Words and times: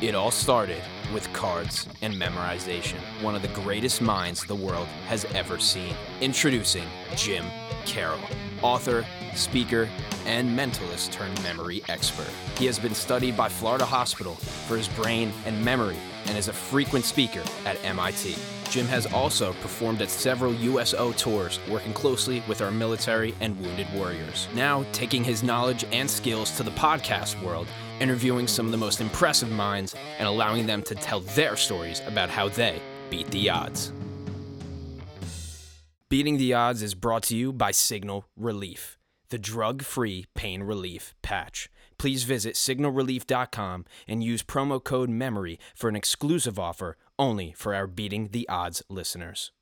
It 0.00 0.14
all 0.14 0.30
started 0.30 0.80
with 1.12 1.30
cards 1.34 1.86
and 2.00 2.14
memorization, 2.14 2.96
one 3.20 3.34
of 3.34 3.42
the 3.42 3.48
greatest 3.48 4.00
minds 4.00 4.42
the 4.42 4.54
world 4.54 4.86
has 5.08 5.26
ever 5.34 5.58
seen. 5.58 5.94
Introducing 6.22 6.84
Jim 7.16 7.44
Carroll, 7.84 8.18
author, 8.62 9.04
speaker, 9.34 9.90
and 10.24 10.58
mentalist 10.58 11.12
turned 11.12 11.42
memory 11.42 11.82
expert. 11.90 12.30
He 12.56 12.64
has 12.64 12.78
been 12.78 12.94
studied 12.94 13.36
by 13.36 13.50
Florida 13.50 13.84
Hospital 13.84 14.36
for 14.36 14.78
his 14.78 14.88
brain 14.88 15.34
and 15.44 15.62
memory 15.62 15.96
and 16.26 16.38
is 16.38 16.48
a 16.48 16.52
frequent 16.52 17.04
speaker 17.04 17.42
at 17.66 17.82
MIT. 17.84 18.36
Jim 18.70 18.86
has 18.86 19.04
also 19.06 19.52
performed 19.54 20.00
at 20.00 20.08
several 20.08 20.54
USO 20.54 21.12
tours, 21.12 21.58
working 21.68 21.92
closely 21.92 22.42
with 22.48 22.62
our 22.62 22.70
military 22.70 23.34
and 23.40 23.60
wounded 23.60 23.88
warriors. 23.92 24.48
Now, 24.54 24.86
taking 24.92 25.24
his 25.24 25.42
knowledge 25.42 25.84
and 25.92 26.08
skills 26.08 26.56
to 26.56 26.62
the 26.62 26.70
podcast 26.70 27.42
world, 27.42 27.66
interviewing 28.00 28.46
some 28.46 28.66
of 28.66 28.72
the 28.72 28.78
most 28.78 29.00
impressive 29.00 29.50
minds, 29.50 29.94
and 30.18 30.26
allowing 30.26 30.66
them 30.66 30.82
to 30.82 30.94
tell 30.94 31.20
their 31.20 31.56
stories 31.56 32.02
about 32.06 32.30
how 32.30 32.48
they 32.48 32.80
beat 33.10 33.30
the 33.30 33.50
odds. 33.50 33.92
Beating 36.10 36.38
the 36.38 36.54
Odds 36.54 36.82
is 36.82 36.96
brought 36.96 37.22
to 37.24 37.36
you 37.36 37.52
by 37.52 37.70
Signal 37.70 38.24
Relief, 38.36 38.98
the 39.28 39.38
drug 39.38 39.82
free 39.82 40.26
pain 40.34 40.64
relief 40.64 41.14
patch. 41.22 41.70
Please 41.98 42.24
visit 42.24 42.56
signalrelief.com 42.56 43.84
and 44.08 44.24
use 44.24 44.42
promo 44.42 44.82
code 44.82 45.08
MEMORY 45.08 45.60
for 45.76 45.88
an 45.88 45.94
exclusive 45.94 46.58
offer 46.58 46.96
only 47.16 47.52
for 47.52 47.76
our 47.76 47.86
Beating 47.86 48.30
the 48.32 48.48
Odds 48.48 48.82
listeners. 48.88 49.52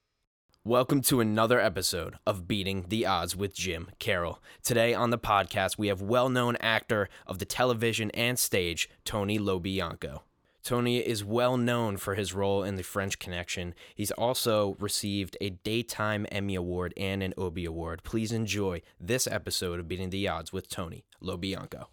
Welcome 0.68 1.00
to 1.04 1.20
another 1.20 1.58
episode 1.58 2.16
of 2.26 2.46
Beating 2.46 2.84
the 2.88 3.06
Odds 3.06 3.34
with 3.34 3.54
Jim 3.54 3.88
Carroll. 3.98 4.42
Today 4.62 4.92
on 4.92 5.08
the 5.08 5.16
podcast, 5.16 5.78
we 5.78 5.88
have 5.88 6.02
well 6.02 6.28
known 6.28 6.56
actor 6.60 7.08
of 7.26 7.38
the 7.38 7.46
television 7.46 8.10
and 8.10 8.38
stage, 8.38 8.90
Tony 9.02 9.38
Lo 9.38 9.58
Bianco. 9.58 10.24
Tony 10.62 10.98
is 10.98 11.24
well 11.24 11.56
known 11.56 11.96
for 11.96 12.16
his 12.16 12.34
role 12.34 12.62
in 12.62 12.76
The 12.76 12.82
French 12.82 13.18
Connection. 13.18 13.74
He's 13.94 14.10
also 14.10 14.76
received 14.78 15.38
a 15.40 15.48
Daytime 15.48 16.26
Emmy 16.30 16.54
Award 16.54 16.92
and 16.98 17.22
an 17.22 17.32
Obie 17.38 17.64
Award. 17.64 18.02
Please 18.04 18.30
enjoy 18.30 18.82
this 19.00 19.26
episode 19.26 19.80
of 19.80 19.88
Beating 19.88 20.10
the 20.10 20.28
Odds 20.28 20.52
with 20.52 20.68
Tony 20.68 21.06
Lo 21.18 21.38
Bianco. 21.38 21.88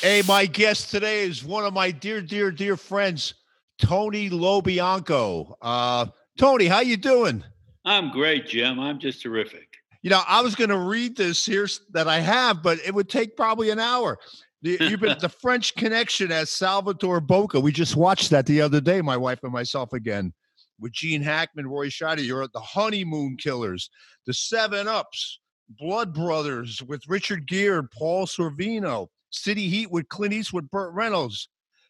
Hey, 0.00 0.22
my 0.26 0.46
guest 0.46 0.90
today 0.90 1.22
is 1.22 1.44
one 1.44 1.64
of 1.64 1.72
my 1.72 1.92
dear, 1.92 2.20
dear, 2.20 2.50
dear 2.50 2.76
friends, 2.76 3.34
Tony 3.78 4.30
Lo 4.30 4.60
Bianco. 4.60 5.56
Uh, 5.62 6.06
Tony, 6.36 6.66
how 6.66 6.80
you 6.80 6.96
doing? 6.96 7.44
I'm 7.84 8.10
great, 8.10 8.46
Jim. 8.46 8.80
I'm 8.80 8.98
just 8.98 9.22
terrific. 9.22 9.68
You 10.02 10.10
know, 10.10 10.22
I 10.26 10.42
was 10.42 10.54
going 10.54 10.70
to 10.70 10.78
read 10.78 11.16
this 11.16 11.44
here 11.44 11.66
that 11.92 12.08
I 12.08 12.20
have, 12.20 12.62
but 12.62 12.78
it 12.84 12.94
would 12.94 13.08
take 13.08 13.36
probably 13.36 13.70
an 13.70 13.78
hour. 13.78 14.18
You've 14.62 15.00
been 15.00 15.18
the 15.20 15.28
French 15.28 15.74
Connection 15.74 16.32
as 16.32 16.50
Salvatore 16.50 17.20
Boca. 17.20 17.60
We 17.60 17.72
just 17.72 17.96
watched 17.96 18.30
that 18.30 18.46
the 18.46 18.62
other 18.62 18.80
day, 18.80 19.02
my 19.02 19.16
wife 19.16 19.40
and 19.42 19.52
myself 19.52 19.92
again, 19.92 20.32
with 20.80 20.92
Gene 20.92 21.20
Hackman, 21.20 21.66
Roy 21.66 21.88
Scheider. 21.88 22.24
You're 22.24 22.42
at 22.42 22.52
the 22.52 22.60
Honeymoon 22.60 23.36
Killers, 23.36 23.90
the 24.26 24.32
Seven 24.32 24.88
Ups, 24.88 25.40
Blood 25.68 26.14
Brothers 26.14 26.82
with 26.82 27.02
Richard 27.08 27.46
Gere, 27.46 27.78
and 27.78 27.90
Paul 27.90 28.26
Sorvino, 28.26 29.08
City 29.30 29.68
Heat 29.68 29.90
with 29.90 30.08
Clint 30.08 30.32
Eastwood, 30.32 30.70
Burt 30.70 30.94
Reynolds, 30.94 31.48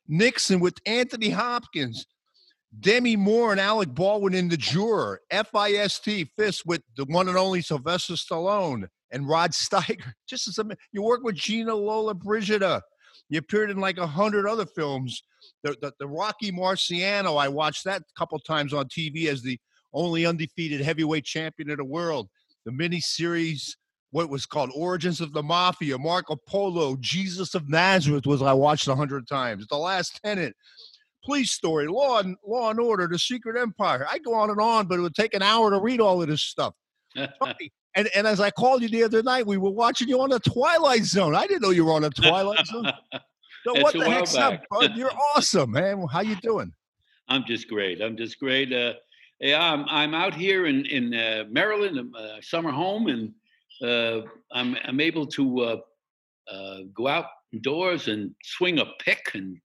Nixon 0.09 0.59
with 0.59 0.79
Anthony 0.85 1.31
Hopkins, 1.31 2.07
Demi 2.81 3.17
Moore 3.17 3.53
and 3.53 3.61
Alec 3.61 3.95
Baldwin 3.95 4.35
in 4.35 4.49
The 4.49 4.57
Juror, 4.57 5.21
FIST, 5.31 6.27
Fist 6.37 6.67
with 6.67 6.83
the 6.97 7.05
one 7.07 7.29
and 7.29 7.39
only 7.39 7.63
Sylvester 7.63 8.15
Stallone 8.15 8.87
and 9.11 9.29
Rod 9.29 9.51
Steiger. 9.53 10.13
Just 10.27 10.49
as 10.49 10.59
you 10.93 11.03
work 11.03 11.23
with 11.23 11.37
Gina 11.37 11.73
Lollobrigida. 11.73 12.81
You 13.31 13.39
appeared 13.39 13.71
in 13.71 13.79
like 13.79 13.99
a 13.99 14.07
hundred 14.07 14.47
other 14.47 14.67
films. 14.67 15.23
The, 15.63 15.77
the, 15.81 15.93
the 15.99 16.07
Rocky 16.07 16.53
Marciano, 16.53 17.41
I 17.41 17.49
watched 17.49 17.85
that 17.85 18.03
a 18.03 18.19
couple 18.19 18.39
times 18.39 18.75
on 18.75 18.87
TV 18.87 19.27
as 19.27 19.43
the 19.43 19.59
only 19.93 20.27
undefeated 20.27 20.81
heavyweight 20.81 21.25
champion 21.25 21.71
in 21.71 21.77
the 21.77 21.85
world. 21.85 22.29
The 22.67 22.73
miniseries, 22.73 23.75
what 24.11 24.29
was 24.29 24.47
called 24.47 24.71
Origins 24.75 25.21
of 25.21 25.33
the 25.33 25.43
Mafia, 25.43 25.99
Marco 25.99 26.37
Polo, 26.49 26.97
Jesus 27.01 27.55
of 27.55 27.69
Nazareth 27.69 28.27
was 28.27 28.43
I 28.43 28.53
watched 28.53 28.89
a 28.89 28.95
hundred 28.95 29.27
times. 29.27 29.67
The 29.69 29.77
Last 29.77 30.21
Tenant, 30.23 30.55
Police 31.25 31.53
Story, 31.53 31.87
Law 31.87 32.21
and 32.21 32.37
Law 32.47 32.71
and 32.71 32.81
Order, 32.81 33.09
The 33.11 33.19
Secret 33.19 33.61
Empire. 33.61 34.07
I 34.11 34.19
go 34.19 34.35
on 34.35 34.51
and 34.51 34.61
on, 34.61 34.87
but 34.87 34.99
it 34.99 35.03
would 35.03 35.15
take 35.15 35.35
an 35.35 35.43
hour 35.43 35.71
to 35.71 35.79
read 35.79 36.01
all 36.01 36.23
of 36.23 36.29
this 36.29 36.43
stuff. 36.43 36.75
and 37.17 38.09
and 38.15 38.27
as 38.27 38.41
I 38.41 38.51
called 38.51 38.83
you 38.83 38.89
the 38.89 39.03
other 39.05 39.23
night, 39.23 39.47
we 39.47 39.57
were 39.57 39.71
watching 39.71 40.09
you 40.09 40.21
on 40.21 40.31
the 40.31 40.41
Twilight 40.41 41.05
Zone. 41.05 41.35
I 41.35 41.47
didn't 41.47 41.63
know 41.63 41.71
you 41.71 41.85
were 41.85 41.93
on 41.93 42.03
the 42.03 42.11
Twilight 42.11 42.67
Zone. 42.67 42.93
So 43.65 43.81
what 43.81 43.95
the 43.95 44.11
heck's 44.11 44.37
up, 44.37 44.61
bud? 44.71 44.93
You're 44.97 45.13
awesome, 45.35 45.73
man. 45.73 46.07
How 46.11 46.21
you 46.21 46.37
doing? 46.37 46.73
I'm 47.29 47.45
just 47.47 47.69
great. 47.69 48.03
I'm 48.03 48.17
just 48.17 48.39
great. 48.39 48.73
Uh, 48.73 48.95
yeah, 49.41 49.73
I'm 49.73 49.87
I'm 49.89 50.15
out 50.15 50.35
here 50.35 50.67
in 50.67 50.85
in 50.87 51.15
uh, 51.15 51.45
Maryland, 51.51 52.15
uh, 52.15 52.41
summer 52.43 52.71
home, 52.71 53.07
and 53.07 53.33
uh, 53.83 54.27
I'm 54.53 54.77
I'm 54.85 55.01
able 55.01 55.27
to 55.29 55.61
uh, 55.61 55.77
uh, 56.51 56.79
go 56.95 57.09
outdoors 57.09 58.09
and 58.09 58.35
swing 58.43 58.81
a 58.81 58.87
pick 59.01 59.31
and 59.35 59.57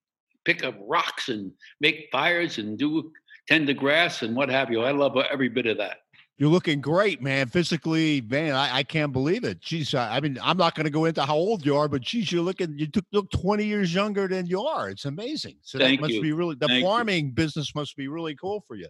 pick 0.45 0.63
up 0.63 0.75
rocks 0.88 1.29
and 1.29 1.51
make 1.79 2.09
fires 2.11 2.57
and 2.57 2.77
do 2.77 3.11
tend 3.47 3.67
the 3.67 3.73
grass 3.73 4.22
and 4.22 4.35
what 4.35 4.50
have 4.50 4.72
you. 4.72 4.81
I 4.81 4.91
love 4.91 5.17
every 5.31 5.50
bit 5.50 5.66
of 5.66 5.77
that. 5.77 5.97
You're 6.38 6.50
looking 6.50 6.79
great, 6.79 7.22
man. 7.22 7.47
Physically, 7.47 8.22
man, 8.22 8.53
I, 8.53 8.77
I 8.77 8.83
can't 8.83 9.11
believe 9.11 9.44
it. 9.44 9.59
Geez, 9.59 9.94
I, 9.94 10.16
I 10.16 10.19
mean, 10.22 10.39
I'm 10.41 10.55
not 10.55 10.73
going 10.73 10.85
to 10.85 10.89
go 10.89 11.03
into 11.03 11.25
how 11.25 11.35
old 11.35 11.66
you 11.66 11.75
are, 11.75 11.89
but 11.89 12.01
geez, 12.01 12.31
you're 12.31 12.41
looking, 12.41 12.79
you 12.79 12.88
took, 12.88 13.03
look 13.11 13.29
20 13.31 13.66
years 13.66 13.94
younger 13.94 14.25
than 14.25 14.45
you 14.45 14.61
are. 14.61 14.89
It's 14.89 15.03
amazing. 15.03 15.57
So 15.63 15.77
Thank 15.77 16.00
that 16.00 16.03
must 16.03 16.13
you. 16.13 16.22
be 16.22 16.31
really, 16.31 16.56
the 16.56 16.67
Thank 16.67 16.85
farming 16.85 17.25
you. 17.25 17.31
business 17.33 17.75
must 17.75 17.97
be 17.97 18.07
really 18.07 18.35
cool 18.35 18.63
for 18.66 18.77
you. 18.77 18.88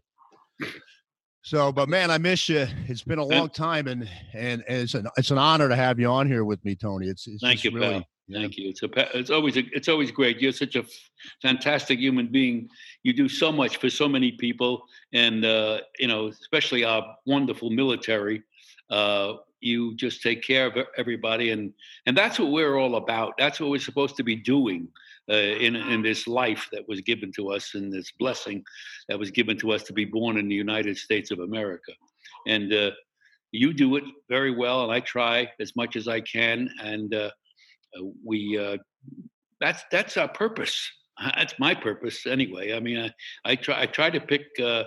So, 1.41 1.71
but 1.71 1.89
man, 1.89 2.11
I 2.11 2.19
miss 2.19 2.49
you. 2.49 2.67
It's 2.87 3.01
been 3.01 3.17
a 3.17 3.25
long 3.25 3.49
time, 3.49 3.87
and 3.87 4.07
and, 4.33 4.63
and 4.67 4.77
it's 4.81 4.93
an 4.93 5.07
it's 5.17 5.31
an 5.31 5.37
honor 5.37 5.69
to 5.69 5.75
have 5.75 5.99
you 5.99 6.07
on 6.07 6.27
here 6.27 6.43
with 6.43 6.63
me, 6.65 6.75
Tony. 6.75 7.07
It's, 7.07 7.27
it's 7.27 7.41
thank 7.41 7.63
you, 7.63 7.71
really, 7.71 7.93
pal. 7.93 8.07
Thank 8.31 8.57
you. 8.57 8.69
It's 8.69 8.83
a 8.83 9.17
it's 9.17 9.31
always 9.31 9.57
a, 9.57 9.63
it's 9.71 9.87
always 9.87 10.11
great. 10.11 10.39
You're 10.39 10.51
such 10.51 10.75
a 10.75 10.79
f- 10.79 11.09
fantastic 11.41 11.99
human 11.99 12.27
being. 12.27 12.69
You 13.03 13.13
do 13.13 13.27
so 13.27 13.51
much 13.51 13.77
for 13.77 13.89
so 13.89 14.07
many 14.07 14.31
people, 14.33 14.83
and 15.13 15.43
uh, 15.43 15.81
you 15.97 16.07
know, 16.07 16.27
especially 16.27 16.83
our 16.83 17.15
wonderful 17.25 17.71
military. 17.71 18.43
Uh, 18.89 19.33
you 19.61 19.95
just 19.95 20.21
take 20.21 20.43
care 20.43 20.67
of 20.67 20.77
everybody, 20.95 21.49
and 21.51 21.73
and 22.05 22.15
that's 22.15 22.39
what 22.39 22.51
we're 22.51 22.77
all 22.77 22.97
about. 22.97 23.33
That's 23.37 23.59
what 23.59 23.71
we're 23.71 23.79
supposed 23.79 24.15
to 24.17 24.23
be 24.23 24.35
doing 24.35 24.87
uh, 25.29 25.33
in 25.33 25.75
in 25.75 26.03
this 26.03 26.27
life 26.27 26.69
that 26.71 26.87
was 26.87 27.01
given 27.01 27.31
to 27.33 27.51
us, 27.51 27.73
and 27.73 27.91
this 27.91 28.11
blessing 28.11 28.63
that 29.07 29.17
was 29.17 29.31
given 29.31 29.57
to 29.57 29.71
us 29.71 29.83
to 29.83 29.93
be 29.93 30.05
born 30.05 30.37
in 30.37 30.47
the 30.47 30.55
United 30.55 30.97
States 30.97 31.31
of 31.31 31.39
America, 31.39 31.93
and. 32.47 32.73
Uh, 32.73 32.91
you 33.51 33.73
do 33.73 33.95
it 33.95 34.03
very 34.29 34.55
well, 34.55 34.83
and 34.83 34.91
I 34.91 34.99
try 34.99 35.51
as 35.59 35.75
much 35.75 35.95
as 35.95 36.07
I 36.07 36.21
can, 36.21 36.69
and 36.83 37.15
uh, 37.15 37.31
we 38.23 38.57
uh, 38.57 38.77
that's 39.59 39.83
that's 39.91 40.17
our 40.17 40.29
purpose. 40.29 40.89
That's 41.35 41.59
my 41.59 41.75
purpose 41.75 42.25
anyway. 42.25 42.71
I 42.71 42.79
mean, 42.79 42.97
I, 42.97 43.51
I 43.51 43.55
try 43.57 43.81
I 43.81 43.85
try 43.87 44.09
to 44.09 44.21
pick 44.21 44.45
uh, 44.57 44.83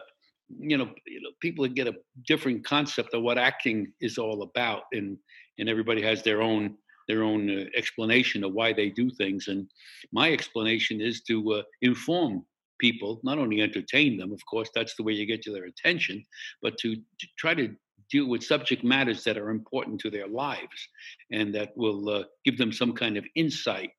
you 0.48 0.78
know 0.78 0.88
you 1.06 1.20
know 1.20 1.30
people 1.40 1.66
get 1.68 1.88
a 1.88 1.94
different 2.26 2.64
concept 2.64 3.12
of 3.12 3.22
what 3.22 3.36
acting 3.36 3.92
is 4.00 4.16
all 4.16 4.42
about, 4.42 4.84
and 4.92 5.18
and 5.58 5.68
everybody 5.68 6.00
has 6.00 6.22
their 6.22 6.40
own 6.40 6.76
their 7.08 7.22
own 7.22 7.50
uh, 7.50 7.64
explanation 7.76 8.44
of 8.44 8.52
why 8.52 8.72
they 8.72 8.88
do 8.88 9.10
things. 9.10 9.48
And 9.48 9.68
my 10.12 10.32
explanation 10.32 11.00
is 11.00 11.22
to 11.22 11.54
uh, 11.54 11.62
inform 11.82 12.44
people, 12.78 13.20
not 13.22 13.38
only 13.38 13.60
entertain 13.60 14.16
them, 14.16 14.32
of 14.32 14.40
course, 14.46 14.70
that's 14.74 14.94
the 14.96 15.02
way 15.02 15.12
you 15.12 15.26
get 15.26 15.42
to 15.42 15.52
their 15.52 15.64
attention, 15.64 16.24
but 16.62 16.76
to, 16.78 16.96
to 16.96 17.26
try 17.38 17.54
to 17.54 17.74
deal 18.12 18.28
with 18.28 18.44
subject 18.44 18.84
matters 18.84 19.24
that 19.24 19.38
are 19.38 19.50
important 19.50 19.98
to 20.02 20.10
their 20.10 20.28
lives 20.28 20.88
and 21.32 21.52
that 21.54 21.74
will 21.76 22.08
uh, 22.10 22.24
give 22.44 22.58
them 22.58 22.70
some 22.70 22.92
kind 22.92 23.16
of 23.16 23.24
insight 23.34 23.90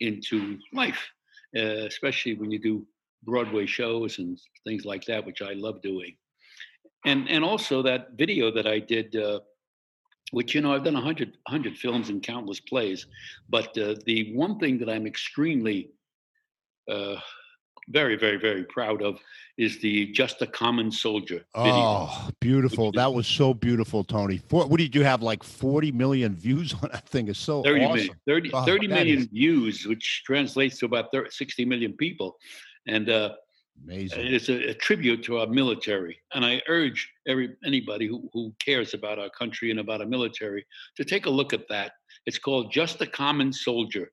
into 0.00 0.58
life, 0.72 1.08
uh, 1.56 1.86
especially 1.86 2.34
when 2.34 2.50
you 2.50 2.58
do 2.58 2.86
Broadway 3.22 3.66
shows 3.66 4.18
and 4.18 4.38
things 4.64 4.84
like 4.84 5.04
that, 5.04 5.24
which 5.24 5.40
I 5.40 5.52
love 5.52 5.80
doing. 5.82 6.16
And 7.06 7.28
and 7.28 7.44
also 7.44 7.82
that 7.82 8.08
video 8.16 8.50
that 8.50 8.66
I 8.66 8.78
did, 8.78 9.14
uh, 9.16 9.40
which 10.32 10.54
you 10.54 10.60
know 10.60 10.74
I've 10.74 10.84
done 10.84 10.96
a 10.96 11.00
hundred 11.00 11.36
hundred 11.46 11.78
films 11.78 12.08
and 12.08 12.22
countless 12.22 12.60
plays, 12.60 13.06
but 13.48 13.76
uh, 13.78 13.94
the 14.04 14.34
one 14.34 14.58
thing 14.58 14.78
that 14.78 14.90
I'm 14.90 15.06
extremely 15.06 15.90
uh, 16.90 17.16
very, 17.90 18.16
very, 18.16 18.36
very 18.36 18.64
proud 18.64 19.02
of 19.02 19.18
is 19.58 19.80
the 19.80 20.06
Just 20.12 20.40
a 20.42 20.46
Common 20.46 20.90
Soldier 20.90 21.44
video. 21.54 21.72
Oh, 21.74 22.28
beautiful. 22.40 22.92
That 22.92 23.12
was 23.12 23.26
so 23.26 23.52
beautiful, 23.52 24.04
Tony. 24.04 24.38
For, 24.48 24.66
what 24.66 24.78
did 24.78 24.94
you 24.94 25.04
have? 25.04 25.22
Like 25.22 25.42
40 25.42 25.92
million 25.92 26.34
views 26.34 26.74
on 26.82 26.88
that 26.92 27.08
thing 27.08 27.28
is 27.28 27.38
so 27.38 27.62
30 27.62 27.84
awesome. 27.84 27.96
million, 27.96 28.14
30, 28.26 28.50
Oh, 28.54 28.64
30 28.64 28.86
that 28.86 28.94
million 28.94 29.18
is- 29.18 29.26
views, 29.26 29.86
which 29.86 30.22
translates 30.24 30.78
to 30.78 30.86
about 30.86 31.06
30, 31.12 31.30
60 31.30 31.64
million 31.64 31.92
people. 31.94 32.36
And 32.86 33.10
uh, 33.10 33.34
Amazing. 33.84 34.26
it's 34.34 34.48
a, 34.48 34.70
a 34.70 34.74
tribute 34.74 35.22
to 35.24 35.38
our 35.38 35.46
military. 35.46 36.18
And 36.34 36.44
I 36.44 36.62
urge 36.68 37.10
every 37.26 37.56
anybody 37.64 38.06
who, 38.06 38.28
who 38.32 38.54
cares 38.64 38.94
about 38.94 39.18
our 39.18 39.30
country 39.30 39.70
and 39.70 39.80
about 39.80 40.00
our 40.00 40.06
military 40.06 40.64
to 40.96 41.04
take 41.04 41.26
a 41.26 41.30
look 41.30 41.52
at 41.52 41.68
that. 41.68 41.92
It's 42.26 42.38
called 42.38 42.72
Just 42.72 43.00
a 43.02 43.06
Common 43.06 43.52
Soldier. 43.52 44.10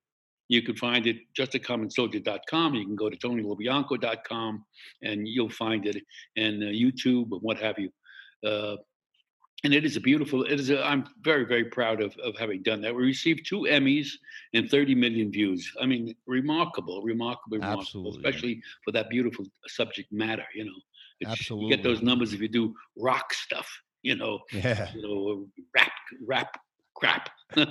You 0.50 0.62
can 0.62 0.76
find 0.76 1.06
it 1.08 1.18
just 1.36 1.56
at 1.56 1.64
commonsoldier.com. 1.64 2.74
You 2.76 2.86
can 2.86 2.96
go 2.96 3.10
to 3.10 3.18
tonylobianco.com 3.18 4.66
and 5.04 5.28
you'll 5.28 5.50
find 5.50 5.86
it, 5.86 5.98
and 6.36 6.64
uh, 6.64 6.68
YouTube 6.68 7.32
and 7.32 7.42
what 7.42 7.58
have 7.60 7.78
you. 7.78 7.90
Uh, 8.46 8.78
and 9.64 9.74
it 9.74 9.84
is 9.86 9.96
a 9.98 10.00
beautiful. 10.00 10.44
It 10.44 10.60
is. 10.60 10.70
A, 10.70 10.86
I'm 10.86 11.06
very, 11.24 11.44
very 11.46 11.66
proud 11.66 12.00
of 12.02 12.16
of 12.18 12.36
having 12.38 12.62
done 12.62 12.80
that. 12.82 12.96
We 12.96 13.04
received 13.04 13.46
two 13.48 13.62
Emmys 13.62 14.10
and 14.54 14.70
30 14.70 14.94
million 14.96 15.32
views. 15.32 15.70
I 15.82 15.86
mean, 15.88 16.16
remarkable, 16.28 17.02
remarkable, 17.02 17.58
remarkable, 17.58 17.82
Absolutely. 17.82 18.20
especially 18.20 18.62
for 18.86 18.92
that 18.92 19.10
beautiful 19.10 19.46
subject 19.68 20.12
matter. 20.12 20.46
You 20.54 20.66
know, 20.66 20.80
It's- 21.22 21.32
Absolutely. 21.40 21.70
You 21.72 21.76
get 21.76 21.84
those 21.84 22.02
numbers 22.04 22.34
if 22.34 22.40
you 22.40 22.48
do 22.48 22.76
rock 22.98 23.34
stuff. 23.34 23.68
You 24.04 24.16
know, 24.16 24.40
Yeah. 24.54 24.92
you 24.94 25.02
know, 25.02 25.48
rap, 25.76 25.92
rap, 26.26 26.56
crap. 26.94 27.30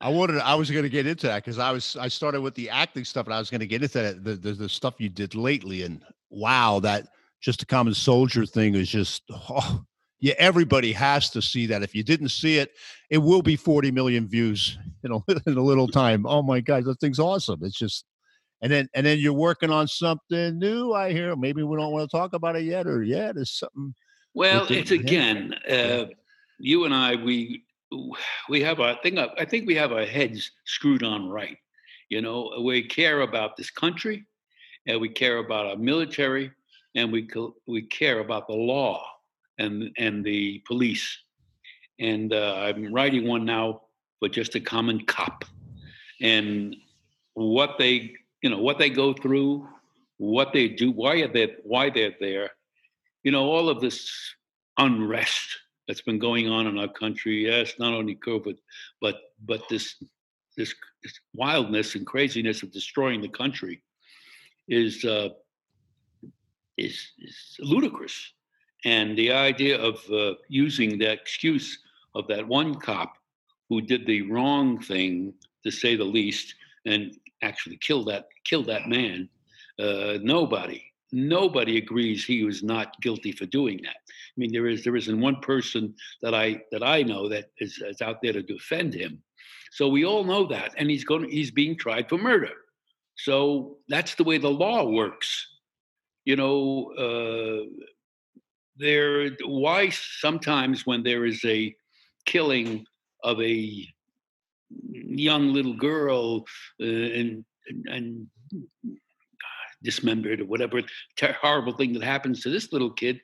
I 0.00 0.10
wanted. 0.10 0.38
I 0.40 0.54
was 0.54 0.70
going 0.70 0.82
to 0.82 0.90
get 0.90 1.06
into 1.06 1.26
that 1.26 1.44
because 1.44 1.58
I 1.58 1.72
was. 1.72 1.96
I 1.96 2.08
started 2.08 2.40
with 2.42 2.54
the 2.54 2.68
acting 2.68 3.04
stuff, 3.04 3.26
and 3.26 3.34
I 3.34 3.38
was 3.38 3.50
going 3.50 3.60
to 3.60 3.66
get 3.66 3.82
into 3.82 3.98
that. 3.98 4.24
The, 4.24 4.34
the 4.34 4.52
the 4.52 4.68
stuff 4.68 4.94
you 4.98 5.08
did 5.08 5.34
lately, 5.34 5.82
and 5.82 6.02
wow, 6.30 6.80
that 6.80 7.08
just 7.40 7.62
a 7.62 7.66
common 7.66 7.94
soldier 7.94 8.46
thing 8.46 8.74
is 8.74 8.88
just. 8.88 9.22
Oh, 9.48 9.84
yeah, 10.18 10.34
everybody 10.38 10.92
has 10.92 11.28
to 11.30 11.42
see 11.42 11.66
that. 11.66 11.82
If 11.82 11.94
you 11.94 12.02
didn't 12.02 12.30
see 12.30 12.56
it, 12.56 12.72
it 13.10 13.18
will 13.18 13.42
be 13.42 13.54
40 13.54 13.90
million 13.90 14.26
views 14.26 14.78
in 15.04 15.12
a, 15.12 15.18
in 15.46 15.58
a 15.58 15.62
little 15.62 15.86
time. 15.86 16.24
Oh 16.26 16.42
my 16.42 16.60
God, 16.60 16.84
that 16.84 17.00
thing's 17.00 17.18
awesome. 17.18 17.60
It's 17.62 17.78
just, 17.78 18.06
and 18.62 18.72
then 18.72 18.88
and 18.94 19.04
then 19.04 19.18
you're 19.18 19.34
working 19.34 19.70
on 19.70 19.86
something 19.86 20.58
new. 20.58 20.94
I 20.94 21.12
hear 21.12 21.36
maybe 21.36 21.62
we 21.62 21.76
don't 21.76 21.92
want 21.92 22.10
to 22.10 22.16
talk 22.16 22.32
about 22.32 22.56
it 22.56 22.64
yet, 22.64 22.86
or 22.86 23.02
yeah, 23.02 23.32
there's 23.32 23.58
something. 23.58 23.94
Well, 24.32 24.66
it's 24.70 24.90
again, 24.90 25.54
uh, 25.70 26.06
you 26.58 26.86
and 26.86 26.94
I, 26.94 27.16
we 27.16 27.65
we 28.48 28.60
have 28.62 28.80
our 28.80 28.96
thing. 29.02 29.18
I 29.18 29.44
think 29.44 29.66
we 29.66 29.74
have 29.76 29.92
our 29.92 30.04
heads 30.04 30.50
screwed 30.64 31.02
on 31.02 31.28
right. 31.28 31.56
You 32.08 32.22
know, 32.22 32.62
we 32.64 32.82
care 32.82 33.22
about 33.22 33.56
this 33.56 33.70
country, 33.70 34.26
and 34.86 35.00
we 35.00 35.08
care 35.08 35.38
about 35.38 35.66
our 35.66 35.76
military, 35.76 36.50
and 36.94 37.12
we 37.12 37.28
we 37.66 37.82
care 37.82 38.20
about 38.20 38.46
the 38.46 38.54
law 38.54 39.04
and 39.58 39.90
and 39.98 40.24
the 40.24 40.62
police. 40.66 41.18
And 41.98 42.32
uh, 42.32 42.54
I'm 42.56 42.92
writing 42.92 43.26
one 43.26 43.44
now 43.44 43.82
for 44.18 44.28
just 44.28 44.54
a 44.54 44.60
common 44.60 45.04
cop, 45.06 45.44
and 46.20 46.76
what 47.34 47.76
they 47.78 48.12
you 48.42 48.50
know 48.50 48.58
what 48.58 48.78
they 48.78 48.90
go 48.90 49.12
through, 49.12 49.68
what 50.18 50.52
they 50.52 50.68
do, 50.68 50.90
why 50.90 51.16
are 51.22 51.32
they 51.32 51.56
why 51.62 51.90
they're 51.90 52.14
there 52.20 52.50
you 53.26 53.32
know, 53.32 53.50
all 53.50 53.68
of 53.68 53.80
this 53.80 54.08
unrest 54.78 55.58
that's 55.86 56.02
been 56.02 56.18
going 56.18 56.48
on 56.48 56.66
in 56.66 56.78
our 56.78 56.88
country. 56.88 57.46
Yes, 57.46 57.74
not 57.78 57.94
only 57.94 58.16
COVID, 58.16 58.56
but 59.00 59.16
but 59.46 59.62
this 59.68 59.96
this, 60.56 60.74
wildness 61.34 61.94
and 61.94 62.06
craziness 62.06 62.62
of 62.62 62.72
destroying 62.72 63.20
the 63.20 63.28
country 63.28 63.82
is 64.68 65.04
uh, 65.04 65.28
is, 66.76 67.12
is 67.18 67.56
ludicrous. 67.60 68.32
And 68.84 69.16
the 69.16 69.32
idea 69.32 69.78
of 69.80 69.98
uh, 70.10 70.34
using 70.48 70.98
the 70.98 71.10
excuse 71.10 71.78
of 72.14 72.26
that 72.28 72.46
one 72.46 72.74
cop 72.74 73.14
who 73.68 73.80
did 73.80 74.06
the 74.06 74.22
wrong 74.22 74.80
thing, 74.80 75.34
to 75.64 75.70
say 75.70 75.96
the 75.96 76.04
least, 76.04 76.54
and 76.84 77.16
actually 77.42 77.76
kill 77.78 78.04
that 78.04 78.28
kill 78.44 78.62
that 78.64 78.88
man. 78.88 79.28
Uh, 79.78 80.18
nobody 80.22 80.82
nobody 81.16 81.78
agrees 81.78 82.24
he 82.24 82.44
was 82.44 82.62
not 82.62 83.00
guilty 83.00 83.32
for 83.32 83.46
doing 83.46 83.80
that. 83.82 83.96
I 83.96 84.36
mean, 84.36 84.52
there 84.52 84.66
is 84.66 84.84
there 84.84 84.96
isn't 84.96 85.20
one 85.20 85.40
person 85.40 85.94
that 86.22 86.34
I 86.34 86.60
that 86.72 86.82
I 86.82 87.02
know 87.02 87.28
that 87.28 87.46
is, 87.58 87.82
is 87.84 88.02
out 88.02 88.20
there 88.22 88.34
to 88.34 88.42
defend 88.42 88.94
him. 88.94 89.22
So 89.72 89.88
we 89.88 90.04
all 90.04 90.24
know 90.24 90.46
that, 90.46 90.72
and 90.76 90.90
he's 90.90 91.04
going 91.04 91.28
he's 91.30 91.50
being 91.50 91.76
tried 91.76 92.08
for 92.08 92.18
murder. 92.18 92.52
So 93.16 93.78
that's 93.88 94.14
the 94.14 94.24
way 94.24 94.36
the 94.36 94.50
law 94.50 94.84
works. 94.84 95.46
You 96.26 96.36
know, 96.36 96.92
uh, 96.98 97.64
there 98.76 99.30
why 99.44 99.88
sometimes 99.88 100.86
when 100.86 101.02
there 101.02 101.24
is 101.24 101.42
a 101.44 101.74
killing 102.26 102.84
of 103.24 103.40
a 103.40 103.86
young 104.90 105.52
little 105.52 105.74
girl 105.74 106.44
uh, 106.80 106.84
and 106.84 107.44
and 107.86 108.26
dismembered 109.90 110.40
or 110.42 110.46
whatever 110.52 110.78
ter- 111.20 111.36
horrible 111.44 111.74
thing 111.78 111.92
that 111.94 112.02
happens 112.14 112.36
to 112.42 112.50
this 112.54 112.66
little 112.74 112.92
kid 113.02 113.16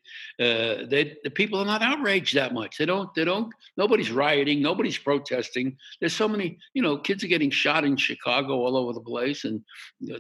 uh 0.47 0.75
they 0.93 1.03
the 1.25 1.31
people 1.41 1.59
are 1.63 1.71
not 1.75 1.83
outraged 1.91 2.35
that 2.37 2.53
much. 2.61 2.73
They 2.79 2.87
don't 2.93 3.11
they 3.17 3.27
don't 3.31 3.49
nobody's 3.83 4.13
rioting 4.23 4.59
nobody's 4.71 4.99
protesting. 5.09 5.69
There's 6.01 6.17
so 6.23 6.29
many 6.35 6.49
you 6.77 6.83
know 6.85 6.95
kids 7.09 7.23
are 7.25 7.33
getting 7.35 7.51
shot 7.63 7.85
in 7.89 7.97
chicago 8.09 8.55
all 8.65 8.77
over 8.81 8.93
the 8.99 9.07
place 9.13 9.41
and, 9.49 9.59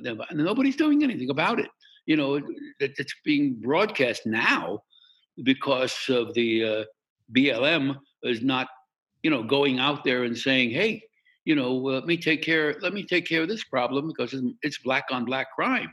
and 0.06 0.38
nobody's 0.50 0.76
doing 0.84 1.02
anything 1.08 1.30
about 1.36 1.58
it. 1.64 1.70
You 2.10 2.16
know 2.20 2.30
it, 2.38 2.44
it- 2.84 2.96
it's 3.02 3.14
being 3.30 3.46
broadcast 3.68 4.22
now 4.26 4.64
because 5.50 5.94
of 6.18 6.34
the 6.34 6.50
uh, 6.72 6.84
blm 7.36 7.86
is 8.32 8.42
not 8.42 8.68
you 9.22 9.30
know 9.30 9.42
going 9.56 9.76
out 9.78 10.00
there 10.04 10.24
and 10.24 10.36
saying 10.36 10.70
hey 10.70 10.92
you 11.44 11.54
know 11.58 11.72
let 11.74 12.06
me 12.06 12.16
take 12.16 12.42
care 12.42 12.66
let 12.82 12.92
me 12.92 13.02
take 13.12 13.26
care 13.32 13.42
of 13.42 13.48
this 13.48 13.64
problem 13.64 14.02
because 14.08 14.30
it's 14.62 14.78
black 14.88 15.04
on 15.10 15.24
black 15.24 15.48
crime 15.58 15.90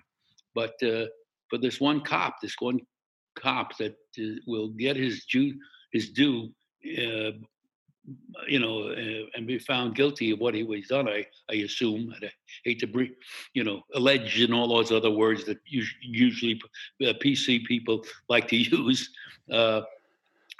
but 0.56 0.74
uh, 0.84 1.06
for 1.50 1.58
this 1.58 1.80
one 1.80 2.02
cop, 2.02 2.36
this 2.42 2.56
one 2.60 2.80
cop 3.36 3.78
that 3.78 3.96
uh, 4.20 4.24
will 4.48 4.70
get 4.70 4.96
his 4.96 5.26
due, 5.26 5.54
his 5.92 6.10
due, 6.10 6.50
uh, 6.86 7.32
you 8.48 8.60
know, 8.60 8.90
uh, 8.90 9.26
and 9.36 9.46
be 9.46 9.60
found 9.60 9.96
guilty 9.96 10.32
of 10.32 10.40
what 10.40 10.56
he 10.56 10.64
was 10.64 10.88
done. 10.88 11.08
I, 11.08 11.26
I 11.50 11.56
assume. 11.56 12.14
I 12.22 12.30
hate 12.64 12.80
to 12.80 12.88
bring, 12.88 13.14
you 13.54 13.64
know, 13.64 13.82
allege 13.94 14.42
and 14.42 14.54
all 14.54 14.68
those 14.68 14.92
other 14.92 15.12
words 15.12 15.46
that 15.46 15.58
us- 15.68 15.96
usually 16.02 16.60
uh, 17.04 17.14
PC 17.24 17.66
people 17.66 18.04
like 18.30 18.48
to 18.48 18.58
use. 18.58 19.10
Uh, 19.52 19.82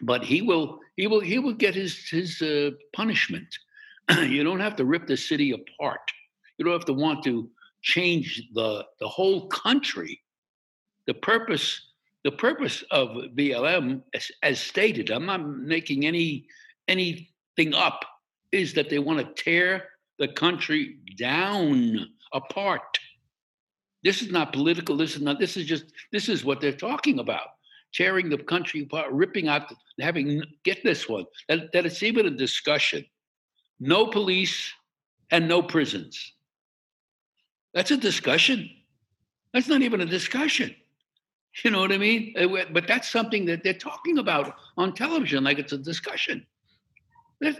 but 0.04 0.24
he 0.24 0.42
will, 0.42 0.80
he 0.96 1.08
will, 1.08 1.20
he 1.20 1.40
will 1.40 1.54
get 1.54 1.76
his 1.76 2.08
his 2.10 2.42
punishment. 2.96 3.48
you 4.28 4.44
don't 4.44 4.60
have 4.60 4.76
to 4.78 4.86
rip 4.86 5.08
the 5.08 5.18
city 5.18 5.52
apart. 5.52 6.00
You 6.58 6.66
don't 6.66 6.74
have 6.74 6.86
to 6.86 6.94
want 6.94 7.24
to 7.26 7.50
change 7.82 8.44
the 8.54 8.86
the 9.00 9.08
whole 9.08 9.48
country. 9.48 10.22
The 11.08 11.14
purpose 11.14 11.90
the 12.24 12.32
purpose 12.32 12.84
of 12.92 13.10
BLM, 13.36 14.02
as, 14.14 14.30
as 14.44 14.60
stated, 14.60 15.10
I'm 15.10 15.26
not 15.26 15.48
making 15.48 16.06
any 16.06 16.48
anything 16.88 17.74
up, 17.74 18.04
is 18.52 18.74
that 18.74 18.90
they 18.90 19.00
want 19.00 19.20
to 19.20 19.44
tear 19.44 19.86
the 20.18 20.28
country 20.28 20.98
down 21.18 22.08
apart. 22.34 23.00
This 24.04 24.22
is 24.22 24.32
not 24.32 24.54
political. 24.54 24.98
This 24.98 25.16
is 25.16 25.22
not. 25.22 25.40
This 25.40 25.56
is 25.56 25.66
just. 25.66 25.86
This 26.12 26.30
is 26.30 26.44
what 26.44 26.62
they're 26.62 26.72
talking 26.72 27.20
about. 27.20 27.48
Tearing 27.94 28.30
the 28.30 28.38
country 28.38 28.84
apart, 28.84 29.12
ripping 29.12 29.48
out, 29.48 29.74
having. 30.00 30.44
Get 30.64 30.84
this 30.84 31.08
one. 31.08 31.26
That, 31.48 31.72
that 31.74 31.86
it's 31.86 32.04
even 32.04 32.26
a 32.26 32.32
discussion. 32.32 33.06
No 33.80 34.08
police 34.08 34.72
and 35.32 35.48
no 35.48 35.62
prisons. 35.62 36.34
That's 37.74 37.92
a 37.92 37.98
discussion. 37.98 38.70
That's 39.54 39.68
not 39.68 39.82
even 39.82 40.02
a 40.02 40.06
discussion. 40.06 40.76
You 41.64 41.72
know 41.72 41.80
what 41.80 41.92
I 41.92 41.98
mean? 41.98 42.34
Uh, 42.38 42.66
But 42.72 42.88
that's 42.88 43.10
something 43.10 43.46
that 43.46 43.64
they're 43.64 43.74
talking 43.74 44.18
about 44.20 44.56
on 44.78 44.94
television, 44.94 45.44
like 45.44 45.60
it's 45.60 45.74
a 45.74 45.78
discussion. 45.78 46.46
Uh, 47.44 47.52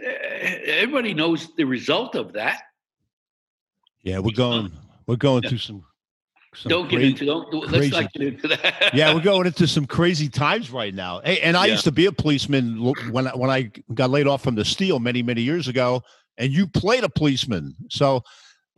Everybody 0.66 1.14
knows 1.14 1.54
the 1.56 1.64
result 1.64 2.14
of 2.14 2.32
that. 2.34 2.62
Yeah, 4.02 4.18
we're 4.20 4.32
going. 4.32 4.72
We're 5.06 5.16
going 5.16 5.42
through 5.42 5.58
some. 5.58 5.84
some 6.54 6.70
don't 6.70 6.88
get 6.88 7.02
into 7.02 7.26
don't 7.26 7.50
do- 7.50 7.60
let's 7.62 7.90
not 7.90 8.12
get 8.12 8.22
into 8.22 8.48
that. 8.48 8.90
yeah, 8.94 9.12
we're 9.12 9.20
going 9.20 9.46
into 9.46 9.66
some 9.66 9.86
crazy 9.86 10.28
times 10.28 10.70
right 10.70 10.94
now. 10.94 11.20
Hey, 11.24 11.40
and 11.40 11.56
I 11.56 11.66
Yeah. 11.66 11.72
used 11.72 11.84
to 11.84 11.92
be 11.92 12.06
a 12.06 12.12
policeman 12.12 12.80
when 13.10 13.26
I, 13.26 13.30
when 13.36 13.50
I 13.50 13.70
got 13.92 14.10
laid 14.10 14.26
off 14.26 14.42
from 14.42 14.54
the 14.54 14.64
steel 14.64 15.00
many 15.00 15.22
many 15.22 15.42
years 15.42 15.68
ago, 15.68 16.02
and 16.38 16.52
you 16.52 16.66
played 16.66 17.04
a 17.04 17.08
policeman, 17.08 17.74
so 17.90 18.22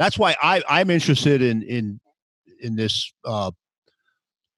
that's 0.02 0.18
why 0.18 0.36
I 0.42 0.62
I'm 0.68 0.90
interested 0.90 1.42
in 1.42 1.62
in 1.62 2.00
in 2.60 2.76
this. 2.76 3.12
uh 3.24 3.50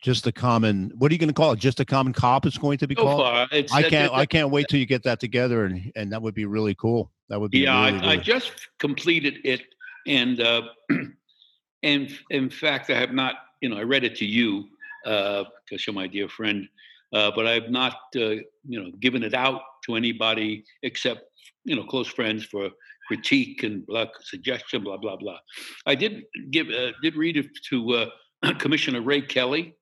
just 0.05 0.27
a 0.27 0.33
common. 0.33 0.93
What 0.99 1.11
are 1.11 1.15
you 1.15 1.19
going 1.19 1.31
to 1.31 1.35
call 1.35 1.53
it? 1.53 1.59
Just 1.59 1.81
a 1.81 1.85
common 1.85 2.13
cop. 2.13 2.45
It's 2.45 2.59
going 2.59 2.77
to 2.77 2.87
be 2.87 2.95
called. 2.95 3.23
I 3.51 3.65
can't. 3.65 3.91
that- 3.91 4.13
I 4.13 4.27
can't 4.27 4.51
wait 4.51 4.67
till 4.69 4.79
you 4.79 4.85
get 4.85 5.03
that 5.05 5.19
together, 5.19 5.65
and 5.65 5.91
and 5.97 6.13
that 6.13 6.21
would 6.21 6.35
be 6.35 6.45
really 6.45 6.75
cool. 6.75 7.11
That 7.31 7.41
would 7.41 7.51
be. 7.51 7.61
Yeah, 7.61 7.87
really, 7.87 8.01
I, 8.01 8.11
I 8.13 8.17
just 8.19 8.53
completed 8.79 9.39
it, 9.45 9.63
and 10.07 10.43
uh, 10.43 10.63
and 11.83 12.19
in 12.31 12.51
fact, 12.51 12.91
I 12.91 12.99
have 13.01 13.13
not. 13.13 13.37
You 13.63 13.71
know, 13.71 13.79
I 13.79 13.83
read 13.83 14.05
it 14.05 14.15
to 14.17 14.27
you 14.27 14.69
because 15.05 15.87
you're 15.87 15.95
my 15.95 16.07
dear 16.07 16.29
friend, 16.29 16.69
uh, 17.15 17.31
but 17.35 17.47
I've 17.47 17.71
not, 17.71 17.95
uh, 18.17 18.21
you 18.69 18.83
know, 18.83 18.91
given 19.01 19.23
it 19.23 19.33
out 19.33 19.63
to 19.87 19.97
anybody 19.97 20.65
except 20.83 21.23
you 21.65 21.77
know 21.77 21.85
close 21.85 22.09
friends 22.09 22.45
for 22.45 22.69
critique 23.07 23.63
and 23.63 23.87
blah, 23.87 24.07
suggestion, 24.21 24.83
blah 24.85 24.97
blah 24.97 25.17
blah. 25.17 25.39
I 25.87 25.95
did 25.95 26.23
give 26.51 26.69
uh, 26.69 26.93
did 27.03 27.17
read 27.17 27.37
it 27.37 27.47
to 27.71 28.11
uh, 28.45 28.55
Commissioner 28.59 29.03
Ray 29.03 29.23
Kelly, 29.23 29.75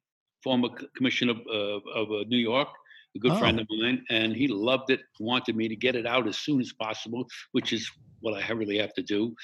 former 0.43 0.69
commissioner 0.97 1.33
of, 1.33 1.41
of, 1.50 1.83
of 1.95 2.11
uh, 2.11 2.25
New 2.29 2.38
York, 2.38 2.69
a 3.17 3.19
good 3.19 3.38
friend 3.38 3.59
Oh. 3.59 3.62
of 3.62 3.69
mine, 3.81 4.05
and 4.11 4.35
he 4.35 4.49
loved 4.49 4.91
it. 4.91 5.00
Wanted 5.21 5.57
me 5.57 5.69
to 5.69 5.76
get 5.76 5.95
it 5.97 6.07
out 6.07 6.26
as 6.26 6.38
soon 6.38 6.61
as 6.61 6.73
possible, 6.73 7.26
which 7.52 7.73
is 7.73 7.91
what 8.21 8.35
I 8.43 8.52
really 8.52 8.79
have 8.79 8.95
to 8.95 9.02
do. 9.02 9.35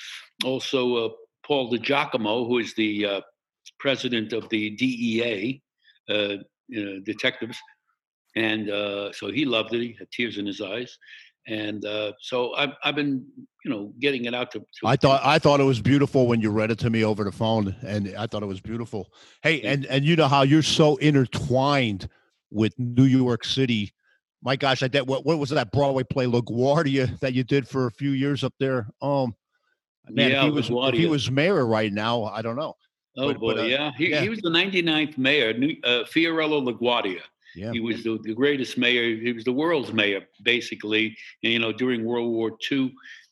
Also, 0.44 0.97
uh, 0.97 1.08
Paul 1.47 1.70
DiGiacomo, 1.73 2.47
who 2.47 2.58
is 2.58 2.75
the 2.75 3.06
uh, 3.06 3.20
president 3.78 4.32
of 4.32 4.49
the 4.49 4.70
DEA, 4.70 5.62
uh, 6.08 6.37
know, 6.68 7.00
detectives, 7.00 7.58
and 8.37 8.70
uh, 8.70 9.12
so 9.12 9.30
he 9.30 9.44
loved 9.44 9.75
it. 9.75 9.80
He 9.80 9.97
had 9.99 10.11
tears 10.11 10.38
in 10.38 10.47
his 10.47 10.61
eyes, 10.61 10.97
and 11.49 11.85
uh, 11.85 12.12
so 12.21 12.55
I've 12.55 12.75
I've 12.85 12.95
been 12.95 13.26
you 13.64 13.71
know 13.71 13.93
getting 13.99 14.26
it 14.26 14.35
out 14.35 14.50
to. 14.52 14.61
to 14.61 14.67
I 14.85 14.97
thought 14.97 15.23
I 15.25 15.38
thought 15.38 15.61
it 15.61 15.64
was 15.64 15.81
beautiful 15.81 16.26
when 16.26 16.40
you 16.40 16.50
read 16.50 16.71
it 16.71 16.78
to 16.81 16.90
me 16.90 17.05
over 17.05 17.25
the 17.25 17.33
phone, 17.33 17.75
and 17.85 18.14
I 18.17 18.26
thought 18.26 18.43
it 18.43 18.47
was 18.47 18.61
beautiful. 18.61 19.12
Hey, 19.43 19.62
and 19.62 19.87
and 19.87 20.05
you 20.05 20.14
know 20.14 20.28
how 20.28 20.43
you're 20.43 20.62
so 20.62 20.97
intertwined 20.97 22.09
with 22.50 22.78
New 22.78 23.05
York 23.05 23.45
City. 23.45 23.93
My 24.43 24.57
gosh, 24.57 24.83
I 24.83 24.88
did 24.88 25.09
what 25.09 25.25
what 25.25 25.38
was 25.38 25.50
that 25.50 25.73
Broadway 25.73 26.05
play 26.05 26.26
LaGuardia 26.26 27.19
that 27.21 27.33
you 27.33 27.45
did 27.45 27.67
for 27.67 27.87
a 27.87 27.90
few 27.90 28.11
years 28.11 28.45
up 28.45 28.55
there? 28.61 28.88
Um, 29.00 29.35
man, 30.09 30.31
Yeah, 30.31 30.38
if 30.38 30.45
he 30.45 30.50
was 30.50 30.71
if 30.71 30.95
he 30.95 31.07
was 31.07 31.31
mayor 31.31 31.67
right 31.67 31.93
now, 31.93 32.25
I 32.25 32.43
don't 32.43 32.57
know. 32.57 32.75
Oh 33.17 33.33
but- 33.33 33.40
boy, 33.40 33.55
but, 33.55 33.61
uh, 33.61 33.64
yeah. 33.64 33.90
He, 33.97 34.11
yeah. 34.11 34.21
he 34.21 34.28
was 34.28 34.38
the 34.40 34.50
99th 34.50 35.19
mayor, 35.19 35.52
New, 35.52 35.75
uh, 35.83 36.05
Fiorello 36.05 36.62
LaGuardia. 36.62 37.21
Yeah, 37.55 37.73
He 37.73 37.81
was 37.81 38.02
the, 38.05 38.19
the 38.23 38.35
greatest 38.35 38.78
mayor. 38.78 39.17
He 39.17 39.33
was 39.33 39.45
the 39.45 39.52
world's 39.52 39.93
mayor, 39.93 40.23
basically. 40.43 41.17
And, 41.43 41.52
you 41.52 41.59
know, 41.59 41.73
during 41.73 42.05
World 42.05 42.31
War 42.31 42.52
II, 42.71 42.78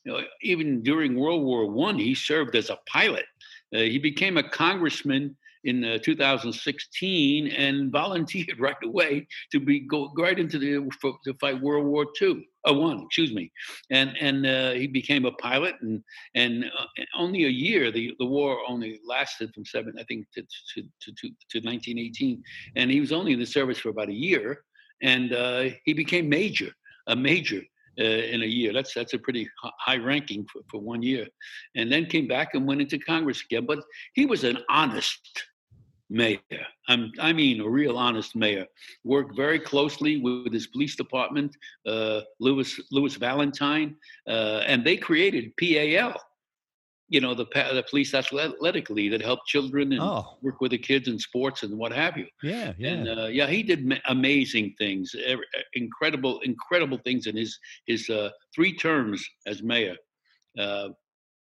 you 0.03 0.11
know, 0.11 0.21
even 0.41 0.83
during 0.83 1.19
World 1.19 1.43
War 1.43 1.69
One, 1.69 1.97
he 1.97 2.15
served 2.15 2.55
as 2.55 2.69
a 2.69 2.79
pilot. 2.87 3.25
Uh, 3.73 3.79
he 3.79 3.99
became 3.99 4.37
a 4.37 4.49
congressman 4.49 5.35
in 5.67 5.83
uh, 5.83 5.97
2016 5.99 7.47
and 7.49 7.91
volunteered 8.01 8.59
right 8.59 8.75
away 8.83 9.27
to 9.51 9.59
be 9.59 9.81
go 9.81 10.11
right 10.17 10.39
into 10.39 10.57
the 10.57 10.89
for, 11.01 11.13
to 11.25 11.33
fight 11.35 11.61
World 11.61 11.85
War 11.85 12.07
II. 12.19 12.47
Uh, 12.67 12.73
one, 12.73 13.03
excuse 13.05 13.33
me, 13.33 13.51
and 13.91 14.13
and 14.19 14.45
uh, 14.45 14.71
he 14.71 14.87
became 14.87 15.25
a 15.25 15.31
pilot 15.33 15.75
and 15.81 16.01
and 16.35 16.65
uh, 16.65 16.85
only 17.17 17.45
a 17.45 17.49
year. 17.49 17.91
The 17.91 18.13
the 18.19 18.25
war 18.25 18.57
only 18.67 18.99
lasted 19.05 19.53
from 19.53 19.65
seven, 19.65 19.93
I 19.99 20.03
think, 20.03 20.25
to 20.33 20.41
to 20.41 20.81
to, 20.81 21.11
to, 21.11 21.27
to 21.51 21.57
1918, 21.59 22.43
and 22.75 22.89
he 22.89 22.99
was 22.99 23.11
only 23.11 23.33
in 23.33 23.39
the 23.39 23.45
service 23.45 23.77
for 23.77 23.89
about 23.89 24.09
a 24.09 24.13
year, 24.13 24.63
and 25.01 25.33
uh, 25.33 25.65
he 25.85 25.93
became 25.93 26.27
major, 26.29 26.71
a 27.07 27.15
major. 27.15 27.61
Uh, 27.99 28.03
in 28.03 28.43
a 28.43 28.45
year, 28.45 28.73
that's 28.73 28.93
that's 28.93 29.15
a 29.15 29.17
pretty 29.17 29.49
high 29.79 29.97
ranking 29.97 30.45
for, 30.53 30.61
for 30.69 30.79
one 30.79 31.01
year, 31.01 31.25
and 31.75 31.91
then 31.91 32.05
came 32.05 32.27
back 32.27 32.53
and 32.53 32.67
went 32.67 32.79
into 32.79 32.99
Congress 32.99 33.41
again. 33.41 33.65
But 33.65 33.79
he 34.13 34.27
was 34.27 34.43
an 34.43 34.59
honest 34.69 35.19
mayor. 36.09 36.43
I'm, 36.87 37.11
I 37.19 37.33
mean, 37.33 37.61
a 37.61 37.69
real 37.69 37.97
honest 37.97 38.35
mayor. 38.35 38.65
Worked 39.03 39.35
very 39.35 39.59
closely 39.59 40.17
with 40.19 40.53
his 40.53 40.67
police 40.67 40.95
department, 40.95 41.55
uh, 41.85 42.21
Lewis 42.39 42.79
Lewis 42.91 43.15
Valentine, 43.15 43.95
uh, 44.27 44.61
and 44.67 44.83
they 44.83 44.97
created 44.97 45.51
PAL. 45.57 46.19
You 47.09 47.21
know, 47.21 47.33
the 47.33 47.45
the 47.53 47.83
police 47.89 48.13
athletic 48.13 48.89
league 48.89 49.11
that 49.11 49.21
helped 49.21 49.47
children 49.47 49.93
and 49.93 50.01
Oh, 50.01 50.37
work 50.41 50.59
with 50.61 50.71
the 50.71 50.77
kids 50.77 51.07
in 51.07 51.17
sports 51.19 51.63
and 51.63 51.77
what 51.77 51.91
have 51.93 52.17
you. 52.17 52.27
yeah, 52.43 52.73
yeah. 52.77 52.89
And 52.89 53.07
uh, 53.07 53.27
yeah, 53.27 53.47
he 53.47 53.63
did 53.63 53.99
amazing 54.07 54.75
things, 54.77 55.15
incredible, 55.73 56.39
incredible 56.41 56.97
things 57.03 57.27
in 57.27 57.35
his 57.37 57.57
his 57.85 58.09
uh, 58.09 58.29
three 58.53 58.73
terms 58.75 59.25
as 59.45 59.61
mayor. 59.63 59.95
Uh, 60.59 60.89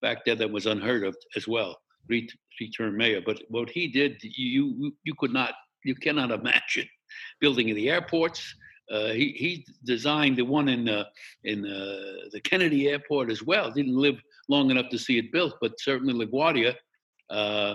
back 0.03 0.25
then, 0.25 0.39
that 0.39 0.51
was 0.51 0.67
unheard 0.67 1.05
of 1.05 1.17
as 1.37 1.47
well. 1.49 1.77
Three 2.07 2.29
three 2.57 2.71
term 2.71 2.97
mayor, 2.97 3.21
but 3.25 3.41
what 3.49 3.71
he 3.71 3.89
did, 3.89 4.19
you 4.23 4.93
you 5.05 5.15
could 5.19 5.33
not, 5.33 5.55
you 5.85 5.95
cannot 5.95 6.31
imagine 6.41 6.89
building 7.41 7.75
the 7.75 7.91
airports. 7.91 8.55
Uh, 8.91 9.09
he 9.09 9.33
he 9.33 9.67
designed 9.85 10.37
the 10.37 10.45
one 10.45 10.69
in 10.69 10.89
uh, 10.89 11.05
in 11.45 11.65
uh, 11.65 12.29
the 12.33 12.41
Kennedy 12.45 12.89
Airport 12.89 13.31
as 13.31 13.43
well. 13.43 13.71
Didn't 13.71 13.97
live 13.97 14.21
long 14.49 14.71
enough 14.71 14.91
to 14.91 14.99
see 14.99 15.19
it 15.19 15.33
built, 15.33 15.55
but 15.61 15.81
certainly 15.81 16.27
LaGuardia, 16.27 16.75
uh, 17.31 17.75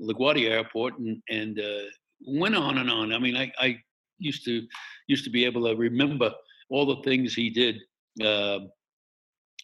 LaGuardia 0.00 0.50
Airport, 0.50 0.98
and 0.98 1.22
and 1.30 1.60
uh, 1.60 1.84
went 2.26 2.56
on 2.56 2.78
and 2.78 2.90
on. 2.90 3.12
I 3.12 3.18
mean, 3.18 3.36
I, 3.36 3.52
I 3.60 3.78
used 4.18 4.44
to 4.46 4.66
used 5.06 5.24
to 5.24 5.30
be 5.30 5.44
able 5.44 5.64
to 5.68 5.76
remember 5.76 6.32
all 6.70 6.86
the 6.86 7.02
things 7.02 7.34
he 7.34 7.50
did 7.50 7.76
uh, 8.22 8.58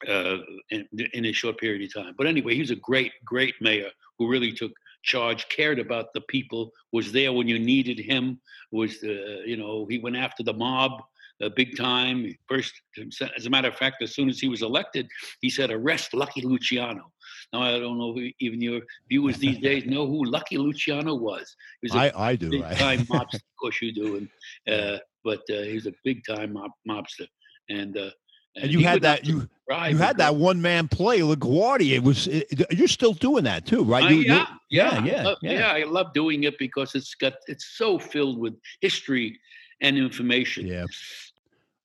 uh, 0.08 0.36
in, 0.70 0.86
in 1.12 1.26
a 1.26 1.32
short 1.32 1.58
period 1.58 1.82
of 1.82 2.02
time. 2.02 2.14
But 2.16 2.26
anyway, 2.26 2.54
he 2.54 2.60
was 2.60 2.70
a 2.70 2.76
great, 2.76 3.12
great 3.24 3.54
mayor 3.60 3.90
who 4.18 4.28
really 4.28 4.52
took 4.52 4.72
charge, 5.02 5.48
cared 5.48 5.78
about 5.78 6.06
the 6.14 6.20
people, 6.22 6.72
was 6.92 7.12
there 7.12 7.32
when 7.32 7.48
you 7.48 7.58
needed 7.58 7.98
him. 7.98 8.40
Was 8.72 9.02
uh, 9.04 9.42
you 9.44 9.56
know 9.56 9.86
he 9.88 9.98
went 9.98 10.16
after 10.16 10.42
the 10.42 10.52
mob. 10.52 11.02
Uh, 11.42 11.48
big 11.56 11.76
time. 11.76 12.32
First, 12.48 12.72
as 13.36 13.46
a 13.46 13.50
matter 13.50 13.66
of 13.66 13.74
fact, 13.74 14.00
as 14.02 14.14
soon 14.14 14.28
as 14.28 14.38
he 14.38 14.46
was 14.46 14.62
elected, 14.62 15.08
he 15.40 15.50
said, 15.50 15.70
"Arrest 15.72 16.14
Lucky 16.14 16.42
Luciano." 16.42 17.12
Now, 17.52 17.62
I 17.62 17.78
don't 17.78 17.98
know 17.98 18.14
if 18.16 18.32
even 18.38 18.60
your 18.60 18.82
viewers 19.08 19.38
these 19.38 19.58
days 19.58 19.84
know 19.94 20.06
who 20.06 20.24
Lucky 20.24 20.58
Luciano 20.58 21.14
was. 21.14 21.56
He 21.82 21.86
was 21.86 21.94
a 21.94 22.14
I 22.14 22.30
I 22.30 22.36
do. 22.36 22.50
big 22.50 22.62
time 22.76 23.00
mobster. 23.12 23.34
Of 23.34 23.56
course, 23.60 23.82
you 23.82 23.92
do, 23.92 24.16
and 24.16 24.28
uh, 24.72 24.98
but 25.24 25.40
uh, 25.50 25.62
he 25.62 25.74
was 25.74 25.86
a 25.86 25.92
big 26.04 26.24
time 26.24 26.52
mob, 26.52 26.70
mobster, 26.88 27.26
and 27.68 27.96
uh, 27.96 28.10
and 28.56 28.70
you 28.70 28.78
he 28.78 28.84
had 28.84 29.02
that 29.02 29.24
you 29.26 29.48
you 29.88 29.96
had 29.96 30.18
that 30.18 30.36
one 30.36 30.60
man 30.60 30.88
play 30.88 31.20
LaGuardia. 31.20 31.92
It 31.96 32.02
was 32.02 32.26
it, 32.28 32.46
you're 32.70 32.86
still 32.88 33.14
doing 33.14 33.44
that 33.44 33.66
too, 33.66 33.82
right? 33.82 34.04
Uh, 34.04 34.08
You- 34.08 34.16
you- 34.16 34.24
yeah, 34.24 34.46
yeah, 34.70 35.04
yeah, 35.04 35.20
I 35.20 35.22
love- 35.22 35.38
yeah. 35.42 35.52
yeah. 35.52 35.72
I 35.72 35.82
love 35.84 36.12
doing 36.12 36.44
it 36.44 36.58
because 36.58 36.94
it's 36.94 37.14
got 37.14 37.34
it's 37.48 37.64
so 37.76 37.98
filled 37.98 38.38
with 38.38 38.54
history 38.80 39.38
and 39.80 39.96
information. 39.96 40.66
Yeah. 40.66 40.84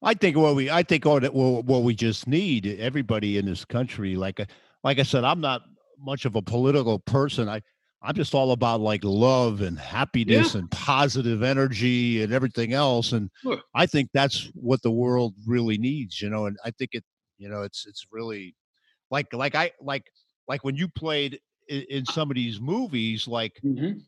I 0.01 0.13
think 0.13 0.37
what 0.37 0.55
we 0.55 0.69
I 0.69 0.83
think 0.83 1.05
what, 1.05 1.23
it- 1.23 1.33
what 1.33 1.65
what 1.65 1.83
we 1.83 1.95
just 1.95 2.27
need 2.27 2.65
everybody 2.79 3.37
in 3.37 3.45
this 3.45 3.65
country 3.65 4.15
like 4.15 4.39
I- 4.39 4.47
like 4.83 4.99
I 4.99 5.03
said 5.03 5.23
I'm 5.23 5.41
not 5.41 5.63
much 5.99 6.25
of 6.25 6.35
a 6.35 6.41
political 6.41 6.99
person 6.99 7.49
I 7.49 7.61
I'm 8.01 8.15
just 8.15 8.33
all 8.33 8.51
about 8.53 8.79
like 8.81 9.03
love 9.03 9.61
and 9.61 9.77
happiness 9.77 10.55
and 10.55 10.71
positive 10.71 11.43
energy 11.43 12.23
and 12.23 12.31
everything 12.33 12.73
else 12.73 13.11
and 13.11 13.29
Sure. 13.41 13.61
I 13.75 13.85
think 13.85 14.09
that's 14.13 14.49
what 14.53 14.81
the 14.81 14.91
world 14.91 15.35
really 15.45 15.77
needs 15.77 16.21
you 16.21 16.29
know 16.29 16.45
and 16.45 16.57
I 16.63 16.71
think 16.71 16.91
it 16.93 17.03
you 17.37 17.49
know 17.49 17.61
it's 17.63 17.85
it's 17.85 18.05
really 18.11 18.55
like 19.11 19.27
like 19.33 19.55
I 19.55 19.71
like 19.81 20.05
like 20.47 20.63
when 20.63 20.75
you 20.75 20.87
played 20.87 21.39
in, 21.67 21.81
in 21.89 22.05
some 22.05 22.29
of 22.31 22.35
these 22.35 22.59
movies 22.61 23.27
like 23.27 23.59
Mhm. 23.65 24.01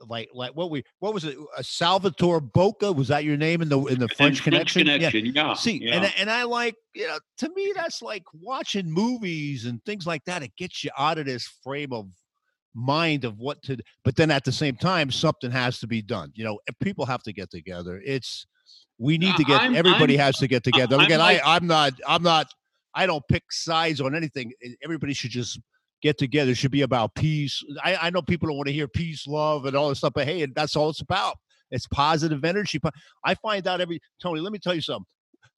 like 0.00 0.28
like 0.34 0.52
what 0.54 0.70
we 0.70 0.82
what 1.00 1.14
was 1.14 1.24
it 1.24 1.36
uh, 1.56 1.62
Salvatore 1.62 2.40
Boca 2.40 2.92
was 2.92 3.08
that 3.08 3.24
your 3.24 3.36
name 3.36 3.62
in 3.62 3.68
the 3.68 3.80
in 3.86 3.98
the 3.98 4.04
And 4.04 4.12
French 4.16 4.42
Connection 4.42 4.86
Yeah. 4.86 5.10
connection, 5.10 5.26
yeah. 5.34 5.54
See, 5.54 5.82
yeah. 5.82 5.94
and 5.96 6.12
and 6.18 6.30
I 6.30 6.42
like 6.44 6.76
you 6.94 7.06
know 7.08 7.18
to 7.38 7.48
me 7.54 7.72
that's 7.74 8.02
like 8.02 8.24
watching 8.34 8.90
movies 8.90 9.64
and 9.64 9.82
things 9.84 10.06
like 10.06 10.24
that. 10.26 10.42
It 10.42 10.54
gets 10.56 10.84
you 10.84 10.90
out 10.98 11.18
of 11.18 11.26
this 11.26 11.46
frame 11.64 11.92
of 11.92 12.08
mind 12.78 13.24
of 13.24 13.38
what 13.38 13.60
to. 13.62 13.76
But 14.04 14.16
then 14.16 14.30
at 14.30 14.44
the 14.44 14.52
same 14.52 14.76
time, 14.76 15.10
something 15.10 15.50
has 15.50 15.78
to 15.80 15.86
be 15.86 16.00
done. 16.02 16.30
You 16.34 16.44
know, 16.44 16.58
people 16.80 17.04
have 17.06 17.22
to 17.24 17.32
get 17.32 17.50
together. 17.50 18.00
It's 18.04 18.46
we 18.98 19.18
need 19.18 19.36
to 19.36 19.44
get 19.44 19.60
I'm- 19.60 19.74
everybody 19.74 20.18
I'm- 20.18 20.26
has 20.26 20.36
to 20.38 20.48
get 20.48 20.64
together. 20.64 20.96
I'm 20.96 21.06
Again, 21.06 21.18
like- 21.20 21.40
I 21.44 21.56
I'm 21.56 21.66
not 21.66 21.92
I'm 22.06 22.22
not 22.22 22.46
I 22.94 23.06
don't 23.06 23.26
pick 23.28 23.44
sides 23.52 24.00
on 24.00 24.14
anything. 24.14 24.52
Everybody 24.82 25.12
should 25.12 25.30
just 25.30 25.60
get 26.02 26.16
together. 26.18 26.52
It 26.52 26.56
should 26.56 26.70
be 26.70 26.82
about 26.82 27.14
peace. 27.14 27.62
I, 27.84 27.96
I 27.96 28.10
know 28.10 28.22
people 28.22 28.48
don't 28.48 28.56
want 28.56 28.68
to 28.68 28.72
hear 28.72 28.88
peace, 28.88 29.26
love, 29.26 29.66
and 29.66 29.76
all 29.76 29.88
this 29.88 29.98
stuff, 29.98 30.12
but 30.14 30.26
hey, 30.26 30.46
that's 30.46 30.74
all 30.76 30.90
it's 30.90 31.00
about. 31.00 31.36
It's 31.70 31.86
positive 31.88 32.44
energy. 32.44 32.78
But 32.78 32.94
I 33.24 33.34
find 33.34 33.66
out 33.66 33.80
every 33.80 34.00
Tony. 34.22 34.40
Let 34.40 34.52
me 34.52 34.58
tell 34.58 34.74
you 34.74 34.80
something. 34.80 35.04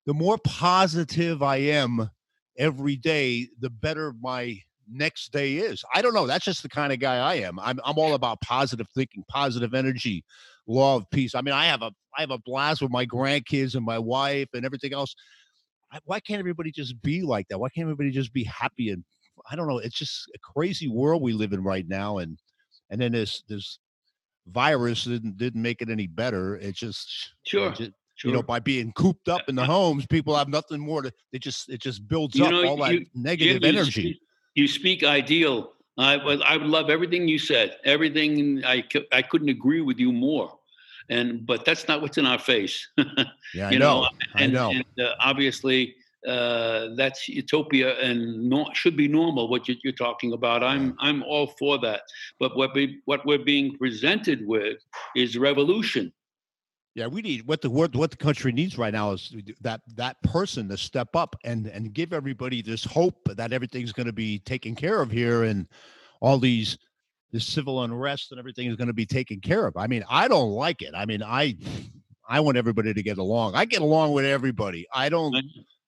The 0.06 0.14
more 0.14 0.38
positive 0.44 1.42
I 1.42 1.56
am 1.56 2.10
every 2.58 2.96
day, 2.96 3.48
the 3.60 3.70
better 3.70 4.12
my 4.20 4.58
next 4.90 5.32
day 5.32 5.56
is. 5.56 5.84
I 5.94 6.02
don't 6.02 6.14
know. 6.14 6.26
That's 6.26 6.44
just 6.44 6.62
the 6.62 6.68
kind 6.68 6.92
of 6.92 6.98
guy 6.98 7.16
I 7.16 7.36
am. 7.36 7.58
I'm 7.58 7.78
I'm 7.84 7.98
all 7.98 8.14
about 8.14 8.40
positive 8.40 8.86
thinking, 8.94 9.24
positive 9.28 9.74
energy, 9.74 10.24
law 10.66 10.96
of 10.96 11.08
peace. 11.10 11.34
I 11.34 11.40
mean, 11.42 11.54
I 11.54 11.66
have 11.66 11.82
a 11.82 11.90
I 12.16 12.20
have 12.22 12.30
a 12.30 12.38
blast 12.38 12.82
with 12.82 12.90
my 12.90 13.06
grandkids 13.06 13.74
and 13.74 13.84
my 13.84 13.98
wife 13.98 14.48
and 14.54 14.64
everything 14.64 14.92
else. 14.92 15.14
I, 15.92 15.98
why 16.04 16.20
can't 16.20 16.38
everybody 16.40 16.70
just 16.72 17.00
be 17.02 17.22
like 17.22 17.48
that? 17.48 17.58
Why 17.58 17.68
can't 17.68 17.84
everybody 17.84 18.10
just 18.10 18.32
be 18.32 18.44
happy 18.44 18.90
and 18.90 19.04
I 19.50 19.56
don't 19.56 19.66
know. 19.68 19.78
It's 19.78 19.96
just 19.96 20.30
a 20.34 20.38
crazy 20.38 20.86
world 20.88 21.22
we 21.22 21.32
live 21.32 21.52
in 21.54 21.62
right 21.62 21.88
now, 21.88 22.18
and 22.18 22.36
and 22.90 23.00
then 23.00 23.12
this 23.12 23.42
this 23.48 23.78
virus 24.46 25.04
didn't 25.04 25.36
didn't 25.36 25.62
make 25.62 25.82
it 25.82 25.88
any 25.90 26.06
better. 26.06 26.56
It 26.56 26.74
just 26.74 27.32
Sure, 27.46 27.68
it 27.70 27.76
ju- 27.76 27.92
sure. 28.16 28.30
you 28.30 28.36
know 28.36 28.42
by 28.42 28.58
being 28.58 28.92
cooped 28.92 29.28
up 29.28 29.48
in 29.48 29.54
the 29.54 29.64
homes, 29.64 30.06
people 30.06 30.36
have 30.36 30.48
nothing 30.48 30.80
more 30.80 31.02
to. 31.02 31.12
They 31.32 31.38
just 31.38 31.68
it 31.70 31.80
just 31.80 32.06
builds 32.08 32.36
You 32.36 32.44
up 32.46 32.50
know, 32.52 32.66
all 32.68 32.76
that 32.78 32.92
you- 32.94 33.06
negative 33.14 33.62
Jim, 33.62 33.74
you 33.74 33.80
energy. 33.80 34.20
You 34.54 34.66
speak 34.68 35.04
ideal. 35.04 35.72
I 35.98 36.16
would 36.16 36.42
I 36.42 36.56
would 36.56 36.66
love 36.66 36.90
everything 36.90 37.28
you 37.28 37.38
said. 37.38 37.76
Everything 37.84 38.64
I 38.64 38.84
I 39.12 39.22
couldn't 39.22 39.48
agree 39.48 39.80
with 39.80 39.98
you 39.98 40.12
more. 40.12 40.58
And 41.08 41.44
but 41.46 41.64
that's 41.64 41.88
not 41.88 42.00
what's 42.02 42.18
in 42.18 42.26
our 42.26 42.38
face. 42.38 42.88
Yeah, 43.52 43.66
I 43.66 43.70
you 43.72 43.78
know. 43.80 44.02
know, 44.02 44.08
I 44.36 44.42
and, 44.44 44.52
know. 44.52 44.70
and 44.70 44.84
uh, 45.00 45.14
obviously 45.18 45.96
uh, 46.26 46.88
that's 46.96 47.28
utopia 47.28 47.98
and 47.98 48.48
no, 48.48 48.68
should 48.74 48.96
be 48.96 49.08
normal. 49.08 49.48
What 49.48 49.68
you, 49.68 49.74
you're 49.82 49.92
talking 49.92 50.32
about, 50.34 50.62
I'm 50.62 50.94
I'm 51.00 51.22
all 51.24 51.48
for 51.58 51.78
that. 51.78 52.02
But 52.38 52.56
what 52.56 52.74
we 52.74 53.00
what 53.06 53.24
we're 53.26 53.44
being 53.44 53.76
presented 53.76 54.46
with 54.46 54.78
is 55.16 55.36
revolution. 55.36 56.12
Yeah, 56.94 57.06
we 57.06 57.22
need 57.22 57.46
what 57.46 57.60
the 57.62 57.70
what, 57.70 57.94
what 57.94 58.10
the 58.10 58.16
country 58.16 58.50
needs 58.50 58.76
right 58.76 58.92
now 58.92 59.12
is 59.12 59.32
that 59.60 59.80
that 59.94 60.20
person 60.24 60.68
to 60.68 60.76
step 60.76 61.14
up 61.14 61.36
and 61.44 61.66
and 61.68 61.92
give 61.92 62.12
everybody 62.12 62.62
this 62.62 62.84
hope 62.84 63.16
that 63.36 63.52
everything's 63.52 63.92
going 63.92 64.06
to 64.06 64.12
be 64.12 64.40
taken 64.40 64.74
care 64.74 65.00
of 65.00 65.10
here 65.10 65.44
and 65.44 65.68
all 66.20 66.38
these 66.38 66.76
this 67.32 67.46
civil 67.46 67.84
unrest 67.84 68.32
and 68.32 68.40
everything 68.40 68.66
is 68.66 68.74
going 68.74 68.88
to 68.88 68.92
be 68.94 69.06
taken 69.06 69.40
care 69.40 69.66
of. 69.66 69.76
I 69.76 69.86
mean, 69.86 70.04
I 70.10 70.26
don't 70.26 70.50
like 70.50 70.82
it. 70.82 70.92
I 70.96 71.06
mean, 71.06 71.22
I 71.22 71.56
I 72.28 72.40
want 72.40 72.56
everybody 72.56 72.92
to 72.92 73.02
get 73.02 73.18
along. 73.18 73.54
I 73.54 73.64
get 73.66 73.82
along 73.82 74.12
with 74.12 74.24
everybody. 74.24 74.86
I 74.92 75.08
don't, 75.08 75.34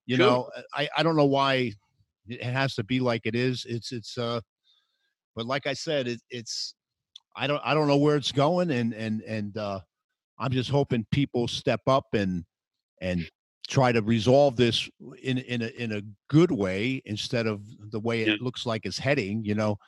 you 0.06 0.16
Sure. 0.16 0.26
know, 0.26 0.50
I 0.72 0.88
I 0.96 1.02
don't 1.02 1.16
know 1.16 1.24
why 1.26 1.72
it 2.28 2.42
has 2.42 2.76
to 2.76 2.84
be 2.84 3.00
like 3.00 3.22
it 3.26 3.34
is. 3.34 3.66
It's 3.68 3.90
it's 3.90 4.16
uh, 4.18 4.40
but 5.34 5.46
like 5.46 5.66
I 5.66 5.72
said, 5.74 6.06
it, 6.06 6.20
it's 6.30 6.74
I 7.34 7.48
don't 7.48 7.60
I 7.64 7.74
don't 7.74 7.88
know 7.88 7.96
where 7.96 8.16
it's 8.16 8.30
going, 8.32 8.70
and 8.70 8.92
and 8.92 9.20
and 9.22 9.56
uh, 9.56 9.80
I'm 10.42 10.50
just 10.52 10.70
hoping 10.70 11.06
people 11.12 11.46
step 11.48 11.80
up 11.86 12.06
and 12.14 12.44
and 13.00 13.28
try 13.68 13.92
to 13.92 14.02
resolve 14.02 14.56
this 14.56 14.88
in 15.22 15.38
in 15.38 15.62
a 15.62 15.66
in 15.82 15.92
a 15.92 16.02
good 16.28 16.50
way 16.50 17.00
instead 17.06 17.46
of 17.46 17.60
the 17.90 18.00
way 18.00 18.22
it 18.22 18.42
looks 18.42 18.66
like 18.66 18.84
it's 18.84 18.98
heading. 18.98 19.44
You 19.44 19.54
know, 19.54 19.78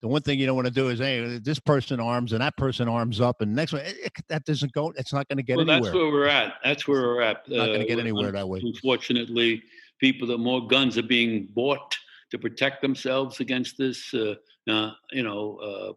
the 0.00 0.08
one 0.08 0.22
thing 0.22 0.38
you 0.38 0.46
don't 0.46 0.56
want 0.56 0.66
to 0.66 0.72
do 0.72 0.88
is 0.88 0.98
hey, 0.98 1.38
this 1.38 1.58
person 1.58 2.00
arms 2.00 2.32
and 2.32 2.40
that 2.40 2.56
person 2.56 2.88
arms 2.88 3.20
up, 3.20 3.42
and 3.42 3.54
next 3.54 3.72
one 3.74 3.82
it, 3.82 3.96
it- 4.04 4.12
that 4.28 4.44
doesn't 4.44 4.72
go. 4.72 4.92
It's 4.96 5.12
not 5.12 5.28
going 5.28 5.36
to 5.36 5.42
get 5.42 5.58
well, 5.58 5.70
anywhere. 5.70 5.90
that's 5.92 5.94
where 5.94 6.10
we're 6.10 6.26
at. 6.26 6.54
That's 6.64 6.88
where 6.88 7.02
we're 7.02 7.20
at. 7.22 7.48
not 7.48 7.66
going 7.66 7.80
to 7.80 7.84
Uh, 7.84 7.88
get 7.88 7.98
un- 7.98 8.00
anywhere 8.00 8.32
that 8.32 8.48
way. 8.48 8.60
Unfortunately, 8.64 9.62
people 10.00 10.26
that 10.28 10.38
more 10.38 10.66
guns 10.66 10.96
are 10.96 11.02
being 11.02 11.48
bought 11.54 11.96
to 12.30 12.38
protect 12.38 12.80
themselves 12.82 13.40
against 13.40 13.76
this. 13.76 14.12
Uh, 14.14 14.34
uh, 14.68 14.92
you 15.12 15.22
know, 15.22 15.56
uh, 15.56 15.92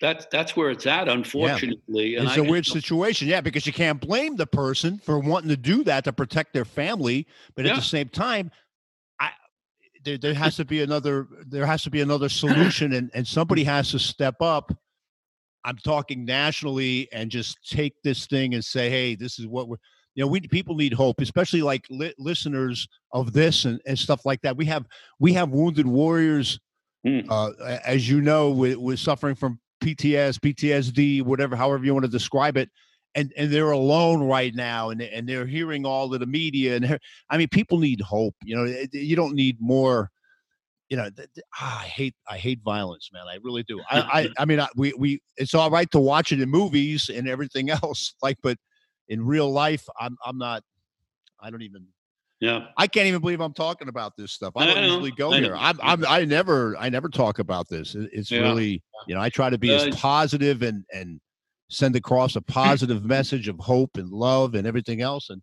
that's 0.00 0.26
that's 0.30 0.56
where 0.56 0.70
it's 0.70 0.86
at. 0.86 1.08
Unfortunately, 1.08 2.16
and 2.16 2.26
It's 2.26 2.36
a 2.36 2.40
a 2.42 2.44
weird 2.44 2.66
situation, 2.66 3.28
yeah, 3.28 3.40
because 3.40 3.66
you 3.66 3.72
can't 3.72 4.00
blame 4.00 4.36
the 4.36 4.46
person 4.46 4.98
for 4.98 5.18
wanting 5.18 5.48
to 5.48 5.56
do 5.56 5.82
that 5.84 6.04
to 6.04 6.12
protect 6.12 6.52
their 6.52 6.64
family, 6.64 7.26
but 7.54 7.66
at 7.66 7.76
the 7.76 7.82
same 7.82 8.08
time, 8.08 8.50
I 9.20 9.30
there, 10.04 10.18
there 10.18 10.34
has 10.34 10.56
to 10.56 10.64
be 10.64 10.82
another 10.82 11.26
there 11.46 11.66
has 11.66 11.82
to 11.84 11.90
be 11.90 12.00
another 12.02 12.28
solution, 12.28 12.92
and 12.92 13.10
and 13.14 13.26
somebody 13.26 13.64
has 13.64 13.90
to 13.92 13.98
step 13.98 14.40
up. 14.42 14.72
I'm 15.64 15.78
talking 15.78 16.24
nationally 16.24 17.08
and 17.12 17.30
just 17.30 17.58
take 17.68 17.94
this 18.04 18.26
thing 18.26 18.54
and 18.54 18.64
say, 18.64 18.88
hey, 18.88 19.14
this 19.14 19.38
is 19.38 19.46
what 19.46 19.68
we're. 19.68 19.78
You 20.14 20.24
know, 20.24 20.28
we 20.28 20.40
people 20.40 20.76
need 20.76 20.94
hope, 20.94 21.20
especially 21.20 21.60
like 21.60 21.84
li- 21.90 22.14
listeners 22.18 22.88
of 23.12 23.32
this 23.34 23.66
and, 23.66 23.80
and 23.86 23.98
stuff 23.98 24.24
like 24.24 24.40
that. 24.42 24.56
We 24.56 24.64
have 24.66 24.86
we 25.18 25.32
have 25.34 25.50
wounded 25.50 25.86
warriors 25.86 26.58
Hmm. 27.06 27.20
uh, 27.30 27.50
as 27.84 28.08
you 28.08 28.20
know, 28.20 28.50
with, 28.50 28.78
with 28.78 28.98
suffering 28.98 29.36
from 29.36 29.60
PTS, 29.82 30.38
PTSD, 30.38 31.22
whatever, 31.22 31.56
however 31.56 31.84
you 31.84 31.92
want 31.92 32.04
to 32.04 32.10
describe 32.10 32.56
it, 32.56 32.70
and 33.14 33.32
and 33.36 33.50
they're 33.50 33.70
alone 33.70 34.22
right 34.22 34.54
now, 34.54 34.90
and 34.90 35.00
and 35.00 35.28
they're 35.28 35.46
hearing 35.46 35.86
all 35.86 36.12
of 36.12 36.20
the 36.20 36.26
media, 36.26 36.76
and 36.76 36.98
I 37.30 37.38
mean, 37.38 37.48
people 37.48 37.78
need 37.78 38.00
hope. 38.00 38.34
You 38.44 38.56
know, 38.56 38.84
you 38.92 39.16
don't 39.16 39.34
need 39.34 39.56
more. 39.60 40.10
You 40.88 40.96
know, 40.96 41.10
th- 41.10 41.28
th- 41.34 41.44
ah, 41.58 41.82
I 41.82 41.86
hate 41.86 42.14
I 42.28 42.38
hate 42.38 42.60
violence, 42.64 43.10
man. 43.12 43.24
I 43.28 43.38
really 43.42 43.64
do. 43.64 43.80
I 43.90 44.00
I, 44.00 44.28
I 44.38 44.44
mean, 44.44 44.60
I, 44.60 44.68
we 44.76 44.92
we 44.96 45.20
it's 45.36 45.54
all 45.54 45.70
right 45.70 45.90
to 45.90 45.98
watch 45.98 46.30
it 46.30 46.40
in 46.40 46.48
movies 46.48 47.08
and 47.12 47.28
everything 47.28 47.70
else, 47.82 48.14
like, 48.22 48.36
but 48.42 48.58
in 49.08 49.24
real 49.24 49.50
life, 49.50 49.86
I'm 49.98 50.16
I'm 50.24 50.38
not. 50.38 50.62
I 51.40 51.50
don't 51.50 51.62
even 51.62 51.86
yeah, 52.40 52.66
I 52.76 52.86
can't 52.86 53.06
even 53.06 53.20
believe 53.20 53.40
I'm 53.40 53.54
talking 53.54 53.88
about 53.88 54.16
this 54.16 54.32
stuff. 54.32 54.52
I 54.56 54.62
I 54.62 54.66
don't 54.66 54.76
know, 54.76 54.82
usually 54.82 55.10
go 55.12 55.32
I 55.32 55.40
here. 55.40 55.56
I'm, 55.56 55.78
I'm 55.82 56.04
I 56.06 56.24
never 56.24 56.76
I 56.76 56.88
never 56.88 57.08
talk 57.08 57.38
about 57.38 57.68
this. 57.68 57.94
It's 57.94 58.30
Yeah. 58.30 58.42
really 58.42 58.82
you 59.06 59.14
know 59.14 59.20
I 59.20 59.28
try 59.30 59.50
to 59.50 59.58
be 59.58 59.70
Uh, 59.70 59.76
as 59.76 59.96
positive 59.96 60.62
and 60.62 60.84
and 60.92 61.20
send 61.68 61.96
across 61.96 62.36
a 62.36 62.40
positive 62.42 63.04
message 63.04 63.48
of 63.48 63.58
hope 63.58 63.96
and 63.96 64.10
love 64.10 64.54
and 64.54 64.66
everything 64.66 65.00
else. 65.00 65.30
And 65.30 65.42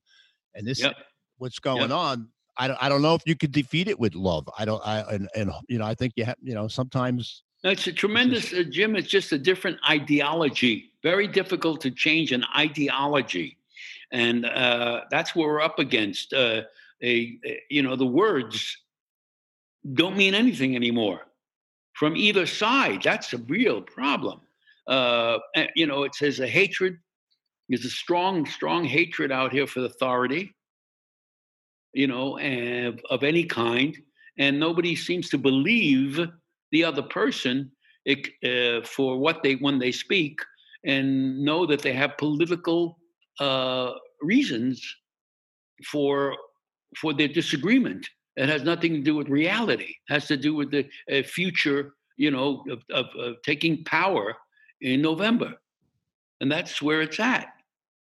and 0.56 0.68
this 0.68 0.80
Yep. 0.80 0.96
what's 1.38 1.60
going 1.60 1.92
on. 1.92 2.30
I 2.56 2.68
don't 2.68 2.78
I 2.84 2.88
don't 2.88 3.02
know 3.02 3.16
if 3.16 3.24
you 3.26 3.36
could 3.36 3.52
defeat 3.52 3.88
it 3.88 4.00
with 4.00 4.14
love. 4.14 4.48
I 4.58 4.64
don't 4.66 4.82
I 4.86 5.00
and 5.12 5.28
and 5.36 5.52
you 5.68 5.80
know 5.80 5.86
I 5.86 5.96
think 5.96 6.14
you 6.16 6.26
have 6.26 6.38
you 6.42 6.54
know 6.54 6.68
sometimes 6.68 7.44
It's 7.64 7.88
a 7.88 7.94
tremendous, 7.94 8.54
uh, 8.54 8.64
Jim. 8.70 8.96
It's 8.96 9.08
just 9.08 9.32
a 9.32 9.38
different 9.40 9.80
ideology. 9.90 10.92
Very 11.02 11.28
difficult 11.28 11.82
to 11.82 11.92
change 11.92 12.32
an 12.32 12.46
ideology, 12.56 13.58
and 14.12 14.46
uh, 14.46 15.02
that's 15.10 15.34
what 15.34 15.48
we're 15.48 15.62
up 15.62 15.80
against. 15.80 16.34
Uh, 16.34 16.62
a, 17.02 17.38
a- 17.46 17.62
you 17.70 17.82
know, 17.82 17.96
the 17.96 18.06
words 18.06 18.78
don't 19.94 20.18
mean 20.18 20.34
anything 20.34 20.76
anymore 20.76 21.22
from 21.94 22.16
either 22.16 22.46
side. 22.46 23.02
That's 23.04 23.34
a 23.34 23.38
real 23.38 23.82
problem. 23.82 24.42
Uh, 24.88 25.40
you 25.76 25.88
know, 25.88 26.04
it 26.04 26.16
says 26.16 26.40
a 26.40 26.48
hatred. 26.48 26.98
There's 27.70 27.86
a 27.86 27.90
strong, 27.90 28.46
strong 28.46 28.84
hatred 28.84 29.32
out 29.32 29.52
here 29.54 29.68
for 29.68 29.86
authority. 29.86 30.54
You 31.94 32.08
know, 32.08 32.38
and 32.40 33.00
of 33.12 33.24
any 33.24 33.44
kind, 33.44 33.96
and 34.40 34.60
nobody 34.60 34.96
seems 34.96 35.30
to 35.30 35.38
believe 35.38 36.20
the 36.72 36.84
other 36.84 37.04
person 37.04 37.72
it, 38.06 38.28
uh, 38.44 38.86
for 38.86 39.18
what 39.20 39.44
they 39.44 39.56
when 39.56 39.78
they 39.78 39.92
speak 39.92 40.40
and 40.86 41.40
know 41.46 41.66
that 41.66 41.82
they 41.82 41.94
have 41.94 42.18
political 42.18 42.98
uh, 43.40 43.92
reasons 44.22 44.84
for 45.86 46.36
for 46.98 47.14
their 47.14 47.28
disagreement. 47.28 48.08
It 48.36 48.50
has 48.50 48.64
nothing 48.64 48.94
to 48.94 49.02
do 49.02 49.16
with 49.16 49.30
reality. 49.30 49.96
It 50.10 50.14
has 50.14 50.28
to 50.28 50.38
do 50.38 50.56
with 50.56 50.72
the 50.72 50.88
uh, 51.12 51.24
future, 51.24 51.94
you 52.18 52.32
know, 52.32 52.64
of, 52.70 52.84
of, 52.92 53.06
of 53.16 53.36
taking 53.44 53.84
power 53.84 54.36
in 54.82 55.02
November, 55.02 55.54
and 56.42 56.52
that's 56.52 56.82
where 56.82 57.02
it's 57.02 57.20
at. 57.20 57.48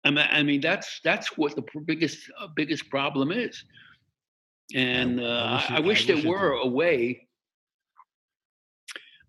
I 0.04 0.10
mean, 0.10 0.25
I 0.32 0.41
mean 0.43 0.62
that's 0.62 0.99
that's 1.04 1.38
what 1.38 1.56
the 1.56 1.63
biggest 1.86 2.32
uh, 2.39 2.47
biggest 2.56 2.89
problem 2.89 3.32
is. 3.32 3.63
And 4.73 5.19
I 5.19 5.23
uh, 5.23 5.54
wish 5.54 5.69
it- 5.69 5.71
I 5.75 5.80
wish 5.80 6.04
I 6.04 6.08
there 6.08 6.15
wish 6.15 6.25
were 6.25 6.51
a 6.54 6.67
way 6.67 7.27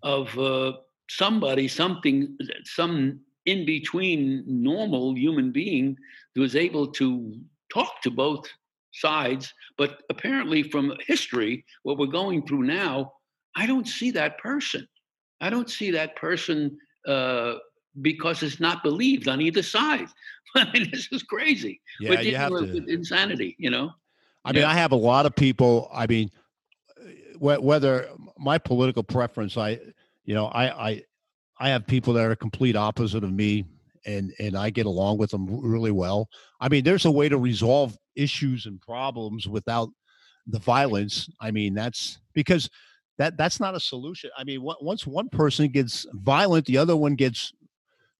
of 0.02 0.36
uh, 0.38 0.72
somebody, 1.10 1.68
something, 1.68 2.36
some 2.64 3.20
in 3.46 3.66
between 3.66 4.44
normal 4.46 5.16
human 5.16 5.50
being 5.52 5.96
who 6.34 6.40
was 6.42 6.56
able 6.56 6.86
to 6.86 7.34
talk 7.72 8.00
to 8.02 8.10
both 8.10 8.48
sides. 8.92 9.52
But 9.78 10.02
apparently, 10.10 10.62
from 10.62 10.94
history, 11.06 11.64
what 11.82 11.98
we're 11.98 12.06
going 12.06 12.46
through 12.46 12.62
now, 12.64 13.12
I 13.56 13.66
don't 13.66 13.86
see 13.88 14.10
that 14.12 14.38
person. 14.38 14.86
I 15.40 15.50
don't 15.50 15.68
see 15.68 15.90
that 15.92 16.16
person 16.16 16.78
uh, 17.06 17.54
because 18.00 18.42
it's 18.42 18.60
not 18.60 18.82
believed 18.82 19.28
on 19.28 19.40
either 19.40 19.62
side. 19.62 20.06
I 20.56 20.70
mean, 20.72 20.90
this 20.90 21.08
is 21.12 21.22
crazy. 21.22 21.80
yeah 22.00 22.20
you 22.20 22.36
have 22.36 22.50
to 22.50 22.54
with 22.60 22.88
insanity, 22.88 23.56
you 23.58 23.70
know. 23.70 23.90
I 24.44 24.52
mean, 24.52 24.62
Yeah. 24.62 24.70
I 24.70 24.74
have 24.74 24.92
a 24.92 24.96
lot 24.96 25.26
of 25.26 25.34
people. 25.34 25.88
I 25.92 26.06
mean, 26.06 26.30
wh- 27.38 27.62
whether 27.62 28.08
my 28.38 28.58
political 28.58 29.02
preference, 29.02 29.56
I, 29.56 29.78
you 30.24 30.34
know, 30.34 30.46
I, 30.46 30.90
I, 30.90 31.02
I 31.58 31.68
have 31.70 31.86
people 31.86 32.12
that 32.14 32.24
are 32.26 32.34
complete 32.36 32.76
opposite 32.76 33.22
of 33.24 33.32
me, 33.32 33.64
and 34.04 34.32
and 34.40 34.56
I 34.56 34.70
get 34.70 34.86
along 34.86 35.18
with 35.18 35.30
them 35.30 35.46
really 35.48 35.92
well. 35.92 36.28
I 36.60 36.68
mean, 36.68 36.82
there's 36.82 37.04
a 37.04 37.10
way 37.10 37.28
to 37.28 37.38
resolve 37.38 37.96
issues 38.16 38.66
and 38.66 38.80
problems 38.80 39.48
without 39.48 39.88
the 40.46 40.58
violence. 40.58 41.28
I 41.40 41.50
mean, 41.50 41.74
that's 41.74 42.18
because 42.34 42.68
that 43.18 43.36
that's 43.36 43.60
not 43.60 43.74
a 43.74 43.80
solution. 43.80 44.30
I 44.36 44.44
mean, 44.44 44.60
on- 44.60 44.76
once 44.80 45.06
one 45.06 45.28
person 45.28 45.68
gets 45.68 46.06
violent, 46.14 46.66
the 46.66 46.78
other 46.78 46.96
one 46.96 47.14
gets 47.14 47.52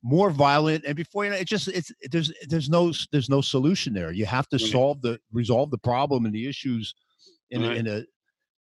more 0.05 0.31
violent 0.31 0.85
and 0.85 0.97
before 0.97 1.25
you 1.25 1.31
know 1.31 1.37
it 1.37 1.47
just 1.47 1.69
it's 1.69 1.93
there's 2.11 2.33
there's 2.49 2.69
no 2.69 2.93
there's 3.13 3.29
no 3.31 3.41
solution 3.41 3.95
there 3.95 4.11
you 4.11 4.27
have 4.27 4.49
to 4.49 4.59
solve 4.59 5.01
the 5.01 5.17
resolve 5.33 5.71
the 5.71 5.79
problem 5.79 6.25
and 6.27 6.35
the 6.35 6.49
issues 6.49 6.93
in, 7.53 7.63
a, 7.63 7.69
Right. 7.69 7.77
in 7.77 7.87
a 7.87 8.03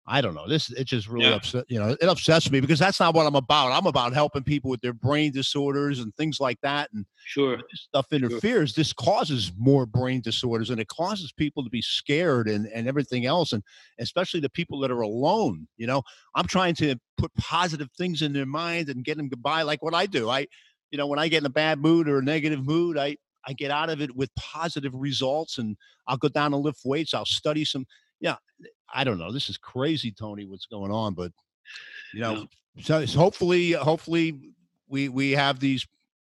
i 0.09 0.19
don't 0.21 0.33
know 0.33 0.47
this 0.47 0.69
it 0.71 0.85
just 0.85 1.07
really 1.07 1.27
Yeah. 1.29 1.35
upset 1.35 1.65
you 1.69 1.79
know 1.79 1.89
it 2.01 2.03
upsets 2.09 2.49
me 2.51 2.59
because 2.59 2.79
that's 2.79 2.99
not 2.99 3.13
what 3.13 3.25
i'm 3.25 3.35
about 3.35 3.71
i'm 3.71 3.85
about 3.85 4.11
helping 4.13 4.43
people 4.43 4.69
with 4.69 4.81
their 4.81 4.93
brain 4.93 5.31
disorders 5.31 5.99
and 5.99 6.13
things 6.15 6.39
like 6.39 6.59
that 6.61 6.89
and 6.93 7.05
Sure. 7.25 7.57
this 7.57 7.81
stuff 7.87 8.11
interferes 8.11 8.73
this 8.73 8.91
causes 8.91 9.51
more 9.57 9.85
brain 9.85 10.19
disorders 10.21 10.69
and 10.71 10.79
it 10.81 10.87
causes 10.87 11.31
people 11.31 11.63
to 11.63 11.69
be 11.69 11.81
scared 11.81 12.47
and 12.49 12.65
and 12.67 12.87
everything 12.87 13.25
else 13.25 13.53
and 13.53 13.63
especially 13.99 14.39
the 14.39 14.49
people 14.49 14.79
that 14.79 14.91
are 14.91 15.01
alone 15.01 15.67
you 15.77 15.85
know 15.87 16.01
i'm 16.35 16.47
trying 16.47 16.73
to 16.75 16.95
put 17.17 17.31
positive 17.35 17.89
things 17.97 18.21
in 18.21 18.33
their 18.33 18.45
mind 18.47 18.89
and 18.89 19.05
get 19.05 19.15
them 19.17 19.29
to 19.29 19.37
buy 19.37 19.61
like 19.61 19.81
what 19.83 19.93
i 19.93 20.05
do 20.05 20.29
i 20.29 20.45
you 20.91 20.97
know 20.97 21.05
when 21.07 21.19
i 21.19 21.27
get 21.27 21.43
in 21.43 21.45
a 21.45 21.49
bad 21.49 21.79
mood 21.79 22.09
or 22.09 22.17
a 22.17 22.23
negative 22.23 22.65
mood 22.65 22.97
i 22.97 23.15
i 23.45 23.53
get 23.53 23.69
out 23.71 23.89
of 23.89 24.01
it 24.01 24.15
with 24.15 24.33
positive 24.35 24.93
results 24.95 25.59
and 25.59 25.77
i'll 26.07 26.17
go 26.17 26.27
down 26.29 26.53
and 26.53 26.63
lift 26.63 26.79
weights 26.83 27.13
i'll 27.13 27.25
study 27.25 27.63
some 27.63 27.85
yeah 28.19 28.35
i 28.93 29.03
don't 29.03 29.19
know 29.19 29.31
this 29.31 29.49
is 29.49 29.57
crazy 29.57 30.11
tony 30.11 30.45
what's 30.45 30.65
going 30.65 30.91
on 30.91 31.13
but 31.13 31.31
you 32.13 32.19
know 32.19 32.47
so 32.81 33.05
hopefully 33.05 33.71
hopefully 33.71 34.53
we 34.87 35.09
we 35.09 35.31
have 35.31 35.59
these 35.59 35.85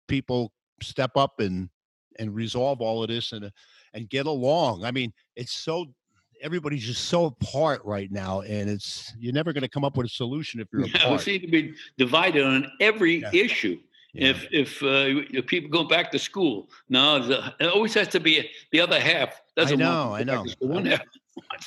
people 0.07 0.51
step 0.81 1.15
up 1.15 1.39
and 1.39 1.69
and 2.19 2.33
resolve 2.33 2.81
all 2.81 3.03
of 3.03 3.09
this 3.09 3.31
and 3.31 3.51
and 3.93 4.09
get 4.09 4.25
along. 4.25 4.83
I 4.83 4.91
mean, 4.91 5.13
it's 5.35 5.53
so 5.53 5.85
everybody's 6.41 6.85
just 6.85 7.05
so 7.05 7.25
apart 7.25 7.81
right 7.83 8.11
now, 8.11 8.41
and 8.41 8.69
it's 8.69 9.13
you're 9.17 9.33
never 9.33 9.53
going 9.53 9.63
to 9.63 9.69
come 9.69 9.83
up 9.83 9.97
with 9.97 10.05
a 10.05 10.09
solution 10.09 10.59
if 10.59 10.67
you're 10.71 10.85
Yeah, 10.85 11.11
we 11.11 11.17
seem 11.17 11.41
to 11.41 11.47
be 11.47 11.75
divided 11.97 12.43
on 12.43 12.71
every 12.79 13.21
Yeah. 13.21 13.31
issue. 13.33 13.79
Yeah. 14.13 14.29
If 14.29 14.47
if, 14.51 14.83
uh, 14.83 15.21
if 15.31 15.45
people 15.45 15.69
go 15.69 15.83
back 15.83 16.11
to 16.11 16.19
school, 16.19 16.69
no, 16.89 17.51
it 17.59 17.67
always 17.67 17.93
has 17.93 18.07
to 18.09 18.19
be 18.19 18.49
the 18.71 18.79
other 18.79 18.99
half 18.99 19.41
doesn't 19.55 19.77
know, 19.77 20.13
I 20.13 20.23
go 20.23 20.43
back 20.43 20.59
know. 20.59 20.67
One 20.67 20.85
half 20.85 21.01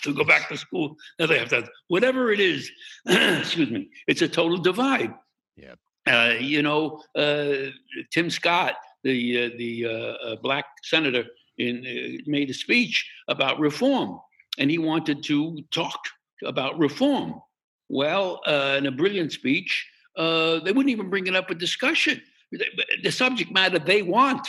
to 0.03 0.15
go 0.15 0.25
back 0.25 0.49
to 0.49 0.57
school. 0.57 0.97
The 1.19 1.25
other 1.25 1.39
half 1.39 1.51
does. 1.51 1.69
Whatever 1.89 2.33
it 2.33 2.41
is, 2.41 2.71
excuse 3.07 3.71
me, 3.71 3.91
it's 4.07 4.23
a 4.23 4.29
total 4.29 4.59
divide. 4.59 5.15
Yeah. 5.57 5.75
Uh, 6.07 6.35
you 6.39 6.63
know, 6.63 7.03
uh, 7.15 7.71
Tim 8.11 8.31
Scott, 8.31 8.75
the 9.05 9.45
uh, 9.45 9.51
the 9.57 9.87
uh, 9.87 9.91
uh, 9.91 10.37
black 10.43 10.65
senator, 10.83 11.25
in, 11.59 11.79
uh, 11.79 12.23
made 12.27 12.51
a 12.51 12.55
speech 12.55 13.09
about 13.29 13.59
reform, 13.61 14.19
and 14.59 14.71
he 14.71 14.79
wanted 14.79 15.23
to 15.25 15.63
talk 15.71 16.01
about 16.45 16.79
reform. 16.79 17.41
Well, 17.89 18.41
in 18.47 18.87
a 18.87 18.93
brilliant 18.93 19.33
speech, 19.33 19.87
they 20.17 20.23
wouldn't 20.65 20.91
even 20.91 21.11
bring 21.11 21.27
it 21.27 21.35
up 21.35 21.49
for 21.49 21.55
discussion. 21.55 22.23
The 23.03 23.11
subject 23.11 23.51
matter 23.53 23.81
they 23.81 24.03
want, 24.03 24.47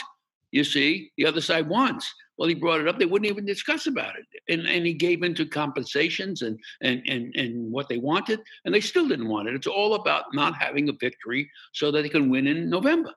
you 0.52 0.62
see, 0.62 1.10
the 1.16 1.26
other 1.26 1.40
side 1.40 1.68
wants. 1.68 2.12
Well, 2.38 2.48
he 2.48 2.54
brought 2.54 2.80
it 2.80 2.88
up. 2.88 2.98
They 2.98 3.06
wouldn't 3.06 3.30
even 3.30 3.44
discuss 3.44 3.86
about 3.86 4.14
it, 4.16 4.24
and 4.48 4.66
and 4.66 4.86
he 4.86 4.94
gave 4.94 5.22
into 5.22 5.44
compensations 5.46 6.42
and 6.42 6.58
and 6.80 7.02
and 7.06 7.34
and 7.36 7.70
what 7.70 7.88
they 7.88 7.98
wanted, 7.98 8.40
and 8.64 8.74
they 8.74 8.80
still 8.80 9.06
didn't 9.06 9.28
want 9.28 9.48
it. 9.48 9.54
It's 9.54 9.66
all 9.66 9.94
about 9.94 10.24
not 10.32 10.54
having 10.54 10.88
a 10.88 10.94
victory 10.98 11.50
so 11.72 11.90
that 11.90 12.02
they 12.02 12.08
can 12.08 12.30
win 12.30 12.46
in 12.46 12.70
November. 12.70 13.12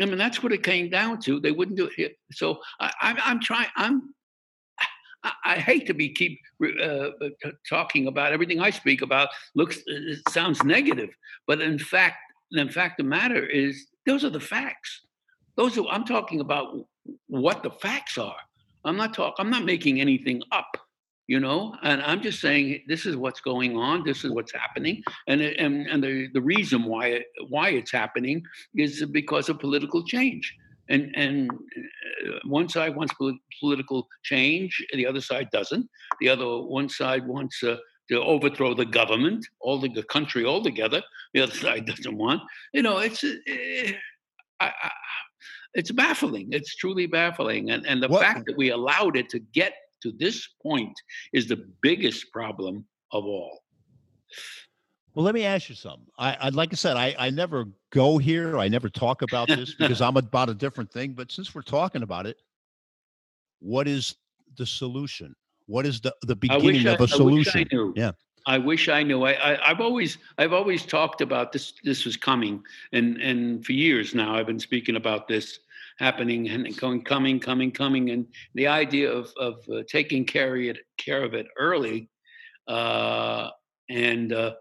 I 0.00 0.04
mean, 0.04 0.18
that's 0.18 0.42
what 0.42 0.52
it 0.52 0.62
came 0.62 0.90
down 0.90 1.20
to. 1.22 1.40
They 1.40 1.50
wouldn't 1.50 1.78
do 1.78 1.90
it. 1.96 2.16
So 2.32 2.58
I, 2.78 2.92
I'm 3.00 3.16
I'm 3.24 3.40
trying. 3.40 3.68
I'm 3.76 4.14
I, 5.44 5.56
hate 5.56 5.86
to 5.86 5.94
be 5.94 6.08
keep 6.10 6.38
uh, 6.82 7.10
talking 7.68 8.06
about 8.06 8.32
everything 8.32 8.60
I 8.60 8.70
speak 8.70 9.02
about. 9.02 9.28
Looks 9.54 9.80
it 9.86 10.20
sounds 10.28 10.62
negative, 10.64 11.10
but 11.46 11.60
in 11.60 11.78
fact, 11.78 12.16
in 12.52 12.68
fact, 12.68 12.98
the 12.98 13.04
matter 13.04 13.44
is 13.44 13.86
those 14.06 14.24
are 14.24 14.30
the 14.30 14.40
facts. 14.40 15.02
Those 15.56 15.76
are, 15.76 15.86
I'm 15.90 16.04
talking 16.04 16.40
about 16.40 16.86
what 17.26 17.62
the 17.62 17.70
facts 17.70 18.18
are. 18.18 18.36
I'm 18.84 18.96
not 18.96 19.14
talking. 19.14 19.34
I'm 19.38 19.50
not 19.50 19.64
making 19.64 20.00
anything 20.00 20.42
up, 20.52 20.76
you 21.26 21.40
know. 21.40 21.76
And 21.82 22.02
I'm 22.02 22.22
just 22.22 22.40
saying 22.40 22.82
this 22.88 23.06
is 23.06 23.16
what's 23.16 23.40
going 23.40 23.76
on. 23.76 24.04
This 24.04 24.24
is 24.24 24.30
what's 24.30 24.52
happening, 24.52 25.02
and 25.28 25.40
and 25.40 25.86
and 25.86 26.02
the 26.02 26.28
the 26.32 26.40
reason 26.40 26.84
why 26.84 27.06
it, 27.08 27.26
why 27.48 27.70
it's 27.70 27.92
happening 27.92 28.42
is 28.74 29.04
because 29.06 29.48
of 29.48 29.58
political 29.58 30.04
change. 30.04 30.54
And 30.88 31.12
and 31.14 31.50
uh, 31.50 32.38
one 32.44 32.68
side 32.68 32.96
wants 32.96 33.14
political 33.60 34.08
change, 34.22 34.84
the 34.94 35.06
other 35.06 35.20
side 35.20 35.48
doesn't. 35.52 35.88
The 36.20 36.28
other 36.30 36.46
one 36.46 36.88
side 36.88 37.26
wants 37.26 37.62
uh, 37.62 37.76
to 38.10 38.20
overthrow 38.20 38.74
the 38.74 38.84
government, 38.84 39.46
all 39.60 39.78
the, 39.78 40.02
country 40.02 40.44
altogether. 40.44 41.00
The 41.32 41.42
other 41.42 41.54
side 41.54 41.86
doesn't 41.92 42.16
want. 42.16 42.42
You 42.72 42.82
know, 42.82 42.98
it's. 42.98 43.22
Uh, 43.22 43.92
I, 44.62 44.66
I, 44.82 44.90
it's 45.74 45.90
baffling. 45.90 46.48
It's 46.52 46.74
truly 46.76 47.06
baffling. 47.06 47.70
And, 47.70 47.86
and 47.86 48.02
the 48.02 48.08
what? 48.08 48.22
fact 48.22 48.44
that 48.46 48.56
we 48.56 48.70
allowed 48.70 49.16
it 49.16 49.28
to 49.30 49.38
get 49.38 49.74
to 50.02 50.12
this 50.18 50.48
point 50.62 50.94
is 51.32 51.46
the 51.46 51.68
biggest 51.82 52.32
problem 52.32 52.84
of 53.12 53.24
all. 53.24 53.60
Well, 55.14 55.24
let 55.24 55.34
me 55.34 55.44
ask 55.44 55.68
you 55.68 55.74
something. 55.74 56.06
I, 56.18 56.36
I 56.40 56.48
like 56.50 56.70
I 56.72 56.76
said, 56.76 56.96
I, 56.96 57.14
I 57.18 57.30
never 57.30 57.66
go 57.92 58.18
here. 58.18 58.58
I 58.58 58.68
never 58.68 58.88
talk 58.88 59.22
about 59.22 59.48
this 59.48 59.74
because 59.74 60.00
I'm 60.00 60.16
about 60.16 60.48
a 60.48 60.54
different 60.54 60.90
thing. 60.92 61.12
But 61.12 61.32
since 61.32 61.54
we're 61.54 61.62
talking 61.62 62.02
about 62.02 62.26
it, 62.26 62.36
what 63.58 63.88
is 63.88 64.14
the 64.56 64.66
solution? 64.66 65.34
What 65.66 65.86
is 65.86 66.00
the, 66.00 66.14
the 66.22 66.36
beginning 66.36 66.86
of 66.86 67.00
a 67.00 67.08
solution? 67.08 67.92
Yeah. 67.94 68.12
I 68.46 68.58
wish 68.58 68.88
I 68.88 69.02
knew. 69.02 69.24
I, 69.24 69.64
I 69.64 69.68
have 69.68 69.80
always 69.80 70.18
I've 70.38 70.52
always 70.52 70.84
talked 70.84 71.20
about 71.20 71.52
this. 71.52 71.74
This 71.84 72.04
was 72.04 72.16
coming, 72.16 72.62
and 72.92 73.16
and 73.18 73.64
for 73.64 73.72
years 73.72 74.14
now 74.14 74.34
I've 74.34 74.46
been 74.46 74.60
speaking 74.60 74.96
about 74.96 75.28
this 75.28 75.60
happening 75.98 76.48
and 76.48 76.76
going 76.78 77.02
coming 77.02 77.38
coming 77.38 77.70
coming, 77.70 78.10
and 78.10 78.26
the 78.54 78.66
idea 78.66 79.10
of 79.10 79.32
of 79.38 79.60
uh, 79.68 79.82
taking 79.88 80.24
care 80.24 80.56
of 80.56 80.62
it 80.62 80.78
care 80.98 81.24
of 81.24 81.34
it 81.34 81.46
early, 81.58 82.08
uh, 82.68 83.50
and 83.88 84.32
uh, 84.32 84.54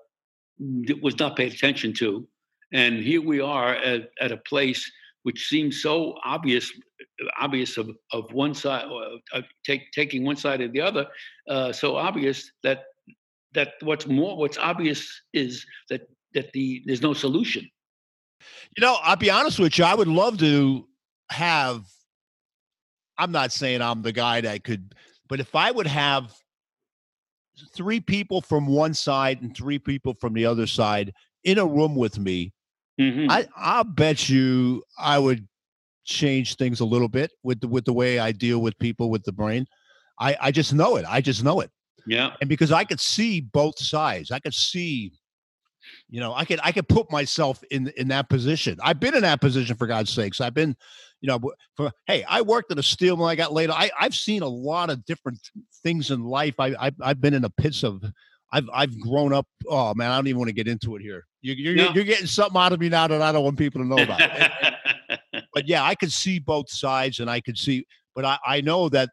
it 0.60 1.02
was 1.02 1.18
not 1.20 1.36
paid 1.36 1.54
attention 1.54 1.94
to, 1.94 2.28
and 2.74 3.00
here 3.00 3.22
we 3.22 3.40
are 3.40 3.76
at, 3.76 4.10
at 4.20 4.32
a 4.32 4.38
place 4.38 4.90
which 5.24 5.48
seems 5.48 5.82
so 5.82 6.16
obvious 6.24 6.72
obvious 7.40 7.78
of, 7.78 7.90
of 8.14 8.32
one 8.32 8.54
side 8.54 8.86
uh, 9.34 9.42
take, 9.66 9.92
taking 9.92 10.24
one 10.24 10.36
side 10.36 10.62
or 10.62 10.68
the 10.70 10.82
other 10.82 11.08
uh, 11.50 11.72
so 11.72 11.96
obvious 11.96 12.52
that 12.64 12.86
that 13.54 13.74
what's 13.82 14.06
more 14.08 14.38
what's 14.38 14.58
obvious 14.58 15.22
is 15.34 15.66
that 15.90 16.02
that 16.34 16.52
the 16.54 16.84
there's 16.86 17.02
no 17.02 17.14
solution. 17.14 17.68
You 18.78 18.82
know 18.82 18.98
i'll 19.04 19.16
be 19.16 19.30
honest 19.30 19.60
with 19.60 19.78
you 19.78 19.84
i 19.84 19.94
would 19.94 20.08
love 20.08 20.38
to 20.40 20.88
have 21.30 21.84
i'm 23.18 23.32
not 23.32 23.52
saying 23.52 23.82
i'm 23.82 24.02
the 24.02 24.14
guy 24.14 24.42
that 24.42 24.64
could 24.64 24.96
but 25.28 25.40
if 25.40 25.56
i 25.56 25.70
would 25.70 25.88
have 25.88 26.34
three 27.74 28.00
people 28.00 28.40
from 28.42 28.66
one 28.66 28.94
side 28.94 29.42
and 29.42 29.56
three 29.56 29.78
people 29.78 30.14
from 30.14 30.34
the 30.34 30.46
other 30.46 30.68
side 30.68 31.14
in 31.44 31.58
a 31.58 31.66
room 31.66 31.96
with 31.96 32.18
me 32.18 32.54
mm-hmm. 33.00 33.30
i 33.30 33.46
i'll 33.58 33.84
bet 33.84 34.30
you 34.30 34.82
i 34.98 35.20
would 35.20 35.46
change 36.06 36.56
things 36.56 36.80
a 36.80 36.86
little 36.86 37.10
bit 37.10 37.32
with 37.44 37.60
the 37.60 37.68
with 37.68 37.86
the 37.86 37.94
way 37.94 38.20
i 38.20 38.32
deal 38.32 38.60
with 38.60 38.78
people 38.80 39.10
with 39.10 39.24
the 39.24 39.34
brain. 39.34 39.68
I 40.20 40.38
i 40.40 40.52
just 40.52 40.74
know 40.74 40.96
it 40.96 41.06
i 41.08 41.20
just 41.22 41.44
know 41.44 41.60
it 41.60 41.72
yeah. 42.10 42.34
And 42.42 42.50
because 42.50 42.72
I 42.72 42.84
could 42.84 43.00
see 43.00 43.40
both 43.40 43.80
sides, 43.80 44.32
I 44.32 44.40
could 44.40 44.54
see, 44.54 45.12
you 46.10 46.20
know, 46.20 46.34
I 46.34 46.44
could 46.44 46.60
I 46.64 46.72
could 46.72 46.88
put 46.88 47.12
myself 47.12 47.64
in 47.70 47.92
in 47.98 48.08
that 48.08 48.30
position. 48.30 48.80
I've 48.84 49.00
been 49.00 49.16
in 49.16 49.22
that 49.22 49.42
position 49.42 49.76
for 49.76 49.86
God's 49.86 50.10
sakes. 50.10 50.42
I've 50.42 50.56
been, 50.56 50.76
you 51.22 51.28
know, 51.28 51.40
for 51.76 51.92
hey, 52.08 52.24
I 52.28 52.42
worked 52.42 52.72
at 52.72 52.80
a 52.80 52.84
steel 52.84 53.16
mill. 53.16 53.28
I 53.28 53.36
got 53.36 53.54
laid. 53.54 53.70
I 53.70 53.92
I've 54.00 54.16
seen 54.16 54.42
a 54.42 54.48
lot 54.48 54.90
of 54.90 55.06
different 55.06 55.40
things 55.84 56.10
in 56.10 56.24
life. 56.24 56.60
I 56.60 56.76
I've, 56.80 56.96
I've 57.00 57.22
been 57.22 57.34
in 57.34 57.44
the 57.44 57.52
pits 57.52 57.84
of. 57.84 58.04
I've 58.52 58.68
I've 58.74 59.00
grown 59.00 59.32
up. 59.32 59.46
Oh 59.68 59.94
man, 59.94 60.10
I 60.10 60.16
don't 60.16 60.26
even 60.26 60.40
want 60.40 60.50
to 60.50 60.56
get 60.56 60.68
into 60.68 60.96
it 60.96 61.04
here. 61.04 61.28
You, 61.42 61.54
you're 61.54 61.76
no. 61.76 61.92
you're 61.94 62.04
getting 62.04 62.26
something 62.26 62.60
out 62.60 62.74
of 62.74 62.80
me 62.80 62.90
now 62.90 63.08
that 63.08 63.22
I 63.22 63.32
don't 63.32 63.44
want 63.44 63.60
people 63.60 63.80
to 63.80 63.88
know 63.88 64.02
about. 64.02 64.20
and, 64.20 64.52
and, 65.34 65.44
but 65.54 65.68
yeah, 65.68 65.84
I 65.84 65.94
could 65.94 66.12
see 66.12 66.40
both 66.40 66.68
sides, 66.68 67.20
and 67.20 67.30
I 67.30 67.42
could 67.42 67.60
see. 67.60 67.86
But 68.16 68.26
I 68.26 68.40
I 68.44 68.62
know 68.62 68.90
that 68.90 69.12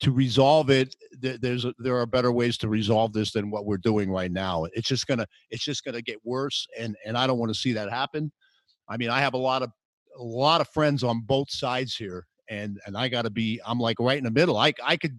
to 0.00 0.12
resolve 0.12 0.70
it 0.70 0.94
there's 1.20 1.64
a, 1.64 1.74
there 1.78 1.96
are 1.96 2.06
better 2.06 2.30
ways 2.30 2.56
to 2.58 2.68
resolve 2.68 3.12
this 3.12 3.32
than 3.32 3.50
what 3.50 3.66
we're 3.66 3.76
doing 3.76 4.10
right 4.10 4.30
now. 4.30 4.64
It's 4.72 4.88
just 4.88 5.06
gonna 5.06 5.26
it's 5.50 5.64
just 5.64 5.84
gonna 5.84 6.02
get 6.02 6.18
worse 6.24 6.66
and 6.78 6.96
and 7.04 7.16
i 7.16 7.26
don't 7.26 7.38
want 7.38 7.52
to 7.52 7.58
see 7.58 7.72
that 7.72 7.90
happen. 7.90 8.30
I 8.88 8.96
mean 8.96 9.10
i 9.10 9.20
have 9.20 9.34
a 9.34 9.38
lot 9.38 9.62
of 9.62 9.70
a 10.18 10.22
lot 10.22 10.60
of 10.60 10.68
friends 10.68 11.02
on 11.02 11.20
both 11.20 11.50
sides 11.50 11.94
here 11.94 12.26
and 12.48 12.78
and 12.86 12.96
i 12.96 13.08
gotta 13.08 13.30
be 13.30 13.60
i'm 13.66 13.80
like 13.80 13.98
right 13.98 14.18
in 14.18 14.24
the 14.24 14.30
middle. 14.30 14.56
I 14.56 14.72
i 14.84 14.96
could 14.96 15.18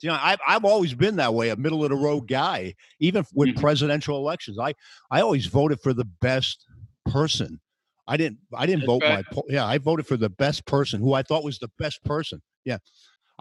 you 0.00 0.08
know 0.08 0.18
i've, 0.20 0.40
I've 0.46 0.64
always 0.64 0.94
been 0.94 1.16
that 1.16 1.34
way 1.34 1.50
a 1.50 1.56
middle 1.56 1.84
of 1.84 1.90
the 1.90 1.96
road 1.96 2.28
guy 2.28 2.74
even 3.00 3.24
with 3.34 3.50
mm-hmm. 3.50 3.60
presidential 3.60 4.16
elections. 4.16 4.58
I 4.58 4.74
i 5.10 5.20
always 5.20 5.46
voted 5.46 5.80
for 5.80 5.92
the 5.92 6.06
best 6.20 6.66
person. 7.06 7.60
I 8.06 8.16
didn't 8.16 8.38
i 8.54 8.66
didn't 8.66 8.86
That's 8.86 8.86
vote 8.86 9.02
my 9.02 9.42
yeah 9.48 9.66
i 9.66 9.78
voted 9.78 10.06
for 10.06 10.16
the 10.16 10.30
best 10.30 10.64
person 10.66 11.00
who 11.00 11.14
i 11.14 11.22
thought 11.22 11.44
was 11.44 11.58
the 11.58 11.70
best 11.78 12.04
person. 12.04 12.40
Yeah 12.64 12.78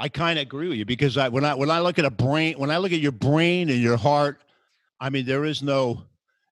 I 0.01 0.09
kind 0.09 0.39
of 0.39 0.41
agree 0.41 0.67
with 0.67 0.79
you 0.79 0.85
because 0.85 1.15
I 1.15 1.29
when 1.29 1.45
I 1.45 1.53
when 1.53 1.69
I 1.69 1.79
look 1.79 1.99
at 1.99 2.05
a 2.05 2.09
brain 2.09 2.55
when 2.57 2.71
I 2.71 2.77
look 2.77 2.91
at 2.91 2.99
your 2.99 3.11
brain 3.11 3.69
and 3.69 3.79
your 3.79 3.97
heart, 3.97 4.41
I 4.99 5.11
mean 5.11 5.27
there 5.27 5.45
is 5.45 5.61
no 5.61 6.01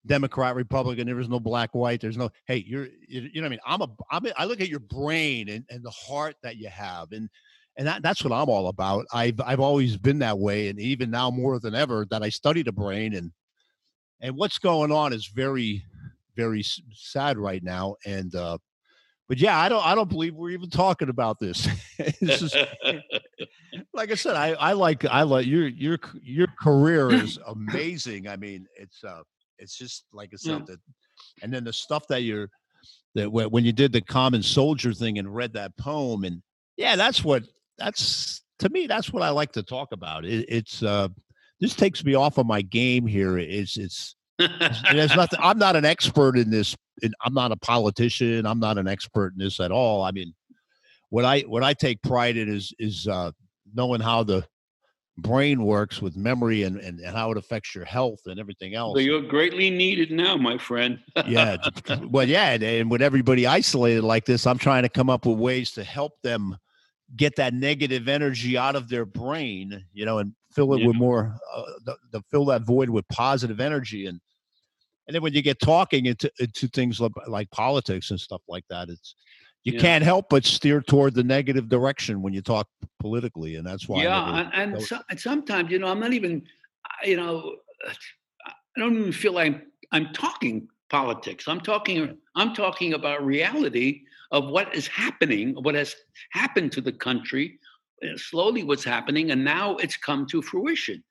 Democrat, 0.05 0.55
Republican, 0.55 1.07
there 1.07 1.19
is 1.19 1.29
no 1.29 1.39
black, 1.39 1.73
white. 1.73 1.99
There's 1.99 2.15
no 2.15 2.29
hey, 2.45 2.63
you're 2.67 2.89
you, 3.07 3.21
know 3.21 3.41
what 3.41 3.45
I 3.45 3.49
mean. 3.49 3.59
I'm 3.65 3.81
a 3.81 3.87
I'm 4.11 4.25
a, 4.27 4.33
I 4.37 4.45
look 4.45 4.61
at 4.61 4.69
your 4.69 4.79
brain 4.79 5.49
and, 5.49 5.65
and 5.71 5.83
the 5.83 5.89
heart 5.89 6.35
that 6.43 6.57
you 6.57 6.69
have 6.69 7.11
and 7.11 7.27
and 7.75 7.87
that, 7.87 8.03
that's 8.03 8.23
what 8.23 8.33
I'm 8.33 8.49
all 8.49 8.67
about. 8.67 9.07
I've 9.11 9.41
I've 9.43 9.59
always 9.59 9.97
been 9.97 10.19
that 10.19 10.37
way, 10.37 10.67
and 10.67 10.79
even 10.79 11.09
now 11.09 11.31
more 11.31 11.59
than 11.59 11.73
ever 11.73 12.05
that 12.11 12.21
I 12.21 12.29
study 12.29 12.61
the 12.61 12.71
brain 12.71 13.15
and 13.15 13.31
and 14.21 14.35
what's 14.35 14.59
going 14.59 14.91
on 14.91 15.11
is 15.11 15.25
very 15.25 15.83
very 16.35 16.63
sad 16.93 17.39
right 17.39 17.63
now. 17.63 17.95
And 18.05 18.35
uh, 18.35 18.59
but 19.29 19.37
yeah, 19.37 19.57
I 19.57 19.69
don't 19.69 19.85
I 19.85 19.95
don't 19.95 20.09
believe 20.09 20.35
we're 20.35 20.49
even 20.49 20.69
talking 20.69 21.09
about 21.09 21.39
this. 21.39 21.67
this 22.19 22.41
is, 22.41 22.55
like 23.99 24.11
I 24.11 24.15
said, 24.15 24.37
I, 24.37 24.51
I 24.53 24.71
like 24.71 25.03
I 25.03 25.23
like 25.23 25.45
your 25.45 25.67
your 25.67 25.99
your 26.23 26.47
career 26.59 27.11
is 27.13 27.37
amazing. 27.45 28.29
I 28.29 28.37
mean, 28.37 28.65
it's 28.77 29.03
uh 29.03 29.23
it's 29.57 29.77
just 29.77 30.05
like 30.13 30.29
I 30.33 30.37
said, 30.37 30.63
yeah. 30.69 30.75
and 31.43 31.53
then 31.53 31.65
the 31.65 31.73
stuff 31.73 32.07
that 32.07 32.23
you're 32.23 32.49
that 33.15 33.29
when 33.29 33.65
you 33.65 33.73
did 33.73 33.91
the 33.91 33.99
common 33.99 34.41
soldier 34.41 34.93
thing 34.93 35.19
and 35.19 35.35
read 35.35 35.51
that 35.53 35.75
poem 35.75 36.23
and 36.23 36.41
yeah, 36.77 36.95
that's 36.95 37.25
what 37.25 37.43
that's 37.77 38.41
to 38.59 38.69
me 38.69 38.87
that's 38.87 39.11
what 39.11 39.21
I 39.21 39.31
like 39.31 39.51
to 39.53 39.63
talk 39.63 39.91
about. 39.91 40.23
It, 40.23 40.45
it's 40.47 40.81
uh 40.81 41.09
this 41.59 41.75
takes 41.75 42.05
me 42.05 42.15
off 42.15 42.37
of 42.37 42.45
my 42.45 42.61
game 42.61 43.05
here. 43.05 43.37
It's 43.37 43.77
it's 43.77 44.15
there's 44.37 45.13
nothing. 45.13 45.39
I'm 45.43 45.59
not 45.59 45.75
an 45.75 45.83
expert 45.83 46.37
in 46.37 46.49
this. 46.49 46.73
I'm 47.25 47.33
not 47.33 47.51
a 47.51 47.57
politician. 47.57 48.45
I'm 48.45 48.61
not 48.61 48.77
an 48.77 48.87
expert 48.87 49.33
in 49.33 49.39
this 49.39 49.59
at 49.59 49.73
all. 49.73 50.03
I 50.03 50.11
mean, 50.11 50.33
what 51.09 51.25
I 51.25 51.41
what 51.41 51.65
I 51.65 51.73
take 51.73 52.01
pride 52.01 52.37
in 52.37 52.47
is 52.47 52.73
is 52.79 53.05
uh, 53.05 53.31
knowing 53.73 54.01
how 54.01 54.23
the 54.23 54.45
brain 55.17 55.63
works 55.63 56.01
with 56.01 56.15
memory 56.15 56.63
and, 56.63 56.77
and, 56.77 56.99
and 56.99 57.15
how 57.15 57.31
it 57.31 57.37
affects 57.37 57.75
your 57.75 57.85
health 57.85 58.19
and 58.25 58.39
everything 58.39 58.75
else. 58.75 58.95
So 58.95 58.99
you're 58.99 59.21
greatly 59.21 59.69
needed 59.69 60.11
now, 60.11 60.37
my 60.37 60.57
friend. 60.57 60.99
yeah. 61.27 61.57
Well, 62.09 62.27
yeah. 62.27 62.51
And, 62.51 62.89
with 62.89 63.01
everybody 63.01 63.45
isolated 63.45 64.03
like 64.03 64.25
this, 64.25 64.47
I'm 64.47 64.57
trying 64.57 64.83
to 64.83 64.89
come 64.89 65.09
up 65.09 65.25
with 65.25 65.37
ways 65.37 65.71
to 65.71 65.83
help 65.83 66.13
them 66.23 66.57
get 67.15 67.35
that 67.35 67.53
negative 67.53 68.07
energy 68.07 68.57
out 68.57 68.75
of 68.75 68.89
their 68.89 69.05
brain, 69.05 69.83
you 69.93 70.05
know, 70.05 70.19
and 70.19 70.33
fill 70.51 70.73
it 70.73 70.81
yeah. 70.81 70.87
with 70.87 70.95
more, 70.95 71.35
uh, 71.53 71.63
the, 71.85 71.97
the, 72.11 72.21
fill 72.31 72.45
that 72.45 72.61
void 72.61 72.89
with 72.89 73.07
positive 73.09 73.59
energy. 73.59 74.05
And 74.05 74.19
and 75.07 75.15
then 75.15 75.23
when 75.23 75.33
you 75.33 75.41
get 75.41 75.59
talking 75.59 76.05
into 76.05 76.31
into 76.39 76.67
things 76.67 77.01
like, 77.01 77.11
like 77.27 77.49
politics 77.49 78.11
and 78.11 78.19
stuff 78.19 78.41
like 78.47 78.63
that, 78.69 78.89
it's 78.89 79.15
you 79.63 79.73
Yeah. 79.73 79.81
can't 79.81 80.03
help 80.03 80.29
but 80.29 80.45
steer 80.45 80.81
toward 80.81 81.13
the 81.13 81.23
negative 81.23 81.67
direction 81.69 82.21
when 82.21 82.33
you 82.33 82.41
talk 82.41 82.67
politically, 82.99 83.55
and 83.55 83.65
that's 83.65 83.87
why. 83.87 84.03
Yeah, 84.03 84.25
never- 84.25 84.49
and, 84.55 84.73
and, 84.75 84.81
so, 84.83 84.99
and 85.09 85.19
sometimes 85.19 85.71
you 85.71 85.79
know 85.79 85.87
I'm 85.87 85.99
not 85.99 86.13
even, 86.13 86.43
you 87.03 87.17
know, 87.17 87.57
I 87.87 88.79
don't 88.79 88.97
even 88.97 89.11
feel 89.11 89.33
like 89.33 89.47
I'm 89.47 89.61
I'm 89.91 90.13
talking 90.13 90.67
politics. 90.89 91.47
I'm 91.47 91.59
talking 91.61 92.17
I'm 92.35 92.53
talking 92.53 92.93
about 92.93 93.25
reality 93.25 94.03
of 94.31 94.47
what 94.49 94.73
is 94.75 94.87
happening, 94.87 95.55
what 95.63 95.75
has 95.75 95.95
happened 96.31 96.71
to 96.73 96.81
the 96.81 96.91
country, 96.91 97.59
slowly 98.15 98.63
what's 98.63 98.83
happening, 98.83 99.31
and 99.31 99.43
now 99.43 99.75
it's 99.77 99.97
come 99.97 100.25
to 100.27 100.41
fruition. 100.41 101.03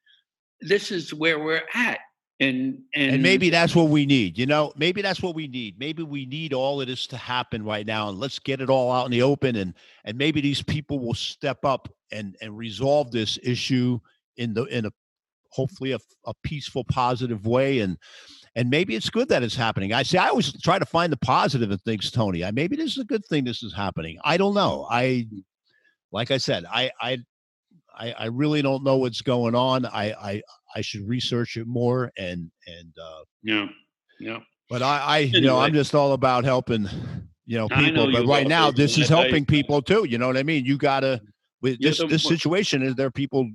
This 0.61 0.91
is 0.91 1.13
where 1.13 1.39
we're 1.39 1.63
at, 1.75 1.99
and 2.41 2.83
and, 2.95 3.15
and 3.15 3.23
maybe 3.23 3.51
that's 3.51 3.75
what 3.75 3.89
we 3.89 4.07
need. 4.07 4.39
You 4.39 4.47
know, 4.47 4.73
maybe 4.77 5.03
that's 5.03 5.21
what 5.21 5.35
we 5.35 5.49
need. 5.49 5.79
Maybe 5.79 6.03
we 6.03 6.25
need 6.25 6.53
all 6.53 6.81
of 6.81 6.87
this 6.87 7.07
to 7.09 7.17
happen 7.17 7.65
right 7.65 7.87
now, 7.87 8.09
and 8.09 8.19
let's 8.19 8.39
get 8.39 8.61
it 8.61 8.71
all 8.71 8.93
out 8.93 9.07
in 9.07 9.11
the 9.11 9.23
open. 9.23 9.57
And 9.57 9.75
and 10.05 10.17
maybe 10.17 10.41
these 10.41 10.63
people 10.63 11.01
will 11.01 11.15
step 11.15 11.65
up 11.65 11.89
and 12.13 12.37
and 12.41 12.57
resolve 12.57 13.11
this 13.11 13.39
issue 13.43 13.99
in 14.37 14.55
the 14.55 14.65
in 14.65 14.87
a 14.87 14.91
hopefully 15.51 15.93
a, 15.93 15.99
a 16.27 16.35
peaceful, 16.45 16.85
positive 16.85 17.45
way. 17.45 17.81
And 17.81 17.99
and 18.55 18.71
maybe 18.71 18.95
it's 18.95 19.11
good 19.11 19.29
that 19.31 19.43
it's 19.43 19.57
happening. 19.57 19.93
I 19.93 20.05
say 20.05 20.19
I 20.19 20.29
always 20.29 20.53
try 20.63 20.79
to 20.79 20.87
find 20.87 21.13
the 21.13 21.19
positive 21.19 21.73
in 21.73 21.79
things, 21.79 22.11
Tony. 22.11 22.45
I 22.45 22.53
maybe 22.53 22.77
this 22.77 22.93
is 22.93 22.99
a 22.99 23.05
good 23.05 23.25
thing. 23.27 23.45
This 23.45 23.65
is 23.65 23.75
happening. 23.75 24.17
I 24.23 24.37
don't 24.37 24.55
know. 24.55 24.87
I 24.89 25.27
like 26.13 26.31
I 26.31 26.39
said, 26.39 26.65
I 26.71 26.93
I. 27.01 27.19
I, 28.01 28.13
I 28.13 28.25
really 28.27 28.63
don't 28.63 28.85
know 28.85 28.99
what's 28.99 29.23
going 29.23 29.57
on. 29.57 29.85
I, 29.85 30.13
I 30.13 30.43
I 30.79 30.81
should 30.81 31.09
research 31.09 31.57
it 31.57 31.67
more 31.67 32.13
and 32.17 32.51
and 32.69 32.93
uh, 33.03 33.23
yeah, 33.43 33.67
yeah. 34.21 34.39
but 34.71 34.81
I, 34.81 34.99
I 35.01 35.19
you 35.19 35.41
know, 35.41 35.59
I'm 35.59 35.75
just 35.75 35.93
all 35.93 36.13
about 36.13 36.45
helping, 36.45 36.87
you 37.47 37.59
know, 37.59 37.69
people. 37.69 38.07
know 38.07 38.13
but 38.13 38.27
right 38.27 38.47
now, 38.47 38.71
this 38.71 38.97
is 38.97 39.11
I- 39.11 39.17
I- 39.17 39.23
helping 39.23 39.45
people 39.45 39.83
too. 39.83 40.05
You 40.09 40.19
know 40.19 40.29
what 40.29 40.37
I 40.37 40.45
mean? 40.45 40.65
You 40.65 40.79
gotta 40.79 41.21
with 41.63 41.81
this 41.81 41.99
this 42.09 42.23
situation 42.23 42.83
is 42.83 42.95
there 42.95 43.09
are 43.09 43.11
people 43.11 43.51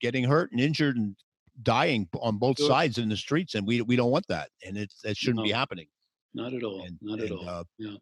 getting 0.00 0.24
hurt 0.24 0.52
and 0.52 0.60
injured 0.60 0.96
and 0.96 1.14
dying 1.62 2.08
on 2.20 2.38
both 2.38 2.56
Sure. 2.58 2.68
sides 2.68 2.96
in 2.96 3.10
the 3.10 3.16
streets, 3.16 3.54
and 3.56 3.66
we 3.66 3.82
we 3.82 3.94
don't 3.94 4.10
want 4.10 4.26
that, 4.28 4.48
and 4.66 4.78
it 4.78 4.90
that 5.04 5.18
shouldn't 5.18 5.44
be 5.44 5.52
happening. 5.52 5.86
Not 6.32 6.54
at 6.54 6.62
all. 6.62 6.82
And, 6.84 6.98
not 7.02 7.20
at 7.20 7.30
and, 7.30 7.38
all. 7.40 7.48
uh, 7.48 7.64
Yeah. 7.78 7.96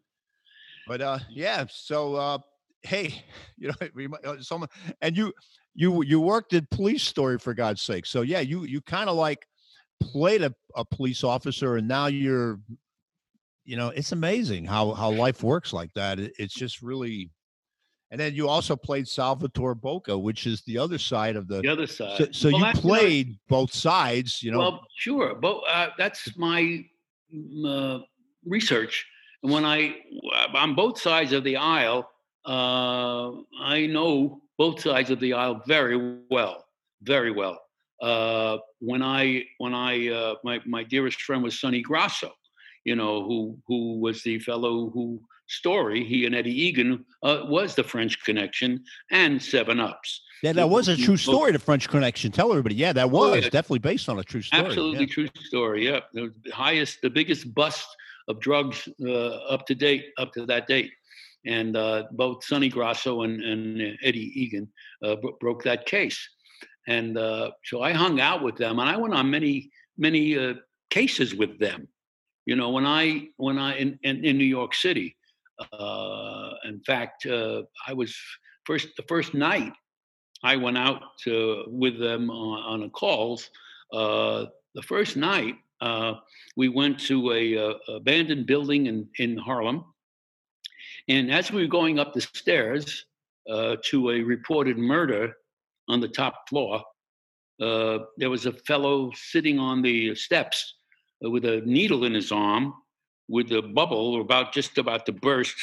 But 0.87 1.01
uh, 1.01 1.19
yeah. 1.29 1.65
So 1.69 2.15
uh, 2.15 2.37
hey, 2.83 3.25
you 3.57 3.69
know, 3.69 4.17
uh, 4.23 4.41
someone 4.41 4.69
and 5.01 5.17
you 5.17 5.33
you 5.75 6.03
you 6.03 6.19
worked 6.19 6.53
at 6.53 6.69
Police 6.69 7.03
Story 7.03 7.37
for 7.39 7.53
God's 7.53 7.81
sake. 7.81 8.05
So 8.05 8.21
yeah, 8.21 8.39
you 8.39 8.63
you 8.63 8.81
kind 8.81 9.09
of 9.09 9.15
like 9.15 9.45
played 10.01 10.43
a, 10.43 10.53
a 10.75 10.85
police 10.85 11.23
officer, 11.23 11.77
and 11.77 11.87
now 11.87 12.07
you're, 12.07 12.59
you 13.65 13.77
know, 13.77 13.89
it's 13.89 14.11
amazing 14.11 14.65
how 14.65 14.93
how 14.93 15.11
life 15.11 15.43
works 15.43 15.73
like 15.73 15.93
that. 15.93 16.19
It, 16.19 16.33
it's 16.37 16.53
just 16.53 16.81
really. 16.81 17.31
And 18.11 18.19
then 18.19 18.35
you 18.35 18.47
also 18.47 18.75
played 18.75 19.07
Salvatore 19.07 19.73
Boca, 19.73 20.15
which 20.15 20.45
is 20.45 20.61
the 20.67 20.77
other 20.77 20.99
side 20.99 21.35
of 21.35 21.47
the. 21.47 21.61
The 21.61 21.67
other 21.67 21.87
side. 21.87 22.15
so 22.15 22.27
so 22.31 22.51
Well, 22.51 22.67
you 22.67 22.73
played 22.79 23.39
both 23.49 23.73
sides, 23.73 24.43
you 24.43 24.51
know. 24.51 24.59
Well, 24.59 24.81
sure, 24.95 25.33
but 25.33 25.61
uh, 25.67 25.89
that's 25.97 26.37
my 26.37 26.85
mm, 27.33 27.65
uh, 27.65 28.03
research. 28.45 29.03
And 29.41 29.51
when 29.51 29.65
I 29.65 29.95
on 30.53 30.75
both 30.75 30.99
sides 31.01 31.33
of 31.33 31.43
the 31.43 31.57
aisle, 31.57 32.07
uh, 32.45 33.31
I 33.59 33.87
know 33.87 34.42
both 34.63 34.79
sides 34.79 35.09
of 35.09 35.19
the 35.19 35.31
aisle 35.33 35.57
very 35.67 35.97
well, 36.35 36.55
very 37.13 37.31
well. 37.41 37.57
Uh, 38.09 38.55
when 38.79 39.01
I 39.19 39.43
when 39.63 39.73
I 39.73 39.91
uh, 40.19 40.35
my 40.47 40.55
my 40.75 40.83
dearest 40.93 41.19
friend 41.25 41.41
was 41.47 41.53
Sonny 41.61 41.81
Grasso, 41.89 42.31
you 42.89 42.95
know, 42.99 43.15
who 43.27 43.37
who 43.67 43.79
was 44.05 44.17
the 44.27 44.35
fellow 44.39 44.73
who 44.93 45.05
story 45.47 45.99
he 46.11 46.25
and 46.27 46.33
Eddie 46.39 46.57
Egan 46.67 46.91
uh, 47.27 47.39
was 47.55 47.75
the 47.75 47.83
French 47.93 48.13
Connection 48.27 48.71
and 49.11 49.33
Seven 49.53 49.77
Ups. 49.89 50.09
yeah, 50.45 50.53
that 50.53 50.69
was 50.69 50.87
a 50.87 50.95
true 51.05 51.17
story. 51.17 51.51
The 51.51 51.59
French 51.69 51.85
Connection. 51.95 52.31
Tell 52.31 52.49
everybody. 52.55 52.75
Yeah, 52.85 52.93
that 52.99 53.07
Oh, 53.07 53.17
was 53.19 53.43
yeah. 53.43 53.49
definitely 53.57 53.83
based 53.91 54.07
on 54.11 54.15
a 54.19 54.23
true 54.31 54.41
story. 54.41 54.61
yeah. 54.61 54.67
Absolutely 54.69 55.07
true 55.15 55.29
story. 55.51 55.81
Yeah, 55.89 55.99
the 56.13 56.25
highest, 56.63 56.93
the 57.05 57.09
biggest 57.19 57.43
bust 57.53 57.87
of 58.29 58.39
drugs 58.47 58.77
uh, 59.05 59.53
up 59.53 59.61
to 59.69 59.75
date, 59.75 60.05
up 60.21 60.29
to 60.35 60.45
that 60.51 60.63
date, 60.75 60.91
and 61.45 61.75
uh, 61.75 62.03
both 62.11 62.43
Sonny 62.43 62.69
Grasso 62.69 63.23
and, 63.23 63.41
and 63.41 63.81
uh, 63.81 63.95
Eddie 64.03 64.31
Egan 64.41 64.67
uh, 65.03 65.15
bro- 65.15 65.37
broke 65.39 65.63
that 65.63 65.85
case, 65.85 66.27
and 66.87 67.17
uh, 67.17 67.51
so 67.65 67.81
I 67.81 67.91
hung 67.91 68.19
out 68.19 68.43
with 68.43 68.55
them, 68.57 68.79
and 68.79 68.89
I 68.89 68.97
went 68.97 69.13
on 69.13 69.29
many, 69.29 69.71
many 69.97 70.37
uh, 70.37 70.55
cases 70.89 71.35
with 71.35 71.59
them. 71.59 71.87
You 72.45 72.55
know, 72.55 72.69
when 72.69 72.85
I 72.85 73.29
when 73.37 73.57
I 73.57 73.75
in 73.77 73.99
in, 74.03 74.23
in 74.23 74.37
New 74.37 74.45
York 74.45 74.73
City, 74.73 75.15
uh, 75.71 76.51
in 76.65 76.81
fact, 76.81 77.25
I 77.25 77.93
was 77.93 78.15
first 78.65 78.89
the 78.97 79.03
first 79.07 79.33
night 79.33 79.73
I 80.43 80.57
went 80.57 80.77
out 80.77 81.01
to, 81.23 81.63
with 81.67 81.97
them 81.99 82.29
on, 82.29 82.81
on 82.81 82.83
a 82.83 82.89
calls. 82.89 83.49
The 83.91 84.81
first 84.81 85.15
night, 85.15 85.55
we 86.57 86.67
went 86.69 86.99
to 87.01 87.31
a, 87.31 87.57
uh 87.57 87.73
abandoned 87.95 88.45
building 88.45 88.87
in, 88.87 89.07
in 89.19 89.37
Harlem. 89.37 89.85
And 91.09 91.31
as 91.31 91.51
we 91.51 91.61
were 91.61 91.67
going 91.67 91.99
up 91.99 92.13
the 92.13 92.21
stairs 92.21 93.05
uh, 93.49 93.75
to 93.85 94.11
a 94.11 94.21
reported 94.21 94.77
murder 94.77 95.33
on 95.89 95.99
the 95.99 96.07
top 96.07 96.47
floor, 96.47 96.81
uh, 97.61 97.99
there 98.17 98.29
was 98.29 98.45
a 98.45 98.53
fellow 98.53 99.11
sitting 99.15 99.59
on 99.59 99.81
the 99.81 100.15
steps 100.15 100.75
uh, 101.23 101.29
with 101.29 101.45
a 101.45 101.61
needle 101.65 102.05
in 102.05 102.13
his 102.13 102.31
arm, 102.31 102.73
with 103.27 103.51
a 103.51 103.61
bubble 103.61 104.21
about 104.21 104.53
just 104.53 104.77
about 104.77 105.05
to 105.05 105.11
burst. 105.11 105.55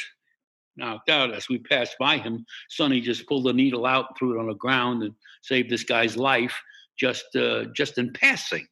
Knocked 0.77 1.09
out 1.09 1.33
as 1.33 1.49
we 1.49 1.57
passed 1.57 1.97
by 1.99 2.17
him, 2.17 2.45
Sonny 2.69 3.01
just 3.01 3.27
pulled 3.27 3.45
the 3.45 3.53
needle 3.53 3.85
out, 3.85 4.05
and 4.07 4.17
threw 4.17 4.37
it 4.37 4.39
on 4.39 4.47
the 4.47 4.53
ground, 4.55 5.03
and 5.03 5.13
saved 5.41 5.69
this 5.69 5.83
guy's 5.83 6.15
life 6.15 6.57
just 6.97 7.35
uh, 7.35 7.65
just 7.75 7.97
in 7.97 8.13
passing. 8.13 8.65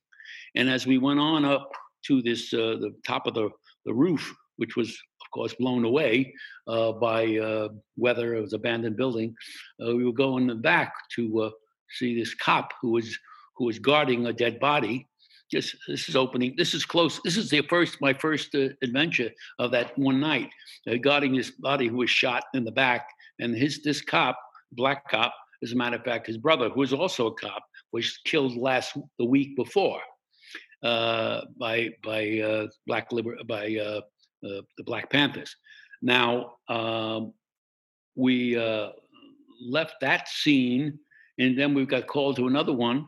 And 0.56 0.70
as 0.70 0.88
we 0.88 0.98
went 0.98 1.20
on 1.20 1.44
up 1.44 1.70
to 2.06 2.22
this 2.22 2.54
uh, 2.54 2.78
the 2.80 2.96
top 3.06 3.28
of 3.28 3.34
the, 3.34 3.50
the 3.86 3.94
roof, 3.94 4.34
which 4.56 4.78
was 4.78 4.98
of 5.30 5.32
course 5.32 5.54
blown 5.54 5.86
away 5.86 6.34
uh, 6.68 6.92
by 6.94 7.38
uh, 7.38 7.70
weather, 7.98 8.34
it 8.34 8.42
was 8.42 8.54
abandoned 8.54 8.98
building. 8.98 9.36
Uh, 9.80 9.96
we 9.96 10.04
were 10.04 10.12
going 10.12 10.60
back 10.62 10.94
to 11.16 11.42
uh, 11.42 11.50
see 11.92 12.18
this 12.18 12.34
cop 12.34 12.74
who 12.82 12.92
was 12.92 13.16
who 13.56 13.66
was 13.66 13.78
guarding 13.78 14.26
a 14.26 14.34
dead 14.34 14.60
body. 14.60 15.08
Just 15.52 15.76
this 15.88 16.10
is 16.10 16.16
opening. 16.16 16.56
This 16.58 16.74
is 16.74 16.84
close. 16.84 17.20
This 17.24 17.38
is 17.38 17.50
the 17.50 17.62
first 17.70 18.02
my 18.02 18.14
first 18.14 18.56
uh, 18.56 18.70
adventure 18.82 19.30
of 19.60 19.70
that 19.72 19.96
one 20.00 20.20
night, 20.20 20.50
uh, 20.90 20.96
guarding 20.96 21.36
this 21.36 21.52
body 21.52 21.88
who 21.88 21.98
was 21.98 22.10
shot 22.10 22.44
in 22.56 22.64
the 22.64 22.72
back. 22.72 23.08
And 23.40 23.56
his 23.56 23.84
this 23.84 24.02
cop, 24.02 24.40
black 24.72 25.08
cop, 25.10 25.34
as 25.64 25.74
a 25.74 25.76
matter 25.76 25.98
of 25.98 26.04
fact, 26.04 26.26
his 26.26 26.38
brother, 26.38 26.70
who 26.70 26.80
was 26.80 26.94
also 26.94 27.28
a 27.28 27.34
cop, 27.36 27.64
was 27.92 28.18
killed 28.26 28.58
last 28.58 28.98
the 29.20 29.26
week 29.26 29.56
before 29.56 30.02
uh, 30.84 31.42
by 31.60 31.90
by 32.04 32.40
uh, 32.40 32.68
black 32.88 33.12
liber- 33.12 33.44
by 33.48 33.76
uh, 33.76 34.02
uh, 34.44 34.62
the 34.78 34.84
Black 34.84 35.10
Panthers. 35.10 35.56
Now 36.02 36.54
um, 36.68 37.34
we 38.16 38.58
uh, 38.58 38.90
left 39.62 39.96
that 40.02 40.28
scene, 40.28 41.00
and 41.38 41.58
then 41.58 41.74
we 41.74 41.86
got 41.86 42.08
called 42.08 42.36
to 42.38 42.48
another 42.48 42.74
one, 42.74 43.08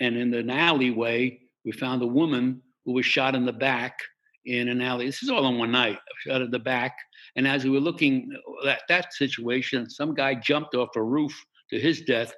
and 0.00 0.16
in 0.16 0.32
an 0.34 0.50
alleyway 0.50 1.38
we 1.64 1.72
found 1.72 2.02
a 2.02 2.06
woman 2.06 2.62
who 2.84 2.92
was 2.92 3.06
shot 3.06 3.34
in 3.34 3.44
the 3.44 3.52
back 3.52 3.98
in 4.46 4.68
an 4.68 4.80
alley. 4.80 5.06
This 5.06 5.22
is 5.22 5.30
all 5.30 5.46
in 5.46 5.58
one 5.58 5.70
night, 5.70 5.98
shot 6.26 6.42
in 6.42 6.50
the 6.50 6.58
back. 6.58 6.96
And 7.36 7.46
as 7.46 7.64
we 7.64 7.70
were 7.70 7.80
looking 7.80 8.30
at 8.66 8.82
that 8.88 9.14
situation, 9.14 9.88
some 9.88 10.14
guy 10.14 10.34
jumped 10.34 10.74
off 10.74 10.96
a 10.96 11.02
roof 11.02 11.32
to 11.70 11.78
his 11.78 12.02
death. 12.02 12.32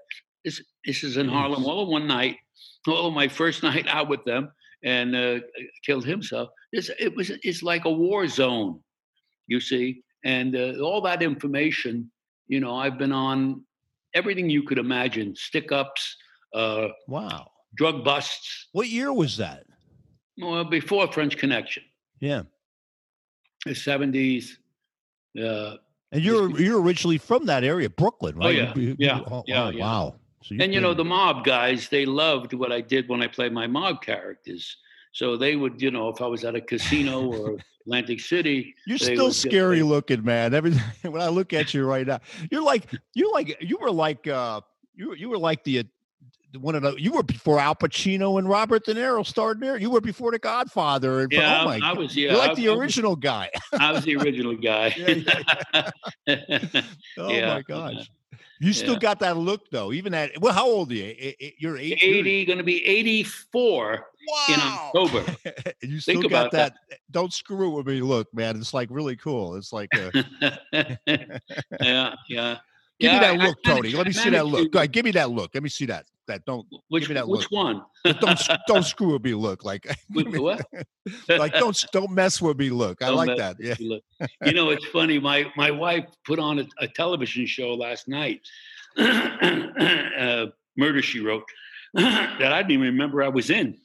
This 0.45 0.63
this 0.85 1.03
is 1.03 1.17
in 1.17 1.29
Harlem, 1.29 1.65
all 1.65 1.85
in 1.85 1.91
one 1.91 2.07
night. 2.07 2.37
All 2.87 3.09
of 3.09 3.15
my 3.15 3.29
first 3.29 3.63
night 3.69 3.87
out 3.89 4.09
with 4.09 4.25
them, 4.25 4.51
and 4.85 5.17
uh, 5.17 5.41
killed 5.85 6.05
himself. 6.05 6.51
It's, 6.73 6.91
it 7.01 7.15
was 7.17 7.31
it's 7.43 7.63
like 7.63 7.85
a 7.87 7.91
war 7.91 8.29
zone, 8.29 8.81
you 9.47 9.61
see, 9.61 10.03
and 10.25 10.55
uh, 10.55 10.75
all 10.81 11.01
that 11.03 11.23
information. 11.23 12.11
You 12.47 12.61
know, 12.61 12.77
I've 12.77 12.99
been 12.99 13.13
on 13.13 13.65
everything 14.15 14.49
you 14.51 14.63
could 14.63 14.79
imagine: 14.79 15.35
stick 15.35 15.73
ups, 15.73 16.17
uh, 16.55 16.89
Wow. 17.09 17.51
drug 17.77 18.05
busts. 18.05 18.69
What 18.73 18.89
year 18.89 19.13
was 19.13 19.37
that? 19.39 19.65
Well, 20.39 20.65
before 20.65 21.11
French 21.13 21.37
Connection, 21.39 21.83
Yeah. 22.21 22.43
the 23.67 23.75
seventies. 23.75 24.59
Uh, 25.41 25.77
And 26.13 26.23
you're 26.23 26.51
you're 26.61 26.81
originally 26.81 27.19
from 27.19 27.47
that 27.47 27.65
area, 27.65 27.89
Brooklyn, 27.91 28.35
Oh, 28.39 28.45
right? 28.47 28.55
yeah. 28.57 28.73
You- 28.77 28.83
you- 28.83 28.97
Yeah. 28.99 29.21
oh, 29.31 29.43
Yeah, 29.47 29.65
oh, 29.65 29.71
yeah. 29.71 29.81
Wow. 29.85 30.15
So 30.45 30.57
and 30.61 30.75
you 30.75 30.81
know 30.81 30.93
the 30.95 31.05
mob 31.05 31.45
guys 31.45 31.89
they 31.89 32.05
loved 32.05 32.53
what 32.53 32.71
i 32.71 32.81
did 32.81 33.09
when 33.09 33.23
i 33.23 33.27
played 33.27 33.53
my 33.53 33.67
mob 33.67 34.03
characters 34.03 34.77
so 35.13 35.37
they 35.39 35.57
would 35.57 35.81
you 35.81 35.91
know 35.91 36.09
if 36.11 36.21
i 36.21 36.27
was 36.27 36.45
at 36.45 36.55
a 36.55 36.61
casino 36.61 37.23
or 37.33 37.57
atlantic 37.87 38.21
city 38.21 38.75
you're 38.87 38.99
still 38.99 39.27
would 39.27 39.33
get- 39.33 39.35
scary 39.51 39.83
looking, 39.83 40.23
man. 40.25 40.53
Everything 40.55 40.83
when 41.13 41.21
I 41.23 41.29
look 41.29 41.53
at 41.53 41.73
you 41.75 41.85
right 41.87 42.07
now, 42.07 42.21
you're 42.51 42.63
like 42.63 42.85
you're 43.15 43.33
like 43.33 43.57
you 43.61 43.77
were 43.79 43.91
like 43.91 44.27
uh 44.27 44.61
you 44.95 45.15
you 45.15 45.29
were 45.29 45.37
like 45.39 45.65
the 45.65 45.85
one 46.61 46.75
of 46.77 46.83
the 46.83 46.95
you 46.97 47.13
were 47.13 47.23
before 47.23 47.59
Al 47.59 47.75
Pacino 47.75 48.39
and 48.39 48.49
Robert 48.49 48.85
De 48.87 48.95
Niro 48.95 49.27
starred 49.27 49.61
there. 49.61 49.77
You 49.77 49.91
were 49.91 50.01
before 50.01 50.31
The 50.31 50.39
Godfather. 50.39 51.21
And, 51.23 51.33
Yeah, 51.33 51.63
oh 51.63 51.65
my 51.67 51.81
I 51.83 51.93
was. 51.93 52.17
Yeah, 52.17 52.31
You're 52.31 52.39
like 52.39 52.51
I- 52.53 52.55
the 52.55 52.69
I 52.69 52.71
was- 52.71 52.79
original 52.81 53.17
guy. 53.17 53.51
I 53.73 53.93
was 53.93 54.05
the 54.05 54.17
original 54.17 54.57
guy. 54.57 54.95
Oh 57.19 57.31
Yeah, 57.31 57.55
my 57.55 57.63
gosh. 57.63 58.11
You 58.61 58.73
still 58.73 58.95
yeah. 58.95 58.99
got 59.01 59.21
that 59.21 59.37
look 59.37 59.71
though. 59.71 59.93
Even 59.93 60.15
at 60.15 60.41
well, 60.41 60.53
how 60.53 60.67
old 60.67 60.91
are 60.93 60.95
you? 60.95 61.35
You're 61.59 61.79
eight. 61.79 61.99
80, 62.01 62.45
going 62.45 62.59
to 62.59 62.65
be 62.65 62.85
84 62.85 64.07
in 64.49 64.55
October. 64.61 65.25
You 65.83 66.01
still 66.01 66.15
Think 66.21 66.31
got 66.31 66.47
about 66.47 66.53
that. 66.53 66.75
that. 66.89 66.99
Don't 67.11 67.33
screw 67.33 67.73
it 67.73 67.77
with 67.77 67.87
me. 67.87 68.01
Look, 68.01 68.33
man, 68.33 68.57
it's 68.57 68.73
like 68.73 68.89
really 68.91 69.17
cool. 69.17 69.57
It's 69.57 69.73
like, 69.73 69.91
uh, 69.95 70.23
yeah, 71.81 72.15
yeah. 72.29 72.57
Give 73.05 73.13
Yeah, 73.13 73.21
me 73.21 73.27
that 73.27 73.41
I- 73.41 73.45
I 73.45 73.47
look, 73.49 73.63
Tony. 73.65 73.81
managed- 73.93 73.97
Let 73.97 74.07
me 74.07 74.11
I 74.11 74.13
see 74.25 74.31
that 74.31 74.47
look. 74.47 74.73
Go 74.73 74.79
ahead, 74.79 74.93
give 74.93 75.05
me 75.05 75.11
that 75.13 75.31
look. 75.31 75.51
Let 75.55 75.63
me 75.63 75.69
see 75.69 75.87
that. 75.87 76.07
That 76.27 76.43
don't 76.47 76.67
Which, 76.89 77.09
me 77.11 77.15
that 77.17 77.29
which 77.29 77.51
look. 77.51 77.53
one? 77.53 77.83
don't 78.21 78.41
don't 78.67 78.83
screw 78.93 79.13
with 79.13 79.23
me. 79.25 79.35
Look 79.35 79.63
like 79.63 79.87
what? 80.11 80.65
like 81.29 81.53
don't 81.53 81.85
don't 81.93 82.13
mess 82.13 82.41
with 82.41 82.59
me. 82.59 82.71
Look, 82.71 83.03
I 83.03 83.09
Don't 83.09 83.17
like 83.17 83.37
that. 83.37 83.57
Yeah. 83.61 83.75
You 84.45 84.53
know, 84.55 84.71
it's 84.71 84.87
funny. 84.87 85.19
My 85.19 85.53
my 85.55 85.71
wife 85.71 86.07
put 86.27 86.39
on 86.39 86.61
a, 86.61 86.67
a 86.79 86.89
television 86.89 87.45
show 87.45 87.75
last 87.75 88.09
night, 88.09 88.41
uh, 88.97 90.47
Murder 90.79 91.03
She 91.03 91.21
Wrote, 91.21 91.45
that 91.95 92.53
I 92.53 92.63
didn't 92.63 92.71
even 92.73 92.87
remember 92.87 93.23
I 93.23 93.29
was 93.29 93.51
in, 93.51 93.77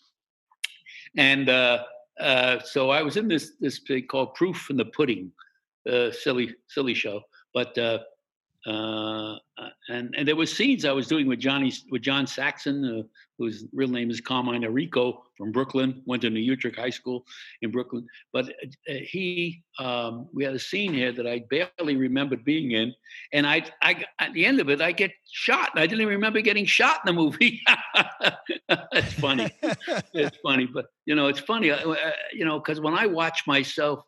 and 1.18 1.50
uh, 1.50 1.84
uh, 2.22 2.60
so 2.62 2.90
I 2.90 3.02
was 3.04 3.18
in 3.18 3.28
this 3.28 3.52
this 3.60 3.80
thing 3.80 4.08
called 4.08 4.34
Proof 4.36 4.70
in 4.70 4.78
the 4.78 4.86
Pudding, 4.86 5.32
uh, 5.92 6.12
silly 6.12 6.56
silly 6.68 6.94
show, 6.94 7.22
but. 7.54 7.78
Uh, 8.68 9.36
uh, 9.58 9.70
and 9.88 10.14
and 10.18 10.28
there 10.28 10.36
were 10.36 10.46
scenes 10.46 10.84
I 10.84 10.92
was 10.92 11.08
doing 11.08 11.28
with 11.28 11.40
Johnny 11.40 11.72
with 11.92 12.02
John 12.02 12.28
Saxon, 12.28 12.84
uh, 12.84 13.04
whose 13.38 13.66
real 13.72 13.88
name 13.88 14.12
is 14.12 14.20
Carmine 14.20 14.64
Orrico 14.64 15.20
from 15.38 15.54
Brooklyn. 15.54 16.02
Went 16.06 16.24
to 16.24 16.30
New 16.30 16.42
Utrecht 16.42 16.78
High 16.78 16.90
School 16.90 17.26
in 17.62 17.72
Brooklyn, 17.72 18.06
but 18.34 18.50
uh, 18.50 18.94
he 18.94 19.64
um, 19.80 20.28
we 20.34 20.44
had 20.44 20.54
a 20.54 20.60
scene 20.60 20.94
here 20.94 21.14
that 21.14 21.26
I 21.26 21.44
barely 21.50 21.96
remembered 21.96 22.44
being 22.44 22.72
in, 22.72 22.94
and 23.32 23.48
I 23.48 23.64
I 23.82 24.04
at 24.20 24.34
the 24.34 24.46
end 24.46 24.60
of 24.60 24.70
it 24.70 24.82
I 24.82 24.92
get 24.92 25.12
shot. 25.32 25.70
I 25.76 25.88
didn't 25.88 26.02
even 26.02 26.14
remember 26.16 26.42
getting 26.42 26.66
shot 26.66 27.00
in 27.06 27.16
the 27.16 27.22
movie. 27.22 27.62
it's 28.92 29.14
funny. 29.14 29.50
It's 30.14 30.38
funny, 30.44 30.66
but 30.66 30.88
you 31.06 31.16
know 31.16 31.28
it's 31.28 31.40
funny. 31.40 31.72
uh, 31.72 31.92
uh, 31.92 32.12
You 32.34 32.44
know 32.44 32.60
because 32.60 32.82
when 32.82 32.94
I 32.94 33.06
watch 33.06 33.48
myself, 33.48 34.04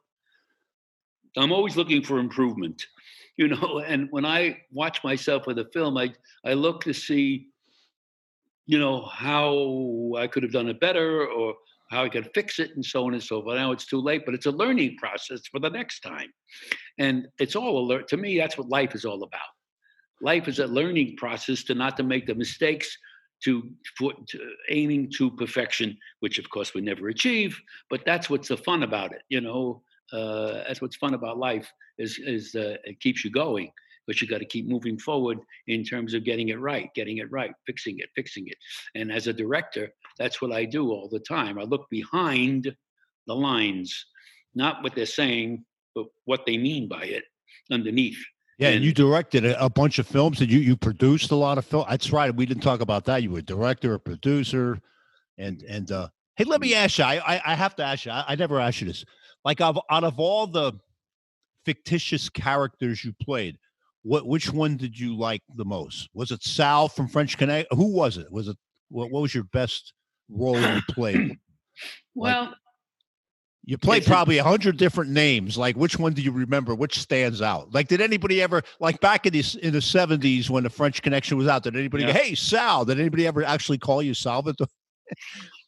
I'm 1.38 1.54
always 1.54 1.78
looking 1.78 2.02
for 2.04 2.20
improvement. 2.20 2.86
You 3.42 3.48
know, 3.48 3.80
and 3.88 4.08
when 4.12 4.26
I 4.26 4.62
watch 4.72 5.04
myself 5.04 5.48
with 5.48 5.58
a 5.58 5.66
film, 5.74 5.98
I 5.98 6.14
I 6.46 6.54
look 6.54 6.84
to 6.84 6.94
see, 6.94 7.48
you 8.68 8.80
know, 8.80 9.02
how 9.06 10.14
I 10.18 10.28
could 10.28 10.44
have 10.44 10.52
done 10.52 10.70
it 10.70 10.80
better 10.80 11.28
or 11.28 11.56
how 11.90 12.04
I 12.04 12.10
could 12.10 12.30
fix 12.36 12.60
it 12.60 12.76
and 12.76 12.86
so 12.86 13.06
on 13.06 13.14
and 13.14 13.24
so 13.24 13.42
forth. 13.42 13.58
Now 13.58 13.72
it's 13.72 13.88
too 13.88 14.00
late, 14.00 14.24
but 14.26 14.36
it's 14.36 14.46
a 14.46 14.52
learning 14.52 14.96
process 14.98 15.42
for 15.52 15.60
the 15.60 15.70
next 15.70 16.02
time. 16.02 16.32
And 17.00 17.28
it's 17.40 17.56
all 17.56 17.80
alert 17.80 18.08
to 18.10 18.18
me, 18.18 18.38
that's 18.38 18.58
what 18.58 18.70
life 18.70 18.96
is 18.96 19.06
all 19.06 19.24
about. 19.24 19.52
Life 20.22 20.48
is 20.48 20.60
a 20.60 20.68
learning 20.68 21.18
process 21.18 21.64
to 21.64 21.74
not 21.74 21.98
to 21.98 22.04
make 22.04 22.28
the 22.28 22.36
mistakes 22.36 22.96
to, 23.44 23.70
for, 23.98 24.14
to 24.30 24.40
aiming 24.70 25.12
to 25.18 25.32
perfection, 25.32 25.98
which 26.20 26.38
of 26.38 26.50
course 26.50 26.74
we 26.74 26.82
never 26.82 27.10
achieve, 27.10 27.60
but 27.90 28.06
that's 28.06 28.30
what's 28.30 28.48
the 28.50 28.58
fun 28.58 28.84
about 28.84 29.12
it, 29.12 29.24
you 29.30 29.42
know. 29.42 29.82
Uh, 30.12 30.64
that's 30.68 30.82
what's 30.82 30.96
fun 30.98 31.14
about 31.14 31.38
life 31.38 31.72
is 31.98 32.20
is 32.20 32.56
uh, 32.56 32.78
it 32.84 33.00
keeps 33.00 33.24
you 33.24 33.32
going, 33.32 33.72
but 34.08 34.22
you 34.22 34.28
got 34.28 34.40
to 34.40 34.46
keep 34.46 34.68
moving 34.68 34.98
forward 34.98 35.40
in 35.68 35.84
terms 35.84 36.14
of 36.14 36.24
getting 36.24 36.50
it 36.50 36.60
right, 36.60 36.90
getting 36.96 37.18
it 37.18 37.32
right, 37.32 37.54
fixing 37.66 38.00
it, 38.00 38.10
fixing 38.16 38.48
it. 38.48 38.58
And 38.96 39.12
as 39.12 39.28
a 39.28 39.34
director, 39.34 39.90
that's 40.18 40.42
what 40.42 40.52
I 40.52 40.66
do 40.66 40.92
all 40.92 41.10
the 41.10 41.20
time. 41.20 41.58
I 41.60 41.64
look 41.64 41.90
behind 41.90 42.76
the 43.28 43.36
lines, 43.36 44.06
not 44.56 44.84
what 44.84 44.96
they're 44.96 45.06
saying, 45.06 45.64
but 45.96 46.06
what 46.26 46.46
they 46.46 46.58
mean 46.58 46.88
by 46.88 47.04
it 47.04 47.24
underneath. 47.72 48.18
Yeah, 48.58 48.68
and 48.70 48.78
And- 48.78 48.86
you 48.86 48.94
directed 48.94 49.46
a, 49.46 49.64
a 49.64 49.70
bunch 49.70 49.98
of 50.00 50.08
films, 50.08 50.42
and 50.42 50.52
you 50.52 50.60
you 50.60 50.76
produced 50.76 51.32
a 51.32 51.36
lot 51.36 51.58
of 51.58 51.66
film. 51.66 51.86
That's 51.90 52.12
right. 52.12 52.36
We 52.36 52.46
didn't 52.46 52.64
talk 52.64 52.82
about 52.82 53.06
that. 53.06 53.24
You 53.24 53.32
were 53.32 53.40
a 53.40 53.44
director, 53.44 53.94
a 53.94 54.00
producer, 54.00 54.80
and 55.38 55.64
and 55.64 55.92
uh, 55.92 56.10
hey, 56.36 56.44
let 56.44 56.62
me 56.62 56.76
ask 56.76 56.98
you. 57.00 57.06
I 57.06 57.16
I, 57.36 57.42
I 57.54 57.56
have 57.56 57.76
to 57.78 57.84
ask 57.84 58.06
you. 58.06 58.12
I, 58.12 58.26
I 58.30 58.36
never 58.36 58.60
asked 58.60 58.82
you 58.82 58.88
this. 58.88 59.04
Like, 59.44 59.62
of, 59.62 59.80
out 59.90 60.04
of 60.04 60.20
all 60.20 60.48
the 60.48 60.74
fictitious 61.66 62.30
characters 62.30 63.04
you 63.04 63.14
played, 63.22 63.58
what 64.04 64.26
which 64.26 64.52
one 64.52 64.78
did 64.78 64.98
you 65.00 65.16
like 65.16 65.42
the 65.56 65.66
most? 65.66 66.10
Was 66.14 66.32
it 66.32 66.44
Sal 66.44 66.88
from 66.88 67.08
French 67.08 67.38
Connect? 67.38 67.72
Who 67.74 67.94
was 67.94 68.18
it? 68.18 68.32
Was 68.32 68.48
it 68.48 68.58
what, 68.90 69.12
what 69.12 69.22
was 69.22 69.34
your 69.34 69.44
best 69.46 69.94
role 70.30 70.60
you 70.60 70.82
played? 70.90 71.38
Well, 72.14 72.54
You 73.64 73.78
played 73.78 74.06
probably 74.06 74.38
a 74.38 74.44
hundred 74.44 74.78
different 74.78 75.10
names. 75.12 75.58
Like, 75.58 75.76
which 75.78 75.98
one 75.98 76.14
do 76.14 76.22
you 76.22 76.32
remember? 76.32 76.76
Which 76.76 77.00
stands 77.00 77.42
out? 77.42 77.74
Like, 77.74 77.88
did 77.88 78.02
anybody 78.02 78.42
ever, 78.42 78.62
like 78.80 79.00
back 79.00 79.26
in 79.26 79.34
the 79.34 79.60
in 79.64 79.72
the 79.74 79.82
seventies 79.82 80.50
when 80.50 80.64
the 80.64 80.70
French 80.70 81.02
Connection 81.02 81.38
was 81.38 81.48
out, 81.48 81.64
did 81.64 81.76
anybody 81.76 82.06
go, 82.06 82.12
"Hey, 82.12 82.36
Sal"? 82.36 82.86
Did 82.86 83.00
anybody 83.00 83.26
ever 83.26 83.44
actually 83.44 83.78
call 83.78 84.04
you 84.04 84.14
Salvatore? 84.14 84.68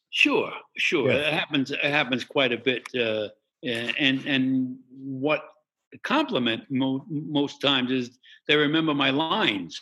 Sure, 0.09 0.51
sure. 0.77 1.11
Yeah. 1.11 1.19
It 1.19 1.33
happens. 1.33 1.71
It 1.71 1.79
happens 1.79 2.23
quite 2.23 2.51
a 2.51 2.57
bit. 2.57 2.87
Uh, 2.93 3.29
and 3.63 4.25
and 4.25 4.75
what 4.89 5.41
compliment 6.03 6.63
mo- 6.69 7.05
most 7.09 7.61
times 7.61 7.91
is 7.91 8.17
they 8.47 8.55
remember 8.55 8.93
my 8.93 9.09
lines. 9.09 9.79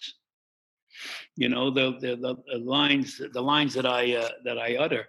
You 1.35 1.49
know 1.49 1.71
the 1.71 1.97
the, 1.99 2.15
the, 2.15 2.57
lines 2.57 3.21
the 3.33 3.41
lines 3.41 3.73
that 3.73 3.85
I 3.85 4.15
uh, 4.15 4.29
that 4.45 4.57
I 4.57 4.75
utter 4.75 5.07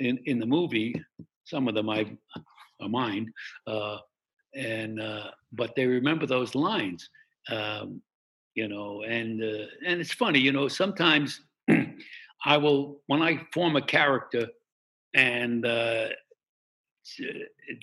in 0.00 0.18
in 0.24 0.38
the 0.38 0.46
movie. 0.46 0.94
Some 1.44 1.68
of 1.68 1.74
them 1.74 1.90
I 1.90 2.06
are 2.80 2.88
mine, 2.88 3.32
uh, 3.66 3.98
and 4.54 5.00
uh, 5.00 5.30
but 5.52 5.74
they 5.74 5.86
remember 5.86 6.26
those 6.26 6.54
lines. 6.54 7.08
Um, 7.50 8.00
you 8.54 8.68
know, 8.68 9.02
and 9.02 9.42
uh, 9.42 9.66
and 9.86 10.00
it's 10.00 10.12
funny. 10.14 10.38
You 10.38 10.52
know, 10.52 10.68
sometimes 10.68 11.40
I 12.44 12.56
will 12.56 13.02
when 13.06 13.20
I 13.20 13.46
form 13.52 13.76
a 13.76 13.82
character 13.82 14.48
and 15.14 15.64
uh, 15.64 16.08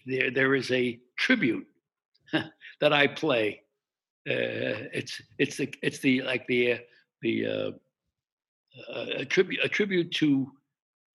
there 0.05 0.31
there 0.31 0.55
is 0.55 0.71
a 0.71 0.99
tribute 1.17 1.67
that 2.81 2.93
I 2.93 3.07
play. 3.07 3.61
Uh, 4.29 4.89
it's 4.93 5.21
it's 5.37 5.57
the 5.57 5.73
it's 5.81 5.99
the 5.99 6.21
like 6.21 6.45
the 6.47 6.73
uh, 6.73 6.77
the 7.21 7.45
uh, 7.45 7.71
uh, 8.93 9.05
a 9.17 9.25
tribute 9.25 9.59
a 9.63 9.69
tribute 9.69 10.11
to 10.13 10.51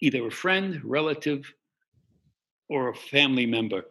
either 0.01 0.27
a 0.27 0.31
friend, 0.31 0.81
relative, 0.85 1.53
or 2.69 2.89
a 2.89 2.95
family 2.95 3.47
member 3.47 3.85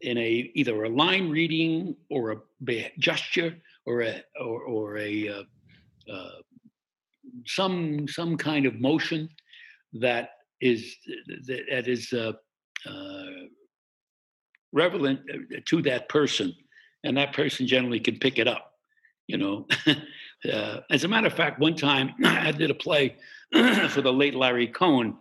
in 0.00 0.16
a 0.18 0.50
either 0.54 0.84
a 0.84 0.88
line 0.88 1.28
reading 1.28 1.96
or 2.08 2.32
a 2.68 2.92
gesture 2.98 3.56
or 3.86 4.02
a 4.02 4.22
or, 4.40 4.62
or 4.62 4.98
a 4.98 5.28
uh, 5.28 5.42
uh, 6.12 6.40
some 7.46 8.06
some 8.08 8.36
kind 8.36 8.66
of 8.66 8.80
motion 8.80 9.28
that 9.92 10.30
is 10.60 10.96
that 11.46 11.88
is 11.88 12.12
uh, 12.86 13.46
relevant 14.72 15.20
uh, 15.32 15.60
to 15.66 15.82
that 15.82 16.08
person, 16.08 16.54
and 17.04 17.16
that 17.16 17.32
person 17.32 17.66
generally 17.66 18.00
can 18.00 18.18
pick 18.18 18.38
it 18.38 18.48
up. 18.48 18.72
You 19.26 19.38
know, 19.38 19.66
uh, 20.52 20.80
as 20.90 21.04
a 21.04 21.08
matter 21.08 21.26
of 21.26 21.34
fact, 21.34 21.60
one 21.60 21.76
time 21.76 22.14
I 22.24 22.52
did 22.52 22.70
a 22.70 22.74
play 22.74 23.16
for 23.88 24.02
the 24.02 24.12
late 24.12 24.34
Larry 24.34 24.66
Cohen 24.66 25.16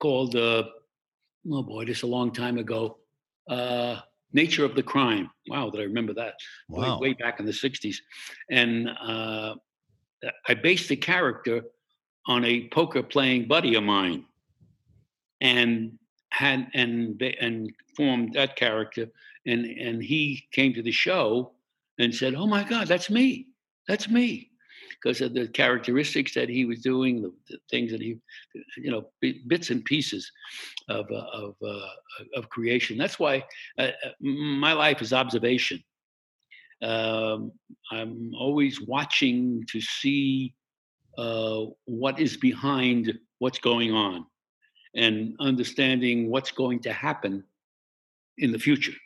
called 0.00 0.36
uh, 0.36 0.64
oh 1.50 1.62
boy, 1.62 1.84
this 1.84 2.02
a 2.02 2.06
long 2.06 2.32
time 2.32 2.58
ago. 2.58 2.98
Uh, 3.48 4.00
Nature 4.32 4.64
of 4.64 4.74
the 4.74 4.82
Crime. 4.82 5.30
Wow, 5.48 5.70
did 5.70 5.80
I 5.80 5.84
remember 5.84 6.12
that? 6.14 6.34
way, 6.68 6.96
way 7.00 7.12
back 7.14 7.40
in 7.40 7.46
the 7.46 7.52
60s. 7.52 7.96
And 8.50 8.90
uh, 8.90 9.54
I 10.46 10.54
based 10.54 10.88
the 10.88 10.96
character 10.96 11.62
on 12.26 12.44
a 12.44 12.68
poker 12.68 13.02
playing 13.02 13.48
buddy 13.48 13.74
of 13.74 13.84
mine 13.84 14.24
and 15.40 15.98
had 16.30 16.68
and 16.74 17.20
and 17.40 17.72
formed 17.96 18.34
that 18.34 18.56
character 18.56 19.08
and 19.46 19.64
and 19.64 20.02
he 20.02 20.46
came 20.52 20.72
to 20.74 20.82
the 20.82 20.92
show 20.92 21.52
and 21.98 22.14
said 22.14 22.34
oh 22.34 22.46
my 22.46 22.62
god 22.62 22.86
that's 22.86 23.10
me 23.10 23.48
that's 23.88 24.08
me. 24.08 24.50
Because 25.02 25.20
of 25.20 25.32
the 25.32 25.48
characteristics 25.48 26.34
that 26.34 26.48
he 26.48 26.64
was 26.64 26.80
doing 26.80 27.22
the, 27.22 27.32
the 27.48 27.58
things 27.70 27.92
that 27.92 28.00
he 28.00 28.18
you 28.76 28.90
know 28.90 29.10
bi- 29.22 29.40
bits 29.46 29.70
and 29.70 29.84
pieces 29.84 30.30
of 30.88 31.06
uh, 31.10 31.24
of 31.32 31.54
uh, 31.64 31.88
of 32.36 32.48
creation. 32.48 32.98
That's 32.98 33.18
why 33.18 33.44
uh, 33.78 33.90
uh, 34.04 34.10
my 34.20 34.72
life 34.72 35.00
is 35.00 35.12
observation. 35.12 35.82
Um, 36.82 37.52
I'm 37.90 38.32
always 38.38 38.80
watching 38.80 39.64
to 39.70 39.80
see 39.80 40.54
uh, 41.16 41.66
what 41.84 42.18
is 42.18 42.36
behind 42.36 43.12
what's 43.38 43.58
going 43.58 43.92
on 43.92 44.26
and 44.98 45.36
understanding 45.38 46.28
what's 46.28 46.50
going 46.50 46.80
to 46.80 46.92
happen 46.92 47.44
in 48.38 48.50
the 48.52 48.58
future 48.58 48.98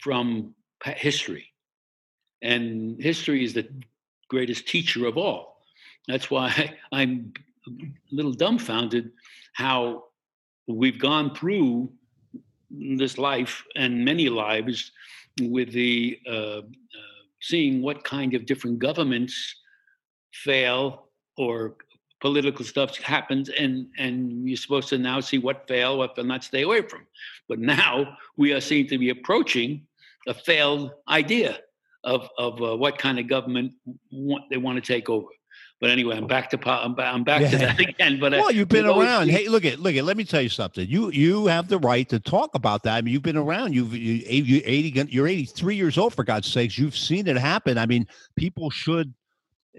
from 0.00 0.54
history. 0.84 1.46
And 2.40 3.02
history 3.02 3.44
is 3.44 3.52
the 3.52 3.68
greatest 4.28 4.68
teacher 4.68 5.06
of 5.06 5.18
all. 5.18 5.62
That's 6.06 6.30
why 6.30 6.76
I'm 6.92 7.32
a 7.66 7.70
little 8.12 8.32
dumbfounded 8.32 9.10
how 9.54 10.04
we've 10.68 11.00
gone 11.00 11.34
through 11.34 11.90
this 12.70 13.18
life 13.18 13.64
and 13.74 14.04
many 14.04 14.28
lives 14.28 14.92
with 15.40 15.72
the 15.72 16.18
uh, 16.28 16.58
uh, 16.58 16.62
seeing 17.40 17.82
what 17.82 18.04
kind 18.04 18.34
of 18.34 18.46
different 18.46 18.78
governments 18.78 19.56
fail 20.32 21.08
or 21.36 21.76
political 22.20 22.64
stuff 22.64 22.96
happens 22.98 23.48
and 23.48 23.86
and 23.98 24.48
you're 24.48 24.56
supposed 24.56 24.88
to 24.88 24.98
now 24.98 25.20
see 25.20 25.38
what 25.38 25.66
fail 25.68 25.98
what 25.98 26.14
to 26.16 26.22
not 26.22 26.42
stay 26.42 26.62
away 26.62 26.82
from 26.82 27.06
but 27.48 27.58
now 27.58 28.16
we 28.36 28.52
are 28.52 28.60
seen 28.60 28.86
to 28.88 28.98
be 28.98 29.10
approaching 29.10 29.86
a 30.26 30.34
failed 30.34 30.92
idea 31.08 31.58
of 32.04 32.28
of 32.38 32.60
uh, 32.62 32.76
what 32.76 32.98
kind 32.98 33.18
of 33.18 33.28
government 33.28 33.72
want, 34.10 34.44
they 34.50 34.56
want 34.56 34.82
to 34.82 34.94
take 34.94 35.08
over 35.08 35.28
but 35.80 35.90
anyway, 35.90 36.16
I'm 36.16 36.26
back 36.26 36.50
to 36.50 36.58
I'm 36.68 36.98
I'm 36.98 37.22
back 37.22 37.42
yeah. 37.42 37.50
to 37.50 37.58
that 37.58 37.80
again. 37.80 38.18
But 38.18 38.34
uh, 38.34 38.38
well, 38.38 38.50
you've 38.50 38.68
been 38.68 38.86
around. 38.86 39.28
hey, 39.28 39.48
look 39.48 39.64
at 39.64 39.78
look 39.78 39.94
at. 39.94 40.02
Let 40.02 40.16
me 40.16 40.24
tell 40.24 40.42
you 40.42 40.48
something. 40.48 40.88
You 40.88 41.10
you 41.12 41.46
have 41.46 41.68
the 41.68 41.78
right 41.78 42.08
to 42.08 42.18
talk 42.18 42.54
about 42.54 42.82
that. 42.82 42.96
I 42.96 43.00
mean, 43.00 43.14
you've 43.14 43.22
been 43.22 43.36
around. 43.36 43.74
You've 43.74 43.94
you, 43.94 44.14
you 44.14 44.60
eighty. 44.64 44.88
You're 45.08 45.28
83 45.28 45.76
years 45.76 45.96
old 45.96 46.14
for 46.14 46.24
God's 46.24 46.50
sakes. 46.50 46.76
You've 46.76 46.96
seen 46.96 47.28
it 47.28 47.36
happen. 47.36 47.78
I 47.78 47.86
mean, 47.86 48.08
people 48.36 48.70
should 48.70 49.14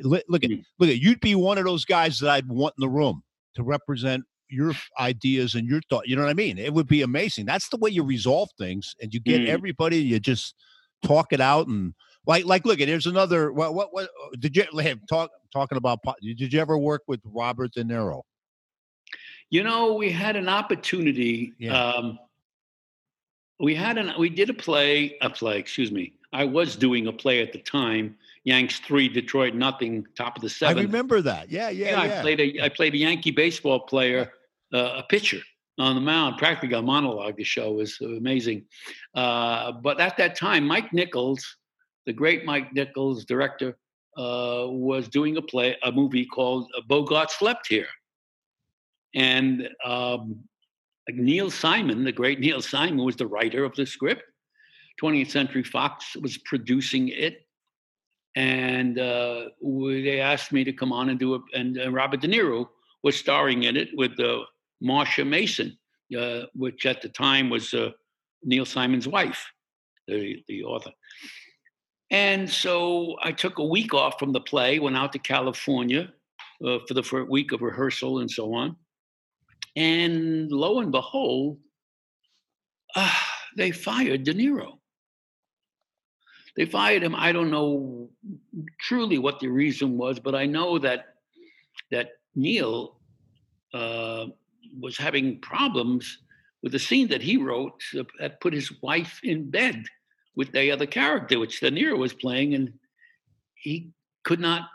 look 0.01 0.43
at 0.43 0.49
mm. 0.49 0.63
look 0.79 0.89
at. 0.89 0.99
You'd 0.99 1.19
be 1.19 1.35
one 1.35 1.57
of 1.57 1.65
those 1.65 1.85
guys 1.85 2.19
that 2.19 2.29
I'd 2.29 2.47
want 2.47 2.75
in 2.77 2.81
the 2.81 2.89
room 2.89 3.23
to 3.55 3.63
represent 3.63 4.23
your 4.49 4.73
ideas 4.99 5.55
and 5.55 5.67
your 5.67 5.81
thought. 5.89 6.07
You 6.07 6.15
know 6.15 6.23
what 6.23 6.31
I 6.31 6.35
mean? 6.35 6.57
It 6.57 6.73
would 6.73 6.87
be 6.87 7.01
amazing. 7.01 7.45
That's 7.45 7.69
the 7.69 7.77
way 7.77 7.91
you 7.91 8.03
resolve 8.03 8.49
things, 8.57 8.95
and 9.01 9.13
you 9.13 9.19
get 9.19 9.41
mm. 9.41 9.47
everybody. 9.47 9.97
You 9.97 10.19
just 10.19 10.55
talk 11.03 11.33
it 11.33 11.41
out 11.41 11.67
and 11.67 11.93
like 12.25 12.45
like 12.45 12.65
look 12.65 12.81
at. 12.81 12.87
There's 12.87 13.07
another. 13.07 13.51
What 13.51 13.73
what 13.73 13.93
what 13.93 14.09
did 14.39 14.55
you 14.55 14.65
talk? 15.09 15.31
talking 15.51 15.77
about 15.77 15.99
did 16.21 16.53
you 16.53 16.59
ever 16.59 16.77
work 16.77 17.03
with 17.07 17.19
Robert 17.25 17.71
De 17.73 17.83
Niro? 17.83 18.21
You 19.49 19.63
know, 19.63 19.93
we 19.93 20.11
had 20.11 20.35
an 20.35 20.47
opportunity. 20.47 21.53
Yeah. 21.57 21.83
Um, 21.83 22.19
we 23.59 23.75
had 23.75 23.97
an 23.97 24.13
we 24.17 24.29
did 24.29 24.49
a 24.49 24.53
play, 24.53 25.17
a 25.21 25.29
play, 25.29 25.57
excuse 25.57 25.91
me. 25.91 26.13
I 26.31 26.45
was 26.45 26.75
doing 26.75 27.07
a 27.07 27.11
play 27.11 27.41
at 27.41 27.51
the 27.51 27.59
time, 27.59 28.15
Yanks 28.43 28.79
three, 28.79 29.09
Detroit 29.09 29.53
nothing, 29.53 30.05
top 30.15 30.35
of 30.35 30.41
the 30.41 30.49
seventh. 30.49 30.79
I 30.79 30.81
remember 30.81 31.21
that. 31.21 31.51
Yeah, 31.51 31.69
yeah, 31.69 31.89
yeah. 31.89 32.03
yeah. 32.05 32.19
I 32.19 32.21
played 32.21 32.39
a 32.39 32.63
I 32.63 32.69
played 32.69 32.93
a 32.93 32.97
Yankee 32.97 33.31
baseball 33.31 33.81
player, 33.81 34.31
uh, 34.73 34.95
a 34.97 35.03
pitcher 35.09 35.41
on 35.77 35.95
the 35.95 36.01
mound, 36.01 36.37
practically 36.37 36.77
a 36.77 36.81
monologue. 36.81 37.37
The 37.37 37.43
show 37.43 37.73
was 37.73 37.99
amazing. 38.01 38.65
Uh, 39.15 39.71
but 39.71 39.99
at 39.99 40.17
that 40.17 40.35
time, 40.35 40.65
Mike 40.65 40.93
Nichols, 40.93 41.57
the 42.05 42.13
great 42.13 42.45
Mike 42.45 42.73
Nichols, 42.73 43.25
director, 43.25 43.77
uh, 44.17 44.65
was 44.67 45.07
doing 45.07 45.37
a 45.37 45.41
play, 45.41 45.77
a 45.83 45.91
movie 45.91 46.25
called 46.25 46.69
uh, 46.77 46.81
Bogart 46.87 47.31
Slept 47.31 47.67
Here. 47.67 47.87
And 49.15 49.69
um, 49.85 50.39
Neil 51.07 51.49
Simon, 51.49 52.03
the 52.03 52.11
great 52.11 52.39
Neil 52.41 52.61
Simon, 52.61 53.05
was 53.05 53.15
the 53.15 53.27
writer 53.27 53.63
of 53.63 53.75
the 53.75 53.85
script. 53.85 54.23
20th 55.01 55.31
Century 55.31 55.63
Fox 55.63 56.15
was 56.17 56.37
producing 56.39 57.07
it. 57.07 57.45
And 58.35 58.99
uh, 58.99 59.45
they 59.61 60.21
asked 60.21 60.51
me 60.51 60.63
to 60.63 60.73
come 60.73 60.93
on 60.93 61.09
and 61.09 61.19
do 61.19 61.35
it. 61.35 61.41
And 61.53 61.79
uh, 61.79 61.91
Robert 61.91 62.21
De 62.21 62.27
Niro 62.27 62.67
was 63.03 63.15
starring 63.15 63.63
in 63.63 63.75
it 63.75 63.89
with 63.93 64.19
uh, 64.19 64.39
Marsha 64.83 65.27
Mason, 65.27 65.77
uh, 66.17 66.41
which 66.53 66.85
at 66.85 67.01
the 67.01 67.09
time 67.09 67.49
was 67.49 67.73
Neil 68.43 68.65
Simon's 68.65 69.07
wife, 69.07 69.51
the, 70.07 70.43
the 70.47 70.63
author. 70.63 70.91
And 72.11 72.49
so 72.49 73.15
I 73.21 73.31
took 73.31 73.59
a 73.59 73.65
week 73.65 73.93
off 73.93 74.17
from 74.17 74.31
the 74.31 74.41
play, 74.41 74.79
went 74.79 74.97
out 74.97 75.13
to 75.13 75.19
California 75.19 76.11
uh, 76.65 76.79
for 76.87 76.93
the 76.93 77.03
first 77.03 77.29
week 77.29 77.51
of 77.51 77.61
rehearsal 77.61 78.19
and 78.19 78.29
so 78.29 78.53
on. 78.53 78.75
And 79.75 80.51
lo 80.51 80.79
and 80.79 80.91
behold, 80.91 81.59
uh, 82.95 83.13
they 83.55 83.71
fired 83.71 84.23
De 84.23 84.33
Niro. 84.33 84.78
They 86.55 86.65
fired 86.65 87.03
him. 87.03 87.15
I 87.15 87.31
don't 87.31 87.51
know 87.51 88.09
truly 88.79 89.17
what 89.17 89.39
the 89.39 89.47
reason 89.47 89.97
was, 89.97 90.19
but 90.19 90.35
I 90.35 90.45
know 90.45 90.79
that 90.79 91.15
that 91.91 92.11
Neil 92.35 92.97
uh, 93.73 94.25
was 94.79 94.97
having 94.97 95.39
problems 95.39 96.19
with 96.61 96.71
the 96.71 96.79
scene 96.79 97.07
that 97.07 97.21
he 97.21 97.37
wrote 97.37 97.81
that 98.19 98.41
put 98.41 98.53
his 98.53 98.71
wife 98.81 99.19
in 99.23 99.49
bed 99.49 99.83
with 100.35 100.51
the 100.51 100.71
other 100.71 100.85
character, 100.85 101.39
which 101.39 101.61
Niro 101.61 101.97
was 101.97 102.13
playing, 102.13 102.53
and 102.53 102.73
he 103.55 103.91
could 104.23 104.39
not 104.39 104.69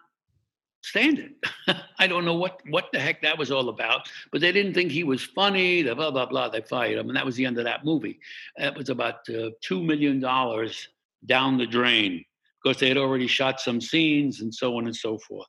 stand 0.82 1.18
it. 1.18 1.32
I 1.98 2.06
don't 2.06 2.24
know 2.24 2.34
what 2.34 2.60
what 2.68 2.90
the 2.92 3.00
heck 3.00 3.22
that 3.22 3.38
was 3.38 3.50
all 3.50 3.68
about, 3.68 4.08
but 4.30 4.40
they 4.40 4.52
didn't 4.52 4.74
think 4.74 4.90
he 4.90 5.04
was 5.04 5.24
funny. 5.24 5.82
The 5.82 5.94
blah 5.94 6.10
blah 6.10 6.26
blah. 6.26 6.48
They 6.48 6.60
fired 6.62 6.98
him, 6.98 7.08
and 7.08 7.16
that 7.16 7.26
was 7.26 7.36
the 7.36 7.46
end 7.46 7.58
of 7.58 7.64
that 7.64 7.84
movie. 7.84 8.18
That 8.56 8.76
was 8.76 8.88
about 8.88 9.28
uh, 9.28 9.50
two 9.60 9.82
million 9.82 10.20
dollars 10.20 10.88
down 11.26 11.58
the 11.58 11.66
drain 11.66 12.24
because 12.62 12.78
they 12.80 12.88
had 12.88 12.96
already 12.96 13.26
shot 13.26 13.60
some 13.60 13.80
scenes 13.80 14.40
and 14.40 14.54
so 14.54 14.76
on 14.76 14.86
and 14.86 14.96
so 14.96 15.18
forth. 15.18 15.46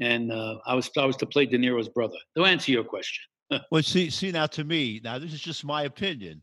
And 0.00 0.32
uh, 0.32 0.56
I 0.66 0.74
was 0.74 0.90
I 0.98 1.04
was 1.04 1.16
to 1.18 1.26
play 1.26 1.46
De 1.46 1.56
Niro's 1.56 1.88
brother. 1.88 2.16
To 2.36 2.44
answer 2.44 2.72
your 2.72 2.84
question. 2.84 3.22
well, 3.70 3.82
see, 3.82 4.10
see 4.10 4.32
now 4.32 4.46
to 4.46 4.64
me, 4.64 5.00
now 5.04 5.18
this 5.18 5.32
is 5.32 5.40
just 5.40 5.64
my 5.64 5.82
opinion. 5.82 6.42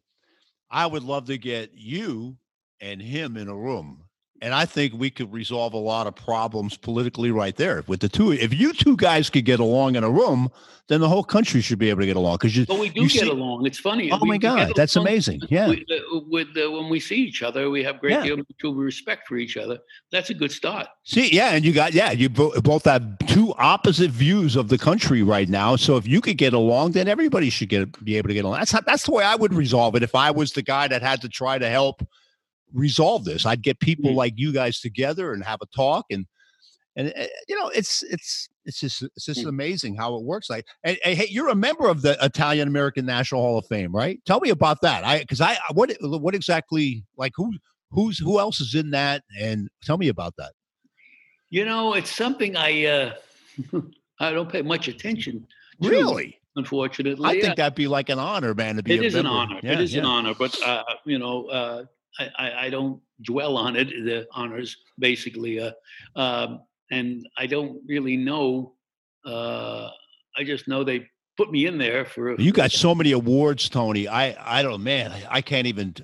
I 0.70 0.86
would 0.86 1.03
love 1.03 1.26
to 1.26 1.38
get 1.38 1.72
you 1.74 2.38
and 2.80 3.01
him 3.01 3.36
in 3.36 3.49
a 3.49 3.55
room. 3.55 4.05
And 4.41 4.55
I 4.55 4.65
think 4.65 4.93
we 4.95 5.11
could 5.11 5.31
resolve 5.31 5.73
a 5.73 5.77
lot 5.77 6.07
of 6.07 6.15
problems 6.15 6.75
politically 6.75 7.29
right 7.29 7.55
there 7.55 7.83
with 7.85 7.99
the 7.99 8.09
two. 8.09 8.31
If 8.31 8.53
you 8.53 8.73
two 8.73 8.97
guys 8.97 9.29
could 9.29 9.45
get 9.45 9.59
along 9.59 9.95
in 9.95 10.03
a 10.03 10.09
room, 10.09 10.49
then 10.87 10.99
the 10.99 11.07
whole 11.07 11.23
country 11.23 11.61
should 11.61 11.77
be 11.77 11.89
able 11.89 12.01
to 12.01 12.07
get 12.07 12.15
along. 12.15 12.35
Because 12.35 12.57
you, 12.57 12.65
but 12.65 12.79
we 12.79 12.89
do 12.89 13.01
get 13.01 13.21
see, 13.21 13.29
along. 13.29 13.67
It's 13.67 13.79
funny. 13.79 14.11
Oh 14.11 14.17
we, 14.21 14.29
my 14.29 14.37
God, 14.39 14.73
that's 14.75 14.95
amazing. 14.95 15.41
Yeah. 15.49 15.69
With, 15.69 15.79
uh, 15.79 16.19
with 16.27 16.47
uh, 16.57 16.71
when 16.71 16.89
we 16.89 16.99
see 16.99 17.17
each 17.17 17.43
other, 17.43 17.69
we 17.69 17.83
have 17.83 17.99
great 17.99 18.13
yeah. 18.13 18.23
deal 18.23 18.39
of 18.39 18.75
respect 18.75 19.27
for 19.27 19.37
each 19.37 19.57
other. 19.57 19.77
That's 20.11 20.31
a 20.31 20.33
good 20.33 20.51
start. 20.51 20.87
See, 21.03 21.33
yeah, 21.33 21.51
and 21.51 21.63
you 21.63 21.71
got 21.71 21.93
yeah, 21.93 22.11
you 22.11 22.27
bo- 22.27 22.59
both 22.61 22.85
have 22.85 23.19
two 23.27 23.53
opposite 23.59 24.09
views 24.09 24.55
of 24.55 24.69
the 24.69 24.77
country 24.77 25.21
right 25.21 25.47
now. 25.47 25.75
So 25.75 25.97
if 25.97 26.07
you 26.07 26.19
could 26.19 26.37
get 26.37 26.53
along, 26.53 26.93
then 26.93 27.07
everybody 27.07 27.51
should 27.51 27.69
get 27.69 28.03
be 28.03 28.17
able 28.17 28.29
to 28.29 28.33
get 28.33 28.43
along. 28.43 28.57
That's 28.57 28.71
how, 28.71 28.81
that's 28.81 29.05
the 29.05 29.11
way 29.11 29.23
I 29.23 29.35
would 29.35 29.53
resolve 29.53 29.95
it. 29.95 30.01
If 30.03 30.15
I 30.15 30.31
was 30.31 30.53
the 30.53 30.63
guy 30.63 30.87
that 30.87 31.03
had 31.03 31.21
to 31.21 31.29
try 31.29 31.59
to 31.59 31.69
help 31.69 32.01
resolve 32.74 33.26
this. 33.26 33.45
I'd 33.45 33.61
get 33.61 33.80
people 33.80 34.09
mm-hmm. 34.09 34.17
like 34.17 34.34
you 34.36 34.53
guys 34.53 34.80
together 34.80 35.34
and 35.34 35.43
have 35.43 35.59
a 35.61 35.67
talk 35.76 36.05
and 36.11 36.26
and 36.95 37.13
uh, 37.17 37.26
you 37.47 37.57
know 37.57 37.69
it's 37.69 38.03
it's 38.03 38.49
it's 38.65 38.80
just 38.80 39.01
it's 39.01 39.26
just 39.26 39.41
mm-hmm. 39.41 39.49
amazing 39.49 39.95
how 39.95 40.15
it 40.15 40.24
works 40.24 40.49
like 40.49 40.65
and, 40.84 40.97
and, 41.05 41.17
hey 41.17 41.28
you're 41.30 41.49
a 41.49 41.55
member 41.55 41.88
of 41.88 42.01
the 42.01 42.17
italian 42.24 42.67
american 42.67 43.05
national 43.05 43.41
hall 43.41 43.57
of 43.57 43.65
fame 43.67 43.95
right 43.95 44.19
tell 44.26 44.39
me 44.39 44.49
about 44.49 44.82
that 44.82 45.03
i 45.03 45.19
because 45.19 45.41
i 45.41 45.57
what 45.74 45.91
what 46.01 46.36
exactly 46.36 47.03
like 47.17 47.32
who 47.36 47.53
who's 47.89 48.17
who 48.17 48.39
else 48.39 48.59
is 48.59 48.76
in 48.76 48.91
that 48.91 49.24
and 49.39 49.69
tell 49.84 49.97
me 49.97 50.09
about 50.09 50.34
that 50.38 50.51
you 51.49 51.65
know 51.65 51.93
it's 51.93 52.13
something 52.13 52.55
i 52.57 52.86
uh 52.86 53.13
i 54.19 54.32
don't 54.32 54.51
pay 54.51 54.61
much 54.61 54.88
attention 54.88 55.45
to, 55.82 55.89
really 55.89 56.38
unfortunately 56.57 57.30
i 57.30 57.39
think 57.39 57.55
that'd 57.55 57.76
be 57.76 57.88
like 57.88 58.09
an 58.09 58.19
honor 58.19 58.53
man 58.53 58.76
to 58.76 58.84
be 58.84 58.93
it 58.93 59.03
is 59.03 59.13
member. 59.13 59.30
an 59.30 59.36
honor 59.36 59.59
yeah, 59.63 59.72
it 59.72 59.80
is 59.80 59.93
yeah. 59.93 59.99
an 59.99 60.05
honor 60.05 60.34
but 60.38 60.61
uh 60.63 60.84
you 61.05 61.17
know 61.17 61.45
uh 61.45 61.84
I, 62.20 62.66
I, 62.66 62.70
don't 62.70 63.01
dwell 63.22 63.57
on 63.57 63.76
it. 63.76 63.89
The 63.89 64.28
honors, 64.34 64.76
basically, 64.99 65.59
uh, 65.59 65.72
um, 66.16 66.62
and 66.91 67.26
I 67.38 67.47
don't 67.47 67.82
really 67.88 68.18
know. 68.18 68.74
Uh, 69.26 69.89
I 70.38 70.43
just 70.43 70.68
know 70.68 70.84
they 70.84 71.07
put 71.38 71.51
me 71.51 71.66
in 71.66 71.78
there 71.78 72.05
for. 72.05 72.39
You 72.39 72.51
got 72.51 72.72
so 72.72 72.93
many 72.93 73.12
awards, 73.12 73.70
Tony. 73.70 74.07
I 74.07 74.36
I 74.59 74.62
don't 74.62 74.84
man. 74.84 75.12
I, 75.12 75.38
I 75.38 75.41
can't 75.41 75.68
even. 75.68 75.95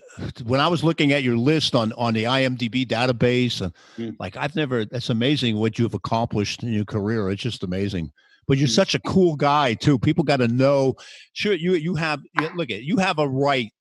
When 0.43 0.59
I 0.59 0.67
was 0.67 0.83
looking 0.83 1.11
at 1.11 1.23
your 1.23 1.37
list 1.37 1.75
on 1.75 1.93
on 1.93 2.13
the 2.13 2.23
IMDb 2.23 2.87
database, 2.87 3.61
and 3.61 3.73
mm. 3.97 4.15
like 4.19 4.37
I've 4.37 4.55
never. 4.55 4.85
That's 4.85 5.09
amazing 5.09 5.57
what 5.57 5.77
you've 5.77 5.93
accomplished 5.93 6.63
in 6.63 6.73
your 6.73 6.85
career. 6.85 7.29
It's 7.29 7.41
just 7.41 7.63
amazing. 7.63 8.11
But 8.47 8.57
you're 8.57 8.69
mm. 8.69 8.75
such 8.75 8.95
a 8.95 8.99
cool 8.99 9.35
guy 9.35 9.73
too. 9.73 9.99
People 9.99 10.23
got 10.23 10.37
to 10.37 10.47
know. 10.47 10.95
Sure, 11.33 11.53
you 11.53 11.73
you 11.73 11.95
have 11.95 12.21
look 12.55 12.71
at 12.71 12.83
you 12.83 12.97
have 12.97 13.19
a 13.19 13.27
right 13.27 13.71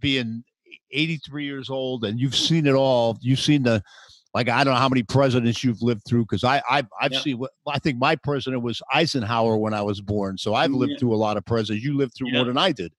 being 0.00 0.44
83 0.90 1.44
years 1.44 1.70
old 1.70 2.04
and 2.04 2.18
you've 2.18 2.36
seen 2.36 2.66
it 2.66 2.74
all. 2.74 3.18
You've 3.20 3.40
seen 3.40 3.62
the 3.62 3.82
like 4.34 4.48
I 4.48 4.62
don't 4.62 4.74
know 4.74 4.80
how 4.80 4.88
many 4.88 5.02
presidents 5.02 5.64
you've 5.64 5.82
lived 5.82 6.02
through 6.06 6.22
because 6.22 6.44
I 6.44 6.62
I've, 6.68 6.86
I've 7.00 7.12
yeah. 7.12 7.20
seen 7.20 7.42
I 7.66 7.78
think 7.78 7.98
my 7.98 8.16
president 8.16 8.62
was 8.62 8.82
Eisenhower 8.92 9.56
when 9.56 9.74
I 9.74 9.82
was 9.82 10.00
born, 10.00 10.38
so 10.38 10.54
I've 10.54 10.70
lived 10.70 10.92
yeah. 10.92 10.98
through 10.98 11.14
a 11.14 11.16
lot 11.16 11.36
of 11.36 11.44
presidents. 11.44 11.84
You 11.84 11.96
lived 11.96 12.12
through 12.16 12.28
yeah. 12.28 12.34
more 12.34 12.44
than 12.44 12.58
I 12.58 12.72
did, 12.72 12.92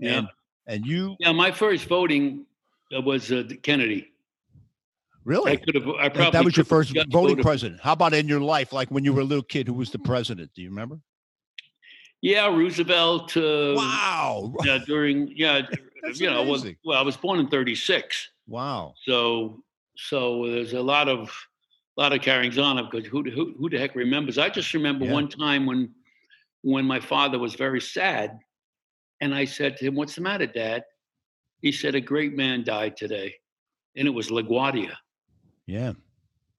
and 0.00 0.26
and 0.66 0.86
you 0.86 1.16
yeah. 1.20 1.32
My 1.32 1.52
first 1.52 1.86
voting 1.86 2.46
uh, 2.96 3.00
was 3.00 3.30
uh, 3.30 3.44
Kennedy. 3.62 4.08
Really? 5.24 5.52
I 5.52 5.56
could 5.56 5.74
have. 5.74 5.88
I 5.88 6.08
probably 6.08 6.32
that 6.32 6.44
was 6.44 6.56
your 6.56 6.64
first 6.64 6.96
voting 7.10 7.40
president. 7.42 7.80
How 7.80 7.92
about 7.92 8.12
in 8.14 8.26
your 8.26 8.40
life, 8.40 8.72
like 8.72 8.90
when 8.90 9.04
you 9.04 9.12
were 9.12 9.20
a 9.20 9.24
little 9.24 9.44
kid? 9.44 9.68
Who 9.68 9.74
was 9.74 9.90
the 9.90 10.00
president? 10.00 10.50
Do 10.54 10.62
you 10.62 10.70
remember? 10.70 10.98
Yeah, 12.22 12.46
Roosevelt. 12.46 13.36
Uh, 13.36 13.74
wow. 13.76 14.54
Yeah, 14.64 14.78
during 14.78 15.32
yeah 15.36 15.62
That's 16.02 16.20
you 16.20 16.28
know, 16.28 16.42
well, 16.42 16.62
well, 16.84 16.98
I 16.98 17.02
was 17.02 17.16
born 17.16 17.38
in 17.38 17.48
'36. 17.48 18.30
Wow. 18.48 18.94
So, 19.04 19.62
so 19.96 20.46
there's 20.46 20.72
a 20.72 20.82
lot 20.82 21.08
of, 21.08 21.32
lot 21.96 22.12
of 22.12 22.20
carryings 22.22 22.58
on 22.58 22.78
of 22.78 22.90
because 22.90 23.06
who, 23.06 23.22
who, 23.30 23.54
who 23.56 23.70
the 23.70 23.78
heck 23.78 23.94
remembers? 23.94 24.36
I 24.36 24.48
just 24.48 24.74
remember 24.74 25.04
yeah. 25.04 25.12
one 25.12 25.28
time 25.28 25.64
when, 25.64 25.90
when 26.62 26.84
my 26.84 26.98
father 26.98 27.38
was 27.38 27.54
very 27.54 27.80
sad, 27.80 28.38
and 29.20 29.34
I 29.34 29.44
said 29.44 29.76
to 29.76 29.86
him, 29.86 29.94
"What's 29.94 30.16
the 30.16 30.22
matter, 30.22 30.46
Dad?" 30.46 30.82
He 31.60 31.70
said, 31.70 31.94
"A 31.94 32.00
great 32.00 32.34
man 32.34 32.64
died 32.64 32.96
today, 32.96 33.34
and 33.96 34.08
it 34.08 34.10
was 34.10 34.28
LaGuardia." 34.28 34.94
Yeah. 35.66 35.92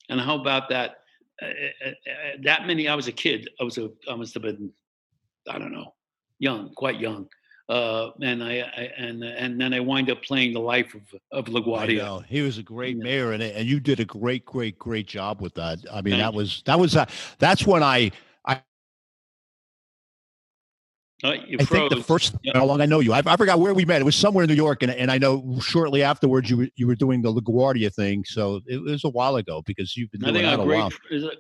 And 0.10 0.22
how 0.22 0.40
about 0.40 0.70
that? 0.70 1.00
Uh, 1.42 1.48
uh, 1.48 1.90
uh, 1.90 2.38
that 2.44 2.66
many? 2.66 2.88
I 2.88 2.96
was 2.96 3.08
a 3.10 3.12
kid. 3.12 3.50
I 3.60 3.66
was 3.66 3.78
a. 3.78 3.90
I 4.10 4.16
must 4.16 4.34
have 4.36 4.44
been, 4.44 4.72
I 5.50 5.60
don't 5.60 5.74
know, 5.74 5.94
young, 6.40 6.74
quite 6.76 7.02
young. 7.02 7.28
Uh, 7.70 8.12
and 8.22 8.44
I, 8.44 8.60
I, 8.60 8.92
and 8.98 9.24
and 9.24 9.60
then 9.60 9.74
I 9.74 9.80
wind 9.80 10.10
up 10.12 10.22
playing 10.22 10.54
the 10.54 10.60
life 10.60 10.96
of 10.96 11.02
of 11.32 11.46
LaGuardia. 11.46 12.26
He 12.26 12.42
was 12.42 12.58
a 12.58 12.64
great 12.64 12.98
yeah. 12.98 13.04
mayor, 13.04 13.32
and 13.32 13.42
and 13.42 13.66
you 13.68 13.80
did 13.80 14.02
a 14.02 14.06
great, 14.06 14.46
great, 14.46 14.78
great 14.78 15.08
job 15.08 15.42
with 15.42 15.54
that. 15.54 15.80
I 15.92 16.02
mean, 16.02 16.14
Thank 16.14 16.24
that 16.24 16.34
was 16.34 16.62
that 16.66 16.78
was 16.78 16.96
uh, 16.98 17.06
that's 17.40 17.66
when 17.66 17.82
I 17.82 18.12
uh, 21.24 21.30
I 21.30 21.64
think 21.64 21.90
the 21.90 22.04
first 22.06 22.36
yep. 22.44 22.56
how 22.56 22.66
long 22.66 22.82
I 22.82 22.86
know 22.86 23.00
you, 23.00 23.14
I, 23.14 23.22
I, 23.26 23.38
forgot 23.38 23.60
where 23.60 23.74
we 23.74 23.86
met. 23.86 24.02
It 24.02 24.04
was 24.04 24.16
somewhere 24.16 24.44
in 24.44 24.50
New 24.50 24.56
York, 24.56 24.84
and, 24.84 24.92
and 24.92 25.10
I 25.10 25.18
know 25.18 25.58
shortly 25.62 26.04
afterwards 26.04 26.50
you 26.50 26.58
were, 26.58 26.68
you 26.76 26.86
were 26.86 26.96
doing 26.96 27.22
the 27.22 27.34
LaGuardia 27.34 27.94
thing. 27.94 28.26
So 28.26 28.60
it 28.68 28.82
was 28.82 29.06
a 29.06 29.10
while 29.10 29.38
ago 29.38 29.62
because 29.66 29.96
you've 29.96 30.12
been 30.12 30.22
doing 30.22 30.44
that 30.44 30.60
a 30.60 30.64
great, 30.64 30.78
while. 30.78 30.92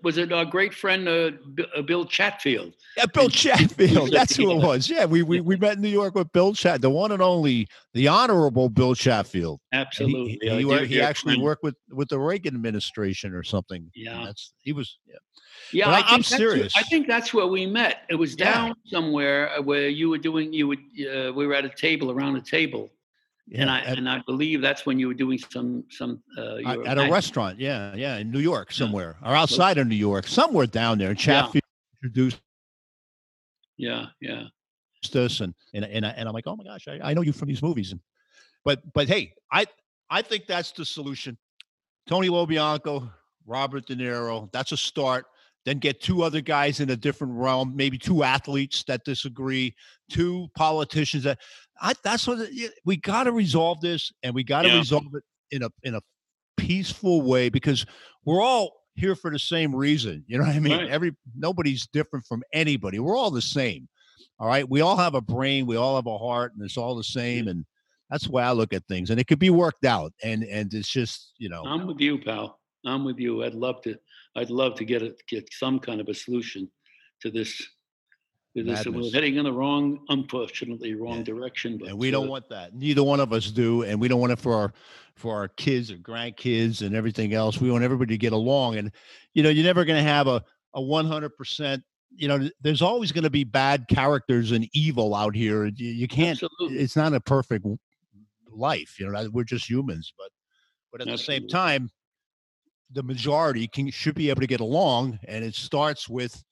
Was 0.03 0.17
it 0.17 0.31
our 0.31 0.45
great 0.45 0.73
friend 0.73 1.07
uh, 1.09 1.31
uh, 1.75 1.81
Bill 1.81 2.05
Chatfield? 2.05 2.73
Yeah, 2.95 3.07
Bill 3.13 3.29
Chatfield. 3.29 4.11
That's 4.13 4.35
who 4.35 4.51
it 4.51 4.63
was. 4.63 4.89
Yeah, 4.89 5.03
we, 5.03 5.21
we 5.21 5.41
we 5.41 5.57
met 5.57 5.75
in 5.75 5.81
New 5.81 5.89
York 5.89 6.15
with 6.15 6.31
Bill 6.31 6.53
Chat, 6.53 6.81
the 6.81 6.89
one 6.89 7.11
and 7.11 7.21
only, 7.21 7.67
the 7.93 8.07
honorable 8.07 8.69
Bill 8.69 8.95
Chatfield. 8.95 9.59
Absolutely. 9.73 10.39
he, 10.41 10.49
he, 10.49 10.63
he, 10.63 10.85
he 10.85 11.01
actually 11.01 11.33
friend. 11.33 11.43
worked 11.43 11.63
with 11.63 11.75
with 11.89 12.07
the 12.07 12.19
Reagan 12.19 12.55
administration 12.55 13.33
or 13.33 13.43
something. 13.43 13.89
Yeah, 13.95 14.23
that's 14.25 14.53
he 14.61 14.71
was. 14.71 14.97
Yeah. 15.13 15.19
Yeah, 15.71 15.89
I 15.89 16.13
am 16.13 16.21
serious. 16.21 16.73
I 16.77 16.83
think 16.83 17.07
that's 17.07 17.33
where 17.33 17.47
we 17.47 17.65
met. 17.65 18.03
It 18.07 18.15
was 18.15 18.35
down 18.35 18.67
yeah. 18.67 18.91
somewhere 18.91 19.49
uh, 19.57 19.61
where 19.61 19.87
you 19.87 20.09
were 20.09 20.19
doing. 20.19 20.53
You 20.53 20.67
would. 20.67 20.79
Uh, 20.79 21.33
we 21.33 21.47
were 21.47 21.55
at 21.55 21.65
a 21.65 21.69
table 21.69 22.11
around 22.11 22.35
a 22.35 22.41
table, 22.41 22.91
yeah, 23.47 23.61
and 23.61 23.71
I 23.71 23.79
at, 23.79 23.97
and 23.97 24.07
I 24.07 24.21
believe 24.27 24.61
that's 24.61 24.85
when 24.85 24.99
you 24.99 25.07
were 25.07 25.15
doing 25.15 25.39
some 25.39 25.83
some 25.89 26.21
uh, 26.37 26.57
at 26.85 26.99
a 26.99 27.09
restaurant. 27.09 27.59
Yeah, 27.59 27.95
yeah, 27.95 28.17
in 28.17 28.29
New 28.29 28.39
York 28.39 28.71
somewhere, 28.71 29.17
yeah. 29.23 29.31
or 29.31 29.35
outside 29.35 29.79
of 29.79 29.87
New 29.87 29.95
York, 29.95 30.27
somewhere 30.27 30.67
down 30.67 30.99
there. 30.99 31.15
Chatfield 31.15 31.63
introduced. 32.03 32.39
Yeah, 33.77 34.07
yeah. 34.21 34.43
Us 35.15 35.41
and 35.41 35.53
and 35.73 35.85
and, 35.85 36.05
I, 36.05 36.09
and 36.09 36.29
I'm 36.29 36.33
like, 36.33 36.47
oh 36.47 36.55
my 36.55 36.63
gosh, 36.63 36.87
I, 36.87 36.99
I 37.03 37.13
know 37.13 37.21
you 37.21 37.33
from 37.33 37.47
these 37.47 37.61
movies. 37.63 37.91
And 37.91 37.99
but 38.63 38.81
but 38.93 39.07
hey, 39.07 39.33
I 39.51 39.65
I 40.09 40.21
think 40.21 40.45
that's 40.45 40.71
the 40.71 40.85
solution. 40.85 41.37
Tony 42.07 42.29
Lo 42.29 42.45
Bianco, 42.45 43.09
Robert 43.45 43.85
De 43.85 43.95
Niro. 43.95 44.51
That's 44.51 44.71
a 44.71 44.77
start 44.77 45.25
then 45.65 45.79
get 45.79 46.01
two 46.01 46.23
other 46.23 46.41
guys 46.41 46.79
in 46.79 46.89
a 46.89 46.95
different 46.95 47.33
realm, 47.33 47.73
maybe 47.75 47.97
two 47.97 48.23
athletes 48.23 48.83
that 48.87 49.03
disagree, 49.05 49.73
two 50.09 50.47
politicians 50.55 51.23
that 51.23 51.39
I, 51.81 51.93
that's 52.03 52.27
what 52.27 52.49
we 52.85 52.97
got 52.97 53.23
to 53.23 53.31
resolve 53.31 53.81
this, 53.81 54.11
and 54.23 54.35
we 54.35 54.43
got 54.43 54.63
to 54.63 54.69
yeah. 54.69 54.77
resolve 54.77 55.05
it 55.13 55.23
in 55.51 55.63
a 55.63 55.69
in 55.83 55.95
a 55.95 56.01
peaceful 56.57 57.21
way 57.21 57.49
because 57.49 57.85
we're 58.25 58.41
all 58.41 58.71
here 58.95 59.15
for 59.15 59.31
the 59.31 59.39
same 59.39 59.73
reason. 59.73 60.23
You 60.27 60.37
know 60.37 60.45
what 60.45 60.55
I 60.55 60.59
mean? 60.59 60.77
Right. 60.77 60.89
Every 60.89 61.15
nobody's 61.35 61.87
different 61.87 62.25
from 62.25 62.43
anybody. 62.53 62.99
We're 62.99 63.17
all 63.17 63.31
the 63.31 63.41
same. 63.41 63.87
All 64.39 64.47
right. 64.47 64.69
We 64.69 64.81
all 64.81 64.97
have 64.97 65.15
a 65.15 65.21
brain. 65.21 65.65
We 65.65 65.77
all 65.77 65.95
have 65.95 66.07
a 66.07 66.17
heart, 66.17 66.53
and 66.53 66.63
it's 66.63 66.77
all 66.77 66.95
the 66.95 67.03
same. 67.03 67.47
And 67.47 67.65
that's 68.09 68.25
the 68.25 68.31
way 68.31 68.43
I 68.43 68.51
look 68.51 68.73
at 68.73 68.85
things. 68.87 69.09
And 69.09 69.19
it 69.19 69.27
could 69.27 69.39
be 69.39 69.49
worked 69.49 69.85
out. 69.85 70.11
And 70.23 70.43
and 70.43 70.73
it's 70.73 70.89
just 70.89 71.33
you 71.37 71.47
know. 71.47 71.63
I'm 71.65 71.87
with 71.87 72.01
you, 72.01 72.19
pal. 72.19 72.59
I'm 72.85 73.03
with 73.03 73.19
you. 73.19 73.43
I'd 73.43 73.53
love 73.53 73.81
to. 73.83 73.95
I'd 74.35 74.49
love 74.49 74.75
to 74.75 74.85
get 74.85 75.01
a, 75.01 75.15
get 75.27 75.47
some 75.53 75.79
kind 75.79 76.01
of 76.01 76.07
a 76.07 76.13
solution 76.13 76.69
to 77.21 77.31
this. 77.31 77.61
To 78.55 78.63
this. 78.63 78.85
We're 78.85 79.11
heading 79.11 79.37
in 79.37 79.45
the 79.45 79.53
wrong, 79.53 79.99
unfortunately, 80.09 80.93
wrong 80.93 81.17
yeah. 81.17 81.23
direction. 81.23 81.77
But 81.79 81.89
and 81.89 81.97
we 81.97 82.11
don't 82.11 82.27
uh, 82.27 82.31
want 82.31 82.49
that. 82.49 82.75
Neither 82.75 83.03
one 83.03 83.19
of 83.19 83.33
us 83.33 83.49
do, 83.49 83.83
and 83.83 83.99
we 83.99 84.07
don't 84.07 84.19
want 84.19 84.31
it 84.31 84.39
for 84.39 84.53
our 84.53 84.73
for 85.15 85.35
our 85.35 85.47
kids 85.47 85.91
or 85.91 85.95
grandkids 85.95 86.81
and 86.85 86.95
everything 86.95 87.33
else. 87.33 87.59
We 87.59 87.71
want 87.71 87.83
everybody 87.83 88.13
to 88.13 88.17
get 88.17 88.33
along, 88.33 88.77
and 88.77 88.91
you 89.33 89.41
know, 89.41 89.49
you're 89.49 89.65
never 89.65 89.85
going 89.85 90.03
to 90.03 90.09
have 90.09 90.27
a 90.27 90.43
a 90.75 90.81
100 90.81 91.29
percent 91.37 91.83
you 92.15 92.27
know 92.27 92.49
there's 92.61 92.81
always 92.81 93.11
going 93.11 93.23
to 93.23 93.29
be 93.29 93.43
bad 93.43 93.85
characters 93.87 94.51
and 94.51 94.67
evil 94.73 95.15
out 95.15 95.35
here 95.35 95.65
you, 95.65 95.89
you 95.89 96.07
can't 96.07 96.41
Absolutely. 96.41 96.77
it's 96.77 96.95
not 96.95 97.13
a 97.13 97.19
perfect 97.19 97.65
life 98.51 98.99
you 98.99 99.09
know 99.09 99.29
we're 99.31 99.43
just 99.43 99.69
humans 99.69 100.13
but 100.17 100.29
but 100.91 101.01
at 101.01 101.07
Absolutely. 101.07 101.35
the 101.35 101.41
same 101.41 101.47
time 101.47 101.89
the 102.93 103.03
majority 103.03 103.67
can 103.67 103.89
should 103.91 104.15
be 104.15 104.29
able 104.29 104.41
to 104.41 104.47
get 104.47 104.59
along, 104.59 105.19
and 105.27 105.43
it 105.43 105.55
starts 105.55 106.07
with 106.07 106.43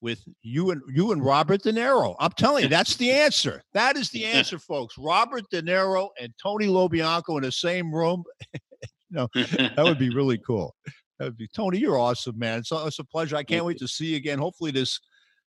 with 0.00 0.22
you 0.42 0.72
and 0.72 0.82
you 0.88 1.12
and 1.12 1.24
Robert 1.24 1.62
De 1.62 1.72
Niro. 1.72 2.16
I'm 2.18 2.32
telling 2.32 2.64
you, 2.64 2.68
that's 2.70 2.96
the 2.96 3.10
answer. 3.10 3.62
That 3.72 3.96
is 3.96 4.10
the 4.10 4.24
answer, 4.36 4.58
folks. 4.58 4.96
Robert 4.98 5.44
De 5.50 5.62
Niro 5.62 6.08
and 6.20 6.32
Tony 6.42 6.66
Lo 6.66 6.88
Bianco 6.88 7.36
in 7.36 7.44
the 7.44 7.52
same 7.52 7.94
room. 7.94 8.24
you 8.52 8.60
know, 9.10 9.28
that 9.34 9.84
would 9.84 9.98
be 9.98 10.10
really 10.10 10.38
cool. 10.38 10.74
That 11.18 11.26
would 11.26 11.36
be 11.36 11.48
Tony. 11.48 11.78
You're 11.78 11.98
awesome, 11.98 12.38
man. 12.38 12.58
It's, 12.58 12.72
it's 12.72 12.98
a 12.98 13.04
pleasure. 13.04 13.36
I 13.36 13.44
can't 13.44 13.64
wait 13.64 13.78
to 13.78 13.88
see 13.88 14.06
you 14.06 14.16
again. 14.16 14.38
Hopefully, 14.38 14.72
this 14.72 14.98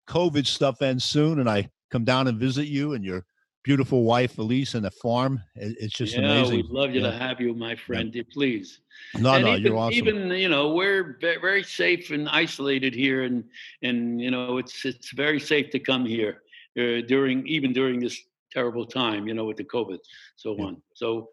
COVID 0.09 0.47
stuff 0.47 0.83
ends 0.83 1.05
soon, 1.05 1.39
and 1.39 1.49
I 1.49 1.71
come 1.91 2.05
down 2.05 2.27
and 2.27 2.39
visit 2.39 2.67
you 2.67 2.95
and 2.95 3.05
your 3.05 3.25
beautiful 3.63 4.05
wife 4.05 4.39
Elise 4.39 4.75
and 4.75 4.85
the 4.85 4.91
farm. 4.91 5.43
It's 5.55 5.95
just 5.95 6.15
yeah, 6.15 6.21
amazing. 6.21 6.57
We'd 6.57 6.67
love 6.67 6.95
you 6.95 7.01
yeah. 7.01 7.11
to 7.11 7.19
have 7.19 7.41
you, 7.41 7.55
my 7.55 7.77
friend. 7.77 8.15
Yeah. 8.15 8.23
Please. 8.33 8.81
No, 9.19 9.35
and 9.35 9.45
no, 9.45 9.51
even, 9.53 9.63
you're 9.63 9.77
awesome. 9.77 10.09
Even 10.09 10.31
you 10.31 10.49
know 10.49 10.73
we're 10.73 11.19
very 11.21 11.63
safe 11.63 12.11
and 12.11 12.29
isolated 12.29 12.95
here, 12.95 13.23
and 13.23 13.45
and 13.83 14.21
you 14.21 14.31
know 14.31 14.59
it's 14.59 14.85
it's 14.85 15.13
very 15.13 15.41
safe 15.41 15.71
to 15.71 15.79
come 15.79 16.05
here 16.05 16.43
uh, 16.79 17.07
during 17.07 17.47
even 17.47 17.73
during 17.73 18.01
this 18.01 18.21
terrible 18.53 18.87
time. 18.87 19.27
You 19.27 19.35
know 19.35 19.45
with 19.45 19.57
the 19.57 19.65
COVID, 19.65 19.99
so 20.37 20.57
yeah. 20.57 20.65
on. 20.65 20.83
So 20.95 21.31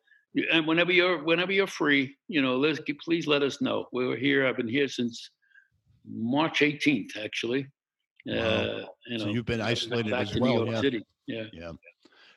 and 0.51 0.67
whenever 0.67 0.91
you're 0.91 1.23
whenever 1.23 1.51
you're 1.51 1.67
free, 1.67 2.15
you 2.27 2.41
know, 2.41 2.57
let's 2.57 2.79
please 3.03 3.27
let 3.27 3.43
us 3.43 3.61
know. 3.61 3.87
We 3.91 4.07
were 4.07 4.15
here. 4.15 4.47
I've 4.47 4.57
been 4.57 4.67
here 4.67 4.87
since 4.87 5.31
March 6.09 6.59
18th, 6.59 7.17
actually. 7.17 7.67
Wow. 8.25 8.35
Uh, 8.35 8.85
you 9.07 9.17
know, 9.17 9.23
so 9.25 9.29
you've 9.29 9.45
been 9.45 9.61
isolated 9.61 10.13
as 10.13 10.37
well. 10.37 10.67
Yeah. 10.67 10.81
City. 10.81 11.05
Yeah. 11.27 11.43
Yeah. 11.53 11.71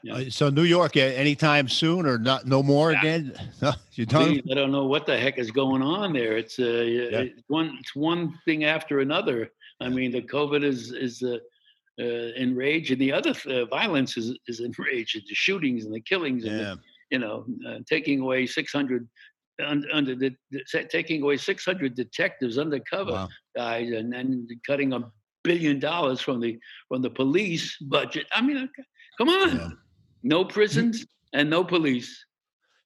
Yeah. 0.02 0.14
Uh, 0.14 0.30
so 0.30 0.48
New 0.48 0.62
York, 0.62 0.96
anytime 0.96 1.68
soon, 1.68 2.06
or 2.06 2.18
not? 2.18 2.46
No 2.46 2.62
more 2.62 2.92
yeah. 2.92 3.00
again? 3.00 3.32
you? 4.34 4.42
I 4.50 4.54
don't 4.54 4.72
know 4.72 4.86
what 4.86 5.06
the 5.06 5.18
heck 5.18 5.38
is 5.38 5.50
going 5.50 5.82
on 5.82 6.12
there. 6.12 6.36
It's 6.36 6.58
uh, 6.58 6.62
yeah. 6.62 7.20
it's 7.20 7.42
one 7.48 7.76
it's 7.80 7.94
one 7.94 8.38
thing 8.44 8.64
after 8.64 9.00
another. 9.00 9.50
I 9.80 9.88
mean, 9.88 10.10
the 10.10 10.22
COVID 10.22 10.64
is 10.64 10.92
is 10.92 11.22
uh, 11.22 11.38
uh, 12.00 12.32
enraged, 12.36 12.92
and 12.92 13.00
the 13.00 13.12
other 13.12 13.34
uh, 13.46 13.66
violence 13.66 14.16
is 14.16 14.38
is 14.46 14.60
enraged. 14.60 15.16
The 15.28 15.34
shootings 15.34 15.84
and 15.84 15.94
the 15.94 16.00
killings, 16.00 16.44
and 16.44 16.60
the, 16.60 16.78
you 17.10 17.18
know, 17.18 17.44
uh, 17.68 17.78
taking 17.86 18.20
away 18.20 18.46
six 18.46 18.72
hundred 18.72 19.08
under 19.92 20.14
the, 20.14 20.34
the, 20.50 20.64
taking 20.88 21.20
away 21.20 21.36
600 21.36 21.94
detectives 21.94 22.56
undercover 22.56 23.12
wow. 23.12 23.28
guys 23.54 23.90
and 23.90 24.10
then 24.10 24.48
cutting 24.66 24.94
a 24.94 25.12
billion 25.44 25.78
dollars 25.78 26.18
from 26.18 26.40
the 26.40 26.58
from 26.88 27.02
the 27.02 27.10
police 27.10 27.76
budget 27.76 28.24
i 28.32 28.40
mean 28.40 28.70
come 29.18 29.28
on 29.28 29.56
yeah 29.58 29.68
no 30.22 30.44
prisons 30.44 31.06
and 31.32 31.48
no 31.48 31.64
police. 31.64 32.24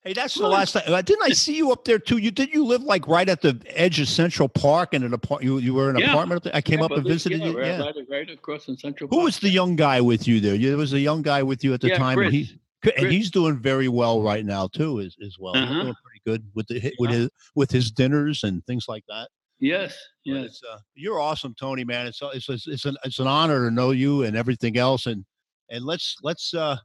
Hey, 0.05 0.12
that's 0.12 0.35
the 0.35 0.47
last 0.47 0.72
time. 0.72 0.82
Didn't 1.03 1.22
I 1.22 1.30
see 1.30 1.57
you 1.57 1.72
up 1.72 1.87
there 1.87 1.99
too? 1.99 2.18
You 2.18 2.30
did 2.30 2.53
you 2.53 2.66
live 2.66 2.82
like 2.82 3.09
right 3.09 3.26
at 3.26 3.41
the 3.41 3.59
edge 3.68 3.99
of 4.01 4.09
Central 4.09 4.51
Park 4.51 4.93
in 4.93 5.03
an 5.03 5.14
apartment? 5.14 5.45
You, 5.45 5.59
you 5.59 5.72
were 5.72 5.89
in 5.89 5.97
an 5.97 6.03
yeah. 6.03 6.11
apartment. 6.11 6.47
I 6.53 6.61
came 6.61 6.80
yeah, 6.80 6.85
up 6.85 6.91
and 6.91 7.07
visited 7.07 7.41
yeah, 7.41 7.47
you. 7.47 7.59
Right, 7.59 7.66
yeah, 7.66 8.03
right, 8.11 8.30
across 8.30 8.68
in 8.68 8.76
Central. 8.76 9.09
Who 9.09 9.20
was 9.20 9.39
the 9.39 9.49
young 9.49 9.76
guy 9.76 10.03
with 10.03 10.28
you 10.28 10.41
there? 10.41 10.59
There 10.59 10.76
was 10.76 10.93
a 10.93 11.01
young 11.01 11.22
guy 11.22 11.43
with 11.43 11.64
you 11.64 11.72
at 11.72 11.80
the 11.80 11.97
time. 11.97 12.18
Chris. 12.18 12.26
And, 12.26 12.35
he, 12.35 12.59
and 12.99 13.07
he's 13.11 13.30
doing 13.30 13.59
very 13.59 13.89
well 13.89 14.22
right 14.22 14.45
now 14.45 14.66
too, 14.66 15.01
as, 15.01 15.16
as 15.24 15.39
well. 15.39 15.57
Uh-huh. 15.57 15.72
doing 15.72 15.95
pretty 16.05 16.20
good 16.26 16.47
with 16.55 16.66
the 16.66 16.93
with 16.99 17.11
his 17.11 17.30
with 17.55 17.70
his 17.70 17.91
dinners 17.91 18.45
and 18.45 18.62
things 18.66 18.85
like 18.89 19.05
that. 19.09 19.28
Yes, 19.59 19.97
yes. 20.24 20.61
Uh, 20.70 20.78
you're 20.95 21.18
awesome, 21.18 21.55
Tony. 21.59 21.82
Man, 21.82 22.07
it's 22.07 22.20
it's 22.22 22.66
it's 22.66 22.85
an 22.85 22.99
it's 23.05 23.20
an 23.20 23.26
honor 23.26 23.66
to 23.66 23.74
know 23.74 23.93
you 23.93 24.24
and 24.24 24.37
everything 24.37 24.76
else. 24.76 25.07
And 25.07 25.24
and 25.70 25.82
let's 25.87 26.16
let's 26.22 26.53
uh 26.53 26.76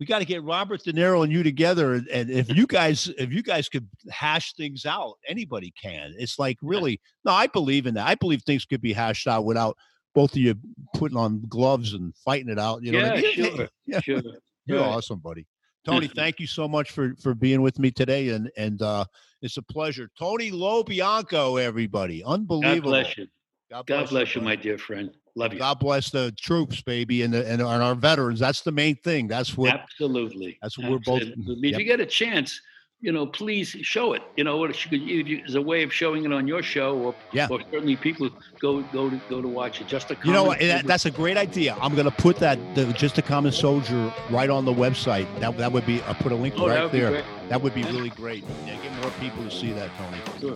we 0.00 0.06
got 0.06 0.18
to 0.18 0.24
get 0.24 0.42
Robert 0.42 0.82
De 0.82 0.92
Niro 0.92 1.22
and 1.22 1.32
you 1.32 1.42
together. 1.42 1.94
And, 1.94 2.30
if 2.30 2.54
you 2.54 2.66
guys, 2.66 3.08
if 3.16 3.32
you 3.32 3.42
guys 3.42 3.68
could 3.68 3.88
hash 4.10 4.54
things 4.54 4.86
out, 4.86 5.14
anybody 5.28 5.72
can. 5.80 6.14
It's 6.18 6.38
like 6.38 6.58
really, 6.62 7.00
no, 7.24 7.32
I 7.32 7.46
believe 7.46 7.86
in 7.86 7.94
that. 7.94 8.06
I 8.06 8.14
believe 8.16 8.42
things 8.42 8.64
could 8.64 8.80
be 8.80 8.92
hashed 8.92 9.28
out 9.28 9.44
without 9.44 9.76
both 10.14 10.32
of 10.32 10.38
you 10.38 10.54
putting 10.94 11.16
on 11.16 11.42
gloves 11.48 11.94
and 11.94 12.14
fighting 12.24 12.48
it 12.48 12.58
out. 12.58 12.82
You 12.82 12.92
know, 12.92 12.98
yeah, 12.98 13.12
I 13.12 13.20
mean? 13.20 13.34
sure, 13.34 13.68
yeah. 13.86 14.00
sure. 14.00 14.22
You're 14.66 14.80
right. 14.80 14.88
awesome, 14.88 15.18
buddy. 15.18 15.46
Tony, 15.84 16.08
thank 16.14 16.40
you 16.40 16.46
so 16.46 16.66
much 16.66 16.90
for 16.90 17.14
for 17.20 17.34
being 17.34 17.62
with 17.62 17.78
me 17.78 17.90
today, 17.90 18.30
and 18.30 18.50
and 18.56 18.82
uh, 18.82 19.04
it's 19.42 19.58
a 19.58 19.62
pleasure. 19.62 20.08
Tony 20.18 20.50
Lo 20.50 20.82
Bianco, 20.82 21.56
everybody, 21.56 22.24
unbelievable. 22.24 22.90
God 22.90 23.04
bless 23.04 23.18
you. 23.18 23.26
God 23.70 23.86
bless, 23.86 24.00
God 24.00 24.10
bless 24.10 24.34
you, 24.34 24.40
you 24.40 24.44
my 24.44 24.56
dear 24.56 24.78
friend. 24.78 25.10
Love 25.36 25.52
you. 25.52 25.58
God 25.58 25.80
bless 25.80 26.10
the 26.10 26.32
troops, 26.38 26.80
baby, 26.80 27.22
and 27.22 27.34
the, 27.34 27.46
and, 27.46 27.60
our 27.60 27.94
veterans. 27.94 28.38
That's 28.38 28.60
the 28.60 28.70
main 28.70 28.96
thing. 28.96 29.26
That's 29.26 29.56
what 29.56 29.74
absolutely. 29.74 30.58
That's 30.62 30.78
what 30.78 30.92
absolutely. 30.92 31.34
we're 31.46 31.54
both. 31.56 31.64
If 31.64 31.78
you 31.78 31.84
get 31.84 31.98
a 31.98 32.06
chance, 32.06 32.60
you 33.00 33.12
know, 33.12 33.26
please 33.26 33.68
show 33.82 34.12
it. 34.12 34.22
You 34.36 34.44
know, 34.44 34.56
what 34.56 34.92
you 34.92 35.24
could 35.24 35.44
as 35.46 35.56
a 35.56 35.60
way 35.60 35.82
of 35.82 35.92
showing 35.92 36.24
it 36.24 36.32
on 36.32 36.46
your 36.46 36.62
show, 36.62 36.96
or 36.96 37.14
Yeah. 37.32 37.48
or 37.50 37.60
certainly 37.70 37.96
people 37.96 38.30
go 38.60 38.82
go 38.92 39.10
to 39.10 39.20
go 39.28 39.42
to 39.42 39.48
watch 39.48 39.80
it. 39.80 39.88
Just 39.88 40.10
a 40.10 40.16
You 40.24 40.32
know, 40.32 40.44
what, 40.44 40.62
eh, 40.62 40.68
that, 40.68 40.86
that's 40.86 41.04
a 41.04 41.10
great 41.10 41.36
idea. 41.36 41.76
I'm 41.82 41.94
going 41.94 42.06
to 42.06 42.16
put 42.16 42.36
that 42.36 42.58
the, 42.74 42.86
just 42.92 43.18
a 43.18 43.22
common 43.22 43.52
soldier 43.52 44.12
right 44.30 44.48
on 44.48 44.64
the 44.64 44.72
website. 44.72 45.26
That 45.40 45.58
that 45.58 45.72
would 45.72 45.84
be. 45.84 46.00
I'll 46.02 46.14
put 46.14 46.32
a 46.32 46.36
link 46.36 46.54
oh, 46.56 46.68
right 46.68 46.90
be 46.90 47.00
there. 47.00 47.24
That 47.48 47.60
would 47.60 47.74
be 47.74 47.82
really 47.82 48.10
great. 48.10 48.44
Yeah, 48.66 48.76
get 48.80 48.92
more 49.02 49.10
people 49.20 49.42
to 49.44 49.50
see 49.50 49.72
that, 49.72 49.90
Tony. 49.98 50.18
Sure. 50.40 50.52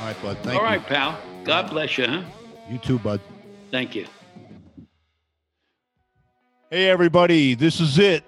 All 0.00 0.06
right, 0.06 0.22
bud. 0.22 0.36
Thank 0.42 0.60
All 0.60 0.68
you. 0.68 0.76
right, 0.76 0.86
pal. 0.86 1.18
God 1.44 1.70
bless 1.70 1.96
you, 1.98 2.06
huh? 2.06 2.22
You 2.70 2.78
too, 2.78 2.98
bud. 2.98 3.20
Thank 3.70 3.96
you. 3.96 4.06
Hey, 6.70 6.90
everybody, 6.90 7.54
this 7.54 7.80
is 7.80 7.98
it. 7.98 8.22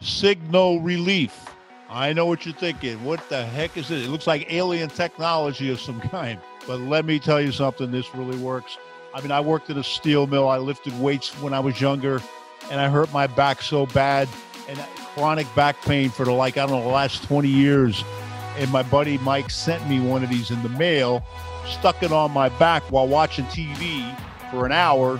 Signal 0.00 0.80
Relief. 0.80 1.50
I 1.88 2.12
know 2.12 2.24
what 2.24 2.46
you're 2.46 2.54
thinking. 2.54 3.02
What 3.02 3.28
the 3.28 3.44
heck 3.44 3.76
is 3.76 3.90
it? 3.90 4.02
It 4.04 4.10
looks 4.10 4.28
like 4.28 4.46
alien 4.52 4.90
technology 4.90 5.72
of 5.72 5.80
some 5.80 6.00
kind. 6.02 6.38
But 6.68 6.78
let 6.78 7.04
me 7.04 7.18
tell 7.18 7.40
you 7.40 7.50
something, 7.50 7.90
this 7.90 8.14
really 8.14 8.38
works. 8.38 8.78
I 9.12 9.20
mean, 9.20 9.32
I 9.32 9.40
worked 9.40 9.70
at 9.70 9.76
a 9.76 9.82
steel 9.82 10.28
mill. 10.28 10.48
I 10.48 10.58
lifted 10.58 10.96
weights 11.00 11.30
when 11.42 11.52
I 11.52 11.58
was 11.58 11.80
younger, 11.80 12.22
and 12.70 12.80
I 12.80 12.88
hurt 12.88 13.12
my 13.12 13.26
back 13.26 13.60
so 13.60 13.86
bad 13.86 14.28
and 14.68 14.78
chronic 15.16 15.52
back 15.56 15.82
pain 15.82 16.10
for 16.10 16.24
the 16.24 16.30
like, 16.30 16.58
I 16.58 16.66
don't 16.66 16.78
know, 16.78 16.82
the 16.82 16.94
last 16.94 17.24
20 17.24 17.48
years. 17.48 18.04
And 18.56 18.70
my 18.70 18.84
buddy 18.84 19.18
Mike 19.18 19.50
sent 19.50 19.84
me 19.88 19.98
one 19.98 20.22
of 20.22 20.30
these 20.30 20.52
in 20.52 20.62
the 20.62 20.68
mail, 20.68 21.24
stuck 21.66 22.04
it 22.04 22.12
on 22.12 22.30
my 22.30 22.50
back 22.50 22.84
while 22.92 23.08
watching 23.08 23.46
TV 23.46 24.16
for 24.52 24.64
an 24.64 24.70
hour, 24.70 25.18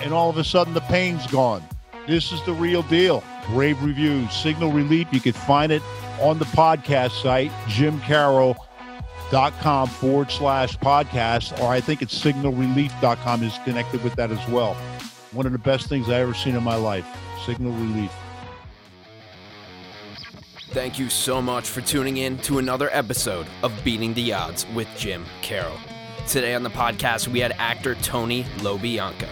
and 0.00 0.14
all 0.14 0.30
of 0.30 0.38
a 0.38 0.44
sudden 0.44 0.72
the 0.72 0.80
pain's 0.80 1.26
gone. 1.26 1.62
This 2.10 2.32
is 2.32 2.42
the 2.42 2.52
real 2.52 2.82
deal. 2.82 3.22
Rave 3.50 3.80
reviews, 3.84 4.32
Signal 4.32 4.72
Relief. 4.72 5.06
You 5.12 5.20
can 5.20 5.32
find 5.32 5.70
it 5.70 5.80
on 6.20 6.40
the 6.40 6.44
podcast 6.46 7.22
site, 7.22 7.52
jimcarroll.com 7.68 9.88
forward 9.88 10.32
slash 10.32 10.76
podcast, 10.78 11.56
or 11.60 11.68
I 11.68 11.80
think 11.80 12.02
it's 12.02 12.20
signalrelief.com 12.20 13.44
is 13.44 13.56
connected 13.64 14.02
with 14.02 14.16
that 14.16 14.32
as 14.32 14.48
well. 14.48 14.74
One 15.30 15.46
of 15.46 15.52
the 15.52 15.58
best 15.58 15.86
things 15.86 16.08
I 16.08 16.18
ever 16.18 16.34
seen 16.34 16.56
in 16.56 16.64
my 16.64 16.74
life. 16.74 17.06
Signal 17.46 17.70
Relief. 17.74 18.10
Thank 20.70 20.98
you 20.98 21.08
so 21.08 21.40
much 21.40 21.68
for 21.68 21.80
tuning 21.80 22.16
in 22.16 22.38
to 22.38 22.58
another 22.58 22.88
episode 22.90 23.46
of 23.62 23.72
Beating 23.84 24.14
the 24.14 24.32
Odds 24.32 24.66
with 24.74 24.88
Jim 24.98 25.24
Carroll. 25.42 25.78
Today 26.26 26.56
on 26.56 26.64
the 26.64 26.70
podcast, 26.70 27.28
we 27.28 27.38
had 27.38 27.52
actor 27.52 27.94
Tony 27.94 28.44
Lo 28.62 28.78
Bianco. 28.78 29.28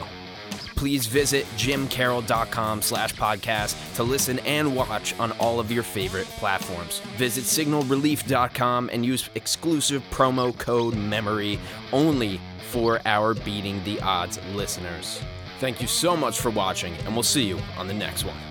Please 0.79 1.09
visit 1.09 1.45
jimcarroll.com 1.57 2.83
slash 2.83 3.13
podcast 3.15 3.97
to 3.97 4.05
listen 4.05 4.39
and 4.41 4.77
watch 4.77 5.13
on 5.19 5.33
all 5.33 5.59
of 5.59 5.73
your 5.73 5.83
favorite 5.83 6.29
platforms. 6.29 7.01
Visit 7.17 7.43
signalrelief.com 7.43 8.89
and 8.93 9.05
use 9.05 9.29
exclusive 9.35 10.05
promo 10.13 10.57
code 10.57 10.95
MEMORY 10.95 11.59
only 11.93 12.41
for 12.71 13.01
our 13.07 13.35
Beating 13.35 13.83
the 13.83 14.01
Odds 14.03 14.39
listeners. 14.55 15.21
Thank 15.59 15.81
you 15.81 15.89
so 15.89 16.17
much 16.17 16.39
for 16.39 16.51
watching, 16.51 16.95
and 16.99 17.13
we'll 17.13 17.25
see 17.25 17.43
you 17.43 17.59
on 17.77 17.89
the 17.89 17.95
next 17.95 18.23
one. 18.25 18.48